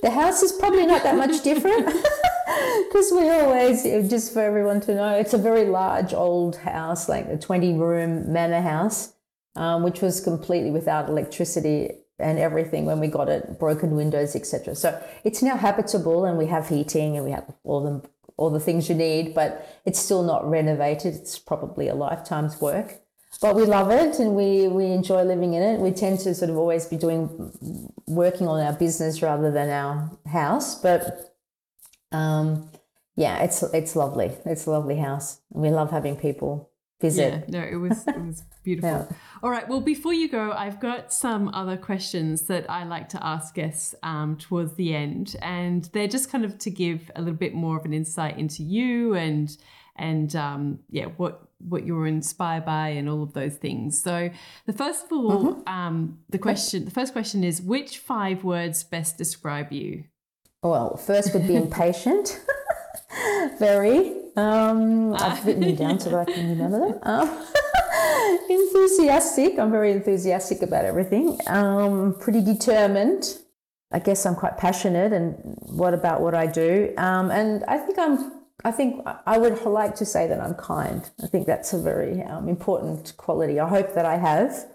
The 0.01 0.09
house 0.09 0.41
is 0.41 0.53
probably 0.53 0.85
not 0.85 1.03
that 1.03 1.15
much 1.15 1.43
different 1.43 1.85
because 2.87 3.11
we 3.11 3.29
always 3.29 3.83
just 4.09 4.33
for 4.33 4.41
everyone 4.41 4.79
to 4.81 4.95
know 4.95 5.15
it's 5.15 5.33
a 5.33 5.37
very 5.37 5.65
large 5.65 6.13
old 6.13 6.57
house, 6.57 7.09
like 7.09 7.25
a 7.27 7.37
twenty 7.37 7.73
room 7.73 8.31
manor 8.31 8.61
house, 8.61 9.13
um, 9.55 9.83
which 9.83 10.01
was 10.01 10.21
completely 10.21 10.71
without 10.71 11.09
electricity 11.09 11.91
and 12.19 12.39
everything 12.39 12.85
when 12.85 12.99
we 12.99 13.07
got 13.07 13.27
it, 13.27 13.59
broken 13.59 13.95
windows, 13.95 14.35
etc. 14.35 14.75
So 14.75 15.01
it's 15.23 15.41
now 15.41 15.57
habitable, 15.57 16.25
and 16.25 16.37
we 16.37 16.45
have 16.47 16.69
heating, 16.69 17.15
and 17.15 17.25
we 17.25 17.31
have 17.31 17.51
all 17.63 17.83
the 17.83 18.09
all 18.37 18.49
the 18.49 18.59
things 18.59 18.89
you 18.89 18.95
need, 18.95 19.33
but 19.33 19.67
it's 19.85 19.99
still 19.99 20.23
not 20.23 20.47
renovated. 20.49 21.15
It's 21.15 21.39
probably 21.39 21.87
a 21.87 21.95
lifetime's 21.95 22.59
work. 22.59 22.99
But 23.41 23.55
we 23.55 23.65
love 23.65 23.91
it 23.91 24.19
and 24.19 24.35
we, 24.35 24.67
we 24.67 24.85
enjoy 24.85 25.23
living 25.23 25.53
in 25.53 25.61
it. 25.61 25.79
We 25.79 25.91
tend 25.91 26.19
to 26.21 26.33
sort 26.33 26.49
of 26.49 26.57
always 26.57 26.85
be 26.85 26.95
doing 26.95 27.51
working 28.07 28.47
on 28.47 28.61
our 28.61 28.73
business 28.73 29.21
rather 29.21 29.51
than 29.51 29.69
our 29.69 30.09
house. 30.25 30.81
But 30.81 31.34
um, 32.15 32.69
yeah, 33.15 33.43
it's 33.43 33.63
it's 33.63 33.95
lovely. 33.95 34.31
It's 34.45 34.65
a 34.65 34.71
lovely 34.71 34.97
house. 34.97 35.39
We 35.49 35.69
love 35.69 35.91
having 35.91 36.15
people 36.15 36.69
visit. 37.01 37.45
Yeah, 37.47 37.59
no, 37.59 37.65
it 37.65 37.75
was 37.75 38.07
it 38.07 38.17
was 38.17 38.43
beautiful. 38.63 38.89
yeah. 38.89 39.17
All 39.43 39.49
right. 39.49 39.67
Well, 39.67 39.81
before 39.81 40.13
you 40.13 40.29
go, 40.29 40.51
I've 40.51 40.79
got 40.79 41.13
some 41.13 41.49
other 41.53 41.77
questions 41.77 42.43
that 42.43 42.69
I 42.69 42.83
like 42.83 43.09
to 43.09 43.25
ask 43.25 43.53
guests 43.53 43.95
um, 44.03 44.37
towards 44.37 44.75
the 44.75 44.93
end, 44.93 45.35
and 45.41 45.85
they're 45.93 46.07
just 46.07 46.29
kind 46.29 46.45
of 46.45 46.57
to 46.59 46.69
give 46.69 47.11
a 47.15 47.21
little 47.21 47.37
bit 47.37 47.53
more 47.53 47.77
of 47.77 47.85
an 47.85 47.93
insight 47.93 48.37
into 48.37 48.63
you 48.63 49.13
and 49.13 49.55
and 49.95 50.35
um, 50.35 50.79
yeah, 50.89 51.05
what 51.17 51.41
what 51.59 51.85
you're 51.85 52.07
inspired 52.07 52.65
by 52.65 52.89
and 52.89 53.09
all 53.09 53.23
of 53.23 53.33
those 53.33 53.55
things. 53.55 54.01
So, 54.01 54.29
the 54.65 54.73
first 54.73 55.05
of 55.05 55.11
all, 55.13 55.55
mm-hmm. 55.55 55.69
um, 55.69 56.19
the 56.29 56.37
question, 56.37 56.85
the 56.85 56.91
first 56.91 57.13
question 57.13 57.43
is, 57.43 57.61
which 57.61 57.97
five 57.97 58.43
words 58.43 58.83
best 58.83 59.17
describe 59.17 59.71
you? 59.71 60.05
Well, 60.65 60.97
first 60.97 61.31
would 61.35 61.47
be 61.47 61.55
impatient. 61.55 62.41
Very. 63.59 64.15
Um, 64.35 65.13
I've 65.13 65.45
written 65.45 65.61
them 65.61 65.75
down 65.75 65.99
so 65.99 66.09
that 66.09 66.27
I 66.27 66.33
can 66.33 66.49
remember 66.49 66.79
them. 66.79 66.99
Um, 67.03 67.45
enthusiastic. 68.49 69.59
I'm 69.59 69.69
very 69.71 69.91
enthusiastic 69.91 70.63
about 70.63 70.83
everything. 70.83 71.37
Um, 71.47 72.15
pretty 72.19 72.41
determined. 72.41 73.37
I 73.91 73.99
guess 73.99 74.25
I'm 74.25 74.35
quite 74.35 74.57
passionate 74.57 75.13
and 75.13 75.35
what 75.61 75.93
about 75.93 76.21
what 76.21 76.33
I 76.33 76.47
do. 76.47 76.93
Um, 76.97 77.29
and 77.29 77.63
I 77.65 77.77
think 77.77 77.99
I'm. 77.99 78.31
I 78.63 78.71
think 78.71 79.05
I 79.27 79.37
would 79.37 79.61
like 79.61 79.95
to 79.97 80.05
say 80.05 80.27
that 80.27 80.41
I'm 80.41 80.55
kind. 80.55 81.07
I 81.23 81.27
think 81.27 81.45
that's 81.45 81.73
a 81.73 81.79
very 81.79 82.23
um, 82.23 82.49
important 82.49 83.13
quality. 83.17 83.59
I 83.59 83.69
hope 83.69 83.93
that 83.93 84.05
I 84.05 84.17
have. 84.17 84.65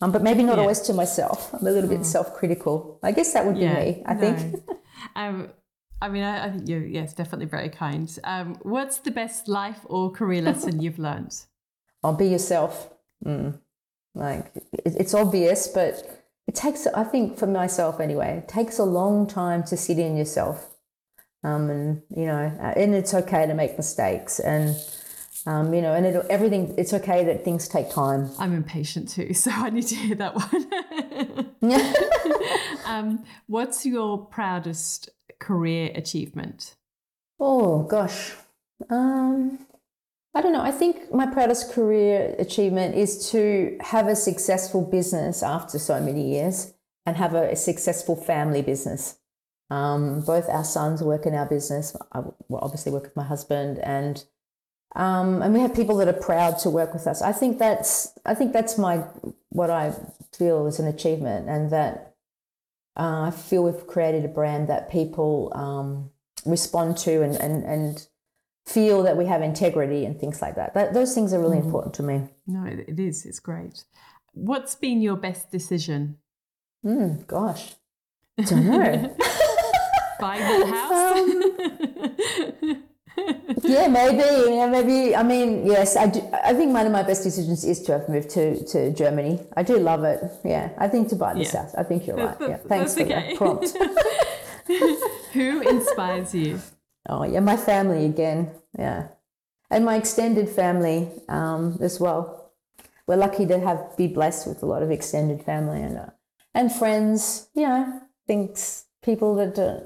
Um, 0.00 0.12
but 0.12 0.22
maybe 0.22 0.42
not 0.42 0.56
yeah. 0.56 0.62
always 0.62 0.80
to 0.82 0.94
myself. 0.94 1.52
I'm 1.52 1.66
a 1.66 1.70
little 1.70 1.90
bit 1.90 2.00
mm. 2.00 2.06
self-critical. 2.06 3.00
I 3.02 3.12
guess 3.12 3.34
that 3.34 3.44
would 3.44 3.58
yeah, 3.58 3.78
be 3.78 3.90
me. 3.92 4.02
I 4.06 4.14
no. 4.14 4.20
think. 4.20 4.64
um, 5.14 5.50
I 6.00 6.08
mean, 6.08 6.22
I, 6.22 6.46
I, 6.46 6.50
think 6.50 6.68
you're 6.68 6.84
yes, 6.84 7.14
definitely 7.14 7.46
very 7.46 7.70
kind. 7.70 8.18
Um, 8.24 8.56
what's 8.62 8.98
the 8.98 9.10
best 9.10 9.48
life 9.48 9.80
or 9.84 10.10
career 10.10 10.42
lesson 10.42 10.80
you've 10.80 10.98
learned? 10.98 11.34
I'll 12.04 12.14
be 12.14 12.26
yourself. 12.28 12.92
Mm. 13.24 13.58
Like 14.14 14.52
it, 14.54 14.94
it's 14.96 15.14
obvious, 15.14 15.68
but 15.68 16.24
it 16.46 16.54
takes. 16.54 16.86
I 16.86 17.04
think 17.04 17.38
for 17.38 17.46
myself 17.46 18.00
anyway, 18.00 18.38
it 18.38 18.48
takes 18.48 18.78
a 18.78 18.84
long 18.84 19.26
time 19.26 19.64
to 19.64 19.76
sit 19.76 19.98
in 19.98 20.16
yourself. 20.16 20.74
Um, 21.42 21.70
and 21.70 22.02
you 22.14 22.26
know, 22.26 22.52
and 22.76 22.94
it's 22.94 23.14
okay 23.14 23.46
to 23.46 23.54
make 23.54 23.76
mistakes, 23.76 24.40
and 24.40 24.76
um, 25.46 25.72
you 25.72 25.80
know, 25.80 25.94
and 25.94 26.04
it, 26.04 26.26
everything. 26.28 26.74
It's 26.76 26.92
okay 26.92 27.24
that 27.24 27.44
things 27.44 27.68
take 27.68 27.90
time. 27.90 28.30
I'm 28.38 28.52
impatient 28.52 29.08
too, 29.08 29.32
so 29.42 29.50
I 29.52 29.70
need 29.70 29.86
to 29.86 29.94
hear 29.94 30.16
that 30.16 30.34
one. 30.34 31.52
um, 32.86 33.24
what's 33.46 33.86
your 33.86 34.18
proudest 34.26 35.10
career 35.38 35.92
achievement? 35.94 36.74
Oh 37.38 37.84
gosh, 37.84 38.32
um, 38.90 39.58
I 40.34 40.40
don't 40.42 40.52
know. 40.52 40.62
I 40.62 40.72
think 40.72 41.12
my 41.14 41.26
proudest 41.26 41.72
career 41.72 42.34
achievement 42.38 42.94
is 42.94 43.30
to 43.30 43.78
have 43.80 44.08
a 44.08 44.16
successful 44.16 44.82
business 44.82 45.42
after 45.42 45.78
so 45.78 46.00
many 46.00 46.28
years 46.28 46.74
and 47.06 47.16
have 47.16 47.34
a, 47.34 47.52
a 47.52 47.56
successful 47.56 48.16
family 48.16 48.62
business. 48.62 49.18
Um, 49.70 50.20
both 50.20 50.48
our 50.48 50.64
sons 50.64 51.02
work 51.02 51.24
in 51.26 51.34
our 51.34 51.46
business. 51.46 51.96
I 52.12 52.20
well, 52.48 52.60
obviously 52.62 52.92
work 52.92 53.04
with 53.04 53.16
my 53.16 53.24
husband, 53.24 53.78
and 53.78 54.24
um, 54.96 55.42
and 55.42 55.54
we 55.54 55.60
have 55.60 55.74
people 55.74 55.96
that 55.98 56.08
are 56.08 56.12
proud 56.30 56.58
to 56.60 56.70
work 56.70 56.92
with 56.92 57.06
us. 57.06 57.22
I 57.22 57.32
think 57.32 57.58
that's 57.58 58.12
I 58.24 58.34
think 58.34 58.52
that's 58.52 58.76
my 58.78 59.04
what 59.50 59.70
I 59.70 59.92
feel 60.36 60.66
is 60.66 60.78
an 60.80 60.86
achievement, 60.88 61.48
and 61.48 61.70
that 61.70 62.14
uh, 62.98 63.22
I 63.28 63.30
feel 63.30 63.62
we've 63.64 63.86
created 63.86 64.24
a 64.24 64.28
brand 64.28 64.68
that 64.68 64.90
people 64.90 65.52
um, 65.54 66.10
respond 66.46 66.96
to 66.98 67.22
and, 67.22 67.36
and, 67.36 67.62
and 67.64 68.06
feel 68.66 69.02
that 69.02 69.16
we 69.18 69.26
have 69.26 69.42
integrity 69.42 70.04
and 70.06 70.18
things 70.18 70.40
like 70.40 70.54
that. 70.56 70.72
that 70.74 70.94
those 70.94 71.14
things 71.14 71.32
are 71.34 71.40
really 71.40 71.58
Mm. 71.58 71.64
important 71.66 71.94
to 71.94 72.02
me. 72.02 72.22
No, 72.46 72.64
it 72.64 72.98
is. 72.98 73.26
It's 73.26 73.38
great. 73.40 73.84
What's 74.32 74.74
been 74.74 75.00
your 75.02 75.16
best 75.16 75.50
decision? 75.50 76.16
Mm, 76.84 77.26
gosh, 77.26 77.74
don't 78.46 78.66
know. 78.66 79.16
Buying 80.20 80.40
that 80.40 80.66
house? 81.80 81.85
Yeah, 83.66 83.88
maybe. 83.88 84.50
Yeah, 84.54 84.66
maybe. 84.68 85.14
I 85.14 85.22
mean, 85.22 85.66
yes, 85.66 85.96
I 85.96 86.06
do. 86.06 86.20
I 86.32 86.54
think 86.54 86.72
one 86.72 86.86
of 86.86 86.92
my 86.92 87.02
best 87.02 87.22
decisions 87.22 87.64
is 87.64 87.82
to 87.82 87.92
have 87.98 88.08
moved 88.08 88.30
to, 88.30 88.64
to 88.66 88.92
Germany. 88.92 89.40
I 89.56 89.62
do 89.62 89.78
love 89.78 90.04
it. 90.04 90.22
Yeah, 90.44 90.70
I 90.78 90.88
think 90.88 91.08
to 91.10 91.16
buy 91.16 91.34
this 91.34 91.52
Yeah. 91.52 91.62
house. 91.62 91.74
I 91.74 91.82
think 91.82 92.06
you're 92.06 92.16
right. 92.16 92.36
Yeah, 92.40 92.56
thanks 92.68 92.94
for 92.94 93.02
okay. 93.02 93.34
that 93.34 93.36
prompt. 93.36 93.76
Who 95.32 95.60
inspires 95.60 96.34
you? 96.34 96.60
Oh, 97.08 97.24
yeah, 97.24 97.40
my 97.40 97.56
family 97.56 98.04
again. 98.06 98.50
Yeah, 98.78 99.08
and 99.70 99.84
my 99.84 99.96
extended 99.96 100.48
family 100.48 101.08
um, 101.28 101.78
as 101.80 102.00
well. 102.00 102.52
We're 103.06 103.16
lucky 103.16 103.46
to 103.46 103.60
have 103.60 103.96
be 103.96 104.08
blessed 104.08 104.48
with 104.48 104.62
a 104.62 104.66
lot 104.66 104.82
of 104.82 104.90
extended 104.90 105.42
family 105.44 105.80
and 105.82 105.96
uh, 105.98 106.10
and 106.54 106.72
friends. 106.72 107.48
You 107.54 107.62
know, 107.62 108.02
things 108.26 108.84
people 109.02 109.34
that. 109.36 109.58
Uh, 109.58 109.80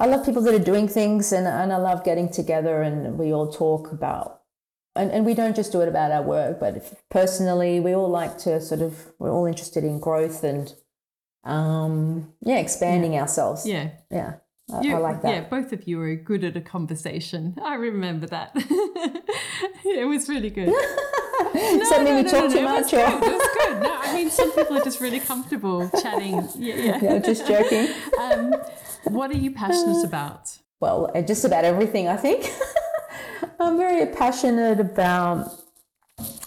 I 0.00 0.06
love 0.06 0.24
people 0.24 0.42
that 0.42 0.54
are 0.54 0.58
doing 0.64 0.88
things, 0.88 1.30
and, 1.30 1.46
and 1.46 1.72
I 1.72 1.76
love 1.76 2.04
getting 2.04 2.28
together 2.30 2.80
and 2.82 3.18
we 3.18 3.32
all 3.32 3.52
talk 3.52 3.92
about. 3.92 4.40
And, 4.96 5.10
and 5.12 5.24
we 5.24 5.34
don't 5.34 5.54
just 5.54 5.70
do 5.72 5.82
it 5.82 5.88
about 5.88 6.10
our 6.10 6.22
work, 6.22 6.58
but 6.58 6.74
personally, 7.10 7.78
we 7.80 7.94
all 7.94 8.08
like 8.08 8.38
to 8.38 8.60
sort 8.60 8.80
of, 8.80 9.12
we're 9.18 9.30
all 9.30 9.46
interested 9.46 9.84
in 9.84 10.00
growth 10.00 10.42
and, 10.42 10.74
um, 11.44 12.32
yeah, 12.40 12.56
expanding 12.58 13.16
ourselves. 13.16 13.66
Yeah. 13.66 13.90
Yeah. 14.10 14.34
I, 14.72 14.80
You- 14.80 14.96
I 14.96 14.98
like 14.98 15.22
that. 15.22 15.28
Yeah, 15.34 15.40
both 15.48 15.72
of 15.72 15.86
you 15.86 16.00
are 16.00 16.16
good 16.16 16.44
at 16.44 16.56
a 16.56 16.60
conversation. 16.60 17.54
I 17.62 17.74
remember 17.74 18.26
that. 18.28 18.52
it 19.84 20.08
was 20.08 20.28
really 20.28 20.50
good. 20.50 20.66
Does 21.52 21.90
that 21.90 22.02
mean 22.04 22.16
we 22.16 22.30
talk 22.30 22.50
too 22.50 22.58
it 22.58 22.64
was 22.64 22.82
much? 22.82 22.90
good. 22.90 23.22
It 23.22 23.32
was 23.32 23.48
good. 23.74 23.82
No, 23.82 23.96
I 24.00 24.14
mean, 24.14 24.30
some 24.30 24.52
people 24.52 24.76
are 24.76 24.84
just 24.84 25.00
really 25.00 25.20
comfortable 25.20 25.90
chatting. 26.02 26.48
Yeah, 26.56 26.74
yeah. 26.74 26.98
no, 26.98 27.18
just 27.18 27.46
joking. 27.46 27.88
Um, 28.18 28.54
what 29.04 29.30
are 29.30 29.36
you 29.36 29.50
passionate 29.50 30.04
about? 30.04 30.58
Well, 30.80 31.10
uh, 31.14 31.22
just 31.22 31.44
about 31.44 31.64
everything, 31.64 32.08
I 32.08 32.16
think. 32.16 32.50
I'm 33.60 33.76
very 33.76 34.06
passionate 34.06 34.80
about, 34.80 35.52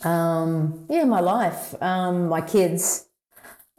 um, 0.04 0.86
yeah, 0.90 1.04
my 1.04 1.20
life, 1.20 1.76
um, 1.82 2.28
my 2.30 2.42
kids, 2.42 3.06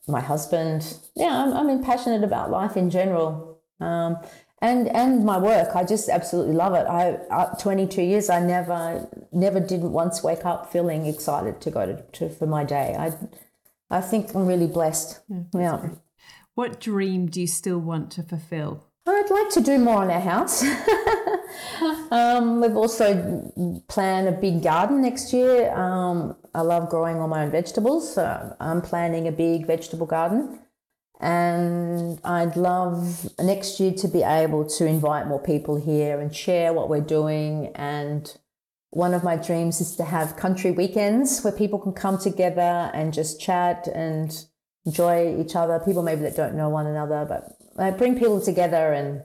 my 0.06 0.20
husband. 0.20 0.98
Yeah, 1.16 1.36
I'm, 1.36 1.68
I'm 1.68 1.82
passionate 1.82 2.22
about 2.22 2.50
life 2.50 2.76
in 2.76 2.90
general. 2.90 3.58
Um, 3.80 4.18
and, 4.64 4.88
and 4.88 5.26
my 5.26 5.36
work, 5.36 5.76
I 5.76 5.84
just 5.84 6.08
absolutely 6.08 6.54
love 6.54 6.72
it. 6.72 6.86
I, 6.86 7.16
uh, 7.30 7.54
22 7.56 8.00
years, 8.00 8.30
I 8.30 8.40
never, 8.40 9.06
never 9.30 9.60
didn't 9.60 9.92
once 9.92 10.22
wake 10.22 10.46
up 10.46 10.72
feeling 10.72 11.04
excited 11.04 11.60
to 11.60 11.70
go 11.70 11.84
to, 11.84 12.02
to 12.02 12.30
for 12.30 12.46
my 12.46 12.64
day. 12.64 12.96
I, 12.98 13.12
I 13.90 14.00
think 14.00 14.34
I'm 14.34 14.46
really 14.46 14.66
blessed. 14.66 15.20
yeah. 15.54 15.90
What 16.54 16.80
dream 16.80 17.26
do 17.26 17.42
you 17.42 17.46
still 17.46 17.78
want 17.78 18.10
to 18.12 18.22
fulfill? 18.22 18.86
I'd 19.06 19.30
like 19.30 19.50
to 19.50 19.60
do 19.60 19.76
more 19.78 19.98
on 19.98 20.10
our 20.10 20.20
house. 20.20 20.64
um, 22.10 22.62
we've 22.62 22.76
also 22.76 23.82
planned 23.88 24.28
a 24.28 24.32
big 24.32 24.62
garden 24.62 25.02
next 25.02 25.30
year. 25.34 25.74
Um, 25.74 26.36
I 26.54 26.62
love 26.62 26.88
growing 26.88 27.18
all 27.18 27.28
my 27.28 27.44
own 27.44 27.50
vegetables, 27.50 28.14
so 28.14 28.56
I'm 28.60 28.80
planning 28.80 29.28
a 29.28 29.32
big 29.32 29.66
vegetable 29.66 30.06
garden. 30.06 30.60
And 31.20 32.20
I'd 32.24 32.56
love 32.56 33.28
next 33.38 33.80
year 33.80 33.92
to 33.92 34.08
be 34.08 34.22
able 34.22 34.66
to 34.70 34.86
invite 34.86 35.26
more 35.26 35.40
people 35.40 35.76
here 35.76 36.20
and 36.20 36.34
share 36.34 36.72
what 36.72 36.88
we're 36.88 37.00
doing. 37.00 37.70
And 37.74 38.36
one 38.90 39.14
of 39.14 39.24
my 39.24 39.36
dreams 39.36 39.80
is 39.80 39.96
to 39.96 40.04
have 40.04 40.36
country 40.36 40.70
weekends 40.70 41.42
where 41.42 41.52
people 41.52 41.78
can 41.78 41.92
come 41.92 42.18
together 42.18 42.90
and 42.92 43.12
just 43.12 43.40
chat 43.40 43.88
and 43.88 44.44
enjoy 44.84 45.40
each 45.40 45.56
other. 45.56 45.78
People 45.80 46.02
maybe 46.02 46.22
that 46.22 46.36
don't 46.36 46.54
know 46.54 46.68
one 46.68 46.86
another, 46.86 47.24
but 47.28 47.56
uh, 47.78 47.90
bring 47.96 48.18
people 48.18 48.40
together 48.40 48.92
and 48.92 49.22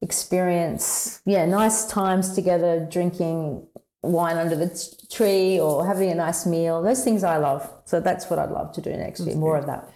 experience, 0.00 1.20
yeah, 1.24 1.46
nice 1.46 1.86
times 1.86 2.34
together, 2.34 2.86
drinking 2.90 3.66
wine 4.02 4.36
under 4.36 4.54
the 4.54 4.68
t- 4.68 5.06
tree 5.10 5.58
or 5.58 5.86
having 5.86 6.10
a 6.10 6.14
nice 6.14 6.46
meal. 6.46 6.82
Those 6.82 7.02
things 7.02 7.24
I 7.24 7.38
love. 7.38 7.68
So 7.84 8.00
that's 8.00 8.28
what 8.28 8.38
I'd 8.38 8.50
love 8.50 8.72
to 8.74 8.80
do 8.80 8.90
next 8.90 9.20
year. 9.20 9.36
More 9.36 9.56
of 9.56 9.66
that. 9.66 9.88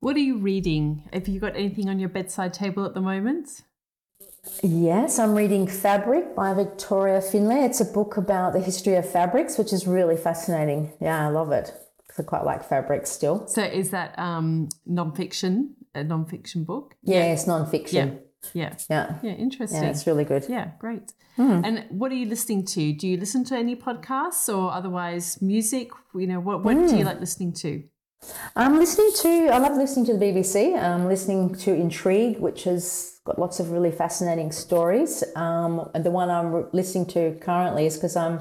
What 0.00 0.16
are 0.16 0.20
you 0.20 0.38
reading? 0.38 1.08
Have 1.12 1.26
you 1.26 1.40
got 1.40 1.56
anything 1.56 1.88
on 1.88 1.98
your 1.98 2.08
bedside 2.08 2.52
table 2.52 2.84
at 2.84 2.94
the 2.94 3.00
moment? 3.00 3.62
Yes, 4.62 5.18
I'm 5.18 5.34
reading 5.34 5.66
Fabric 5.66 6.36
by 6.36 6.54
Victoria 6.54 7.20
Finlay. 7.20 7.64
It's 7.64 7.80
a 7.80 7.84
book 7.84 8.16
about 8.16 8.52
the 8.52 8.60
history 8.60 8.94
of 8.94 9.10
fabrics, 9.10 9.58
which 9.58 9.72
is 9.72 9.86
really 9.86 10.16
fascinating. 10.16 10.92
Yeah, 11.00 11.26
I 11.26 11.30
love 11.30 11.50
it. 11.50 11.72
I 12.18 12.22
quite 12.22 12.44
like 12.44 12.62
fabrics 12.64 13.10
still. 13.10 13.46
So 13.48 13.62
is 13.62 13.90
that 13.90 14.16
um, 14.18 14.68
nonfiction, 14.88 15.70
a 15.94 16.00
nonfiction 16.00 16.64
book? 16.64 16.94
Yeah, 17.02 17.32
it's 17.32 17.46
non-fiction. 17.46 18.20
Yeah. 18.54 18.74
Yeah. 18.88 19.18
Yeah, 19.22 19.32
interesting. 19.32 19.82
Yeah, 19.82 19.88
it's 19.90 20.06
really 20.06 20.24
good. 20.24 20.46
Yeah, 20.48 20.70
great. 20.78 21.12
And 21.38 21.84
what 21.90 22.12
are 22.12 22.14
you 22.14 22.26
listening 22.26 22.64
to? 22.66 22.92
Do 22.94 23.06
you 23.06 23.18
listen 23.18 23.44
to 23.46 23.56
any 23.56 23.76
podcasts 23.76 24.48
or 24.48 24.72
otherwise 24.72 25.42
music? 25.42 25.90
You 26.14 26.26
know, 26.26 26.40
what, 26.40 26.62
what 26.62 26.74
do 26.74 26.96
you 26.96 27.04
like 27.04 27.20
listening 27.20 27.52
to? 27.54 27.82
I'm 28.54 28.78
listening 28.78 29.10
to, 29.22 29.48
I 29.52 29.58
love 29.58 29.76
listening 29.76 30.06
to 30.06 30.16
the 30.16 30.24
BBC. 30.24 30.80
I'm 30.80 31.06
listening 31.06 31.54
to 31.56 31.74
Intrigue, 31.74 32.38
which 32.38 32.64
has 32.64 33.20
got 33.24 33.38
lots 33.38 33.60
of 33.60 33.70
really 33.70 33.90
fascinating 33.90 34.52
stories. 34.52 35.22
Um, 35.34 35.90
and 35.94 36.04
the 36.04 36.10
one 36.10 36.30
I'm 36.30 36.68
listening 36.72 37.06
to 37.06 37.38
currently 37.40 37.86
is 37.86 37.96
because 37.96 38.16
I'm 38.16 38.40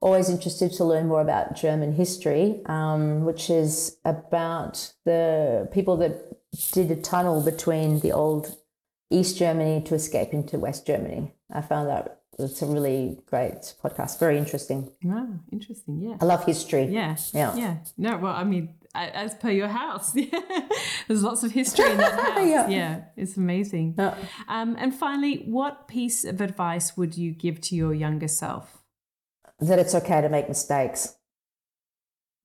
always 0.00 0.30
interested 0.30 0.72
to 0.72 0.84
learn 0.84 1.08
more 1.08 1.20
about 1.20 1.56
German 1.56 1.94
history, 1.94 2.62
um, 2.66 3.24
which 3.24 3.50
is 3.50 3.96
about 4.04 4.92
the 5.04 5.68
people 5.72 5.96
that 5.98 6.36
did 6.72 6.90
a 6.90 6.96
tunnel 6.96 7.42
between 7.42 8.00
the 8.00 8.12
old 8.12 8.56
East 9.10 9.36
Germany 9.38 9.82
to 9.82 9.94
escape 9.94 10.32
into 10.32 10.58
West 10.58 10.86
Germany. 10.86 11.32
I 11.52 11.60
found 11.60 11.88
that 11.88 12.20
it's 12.38 12.62
a 12.62 12.66
really 12.66 13.18
great 13.26 13.74
podcast, 13.82 14.18
very 14.18 14.38
interesting. 14.38 14.90
Wow, 15.02 15.28
interesting. 15.52 16.00
Yeah. 16.00 16.16
I 16.20 16.24
love 16.24 16.44
history. 16.44 16.84
Yeah. 16.84 17.16
Yeah. 17.34 17.54
Yeah. 17.56 17.76
No, 17.98 18.16
well, 18.16 18.32
I 18.32 18.44
mean, 18.44 18.74
as 18.94 19.34
per 19.34 19.50
your 19.50 19.68
house, 19.68 20.12
there's 21.08 21.22
lots 21.22 21.42
of 21.42 21.52
history 21.52 21.90
in 21.90 21.96
that 21.98 22.12
house. 22.20 22.48
Yeah. 22.48 22.68
yeah. 22.68 23.00
It's 23.16 23.36
amazing. 23.36 23.94
Yeah. 23.96 24.16
Um, 24.48 24.76
and 24.78 24.94
finally, 24.94 25.44
what 25.46 25.86
piece 25.86 26.24
of 26.24 26.40
advice 26.40 26.96
would 26.96 27.16
you 27.16 27.32
give 27.32 27.60
to 27.62 27.76
your 27.76 27.94
younger 27.94 28.28
self? 28.28 28.80
that 29.60 29.78
it's 29.78 29.94
okay 29.94 30.20
to 30.20 30.28
make 30.28 30.48
mistakes. 30.48 31.16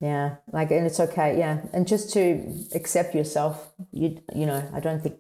Yeah, 0.02 0.36
like, 0.52 0.72
and 0.72 0.86
it's 0.86 1.00
okay. 1.00 1.38
Yeah, 1.38 1.62
and 1.74 1.88
just 1.88 2.12
to 2.14 2.66
accept 2.76 3.16
yourself. 3.16 3.74
You, 3.92 4.22
you 4.36 4.46
know, 4.46 4.70
I 4.74 4.80
don't 4.80 5.02
think 5.02 5.16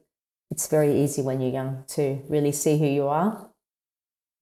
it's 0.52 0.68
very 0.68 1.02
easy 1.02 1.22
when 1.22 1.42
you're 1.42 1.52
young 1.52 1.86
to 1.90 2.22
really 2.28 2.52
see 2.52 2.78
who 2.78 2.86
you 2.86 3.08
are. 3.08 3.50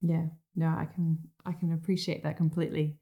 Yeah, 0.01 0.25
no, 0.55 0.67
I 0.67 0.87
can 0.93 1.19
I 1.45 1.53
can 1.53 1.71
appreciate 1.71 2.23
that 2.23 2.37
completely. 2.37 2.97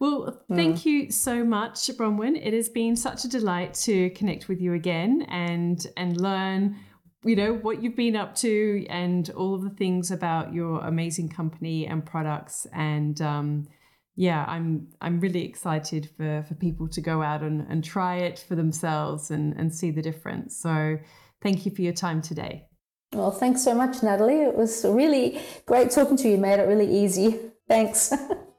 Well, 0.00 0.42
thank 0.48 0.86
you 0.86 1.10
so 1.10 1.44
much, 1.44 1.88
Bronwyn. 1.88 2.34
It 2.42 2.54
has 2.54 2.70
been 2.70 2.96
such 2.96 3.26
a 3.26 3.28
delight 3.28 3.74
to 3.84 4.08
connect 4.10 4.48
with 4.48 4.58
you 4.58 4.72
again 4.72 5.26
and 5.28 5.86
and 5.94 6.18
learn, 6.18 6.76
you 7.22 7.36
know, 7.36 7.52
what 7.52 7.82
you've 7.82 7.96
been 7.96 8.16
up 8.16 8.34
to 8.36 8.86
and 8.88 9.28
all 9.36 9.54
of 9.54 9.62
the 9.62 9.68
things 9.68 10.10
about 10.10 10.54
your 10.54 10.80
amazing 10.80 11.28
company 11.28 11.86
and 11.86 12.04
products. 12.04 12.66
And 12.72 13.20
um, 13.20 13.68
yeah, 14.16 14.46
I'm 14.48 14.88
I'm 15.02 15.20
really 15.20 15.44
excited 15.44 16.08
for 16.16 16.46
for 16.48 16.54
people 16.54 16.88
to 16.88 17.02
go 17.02 17.20
out 17.20 17.42
and, 17.42 17.66
and 17.68 17.84
try 17.84 18.16
it 18.16 18.42
for 18.48 18.54
themselves 18.54 19.30
and 19.30 19.54
and 19.58 19.74
see 19.74 19.90
the 19.90 20.00
difference. 20.00 20.56
So 20.56 20.96
thank 21.42 21.66
you 21.66 21.72
for 21.72 21.82
your 21.82 21.92
time 21.92 22.22
today. 22.22 22.68
Well, 23.12 23.32
thanks 23.32 23.62
so 23.62 23.74
much, 23.74 24.02
Natalie. 24.02 24.40
It 24.40 24.56
was 24.56 24.82
really 24.82 25.42
great 25.66 25.90
talking 25.90 26.16
to 26.16 26.24
you. 26.24 26.36
You 26.36 26.40
Made 26.40 26.58
it 26.58 26.68
really 26.68 26.90
easy. 26.90 27.38
Thanks. 27.68 28.14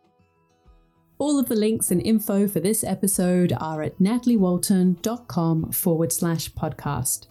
All 1.22 1.38
of 1.38 1.48
the 1.48 1.56
links 1.56 1.92
and 1.92 2.02
info 2.02 2.48
for 2.48 2.60
this 2.60 2.84
episode 2.84 3.54
are 3.60 3.84
at 3.84 4.00
nataliewalton.com 4.00 5.72
forward 5.72 6.12
slash 6.12 6.52
podcast. 6.52 7.28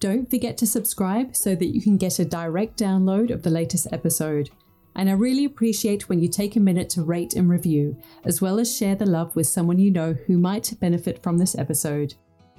Don't 0.00 0.28
forget 0.28 0.58
to 0.58 0.66
subscribe 0.66 1.34
so 1.34 1.54
that 1.54 1.74
you 1.74 1.80
can 1.80 1.96
get 1.96 2.18
a 2.18 2.26
direct 2.26 2.78
download 2.78 3.30
of 3.30 3.42
the 3.42 3.48
latest 3.48 3.86
episode. 3.90 4.50
And 4.96 5.08
I 5.08 5.14
really 5.14 5.46
appreciate 5.46 6.10
when 6.10 6.18
you 6.18 6.28
take 6.28 6.56
a 6.56 6.60
minute 6.60 6.90
to 6.90 7.04
rate 7.04 7.32
and 7.32 7.48
review, 7.48 7.96
as 8.26 8.42
well 8.42 8.60
as 8.60 8.76
share 8.76 8.96
the 8.96 9.06
love 9.06 9.34
with 9.34 9.46
someone 9.46 9.78
you 9.78 9.90
know 9.90 10.12
who 10.26 10.36
might 10.36 10.78
benefit 10.78 11.22
from 11.22 11.38
this 11.38 11.56
episode, 11.56 12.12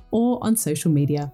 or 0.09 0.39
on 0.43 0.57
social 0.57 0.89
media. 0.89 1.31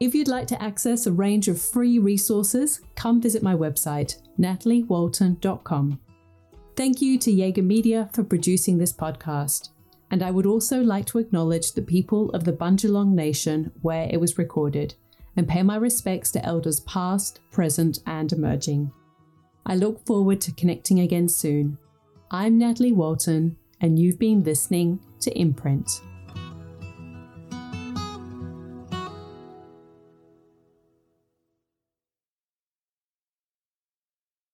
If 0.00 0.14
you'd 0.14 0.26
like 0.26 0.46
to 0.46 0.62
access 0.62 1.04
a 1.04 1.12
range 1.12 1.48
of 1.48 1.60
free 1.60 1.98
resources, 1.98 2.80
come 2.94 3.20
visit 3.20 3.42
my 3.42 3.54
website, 3.54 4.22
nataliewalton.com. 4.40 6.00
Thank 6.76 7.00
you 7.00 7.18
to 7.20 7.30
Jaeger 7.30 7.62
Media 7.62 8.10
for 8.12 8.24
producing 8.24 8.78
this 8.78 8.92
podcast. 8.92 9.68
And 10.10 10.24
I 10.24 10.32
would 10.32 10.44
also 10.44 10.82
like 10.82 11.06
to 11.06 11.18
acknowledge 11.18 11.70
the 11.72 11.82
people 11.82 12.30
of 12.30 12.42
the 12.42 12.52
Bundjalung 12.52 13.14
Nation 13.14 13.70
where 13.82 14.08
it 14.10 14.20
was 14.20 14.38
recorded, 14.38 14.94
and 15.36 15.46
pay 15.46 15.62
my 15.62 15.76
respects 15.76 16.32
to 16.32 16.44
elders 16.44 16.80
past, 16.80 17.38
present, 17.52 18.00
and 18.06 18.32
emerging. 18.32 18.90
I 19.64 19.76
look 19.76 20.04
forward 20.04 20.40
to 20.42 20.52
connecting 20.52 20.98
again 20.98 21.28
soon. 21.28 21.78
I'm 22.32 22.58
Natalie 22.58 22.92
Walton, 22.92 23.56
and 23.80 23.96
you've 23.96 24.18
been 24.18 24.42
listening 24.42 24.98
to 25.20 25.30
Imprint. 25.38 25.88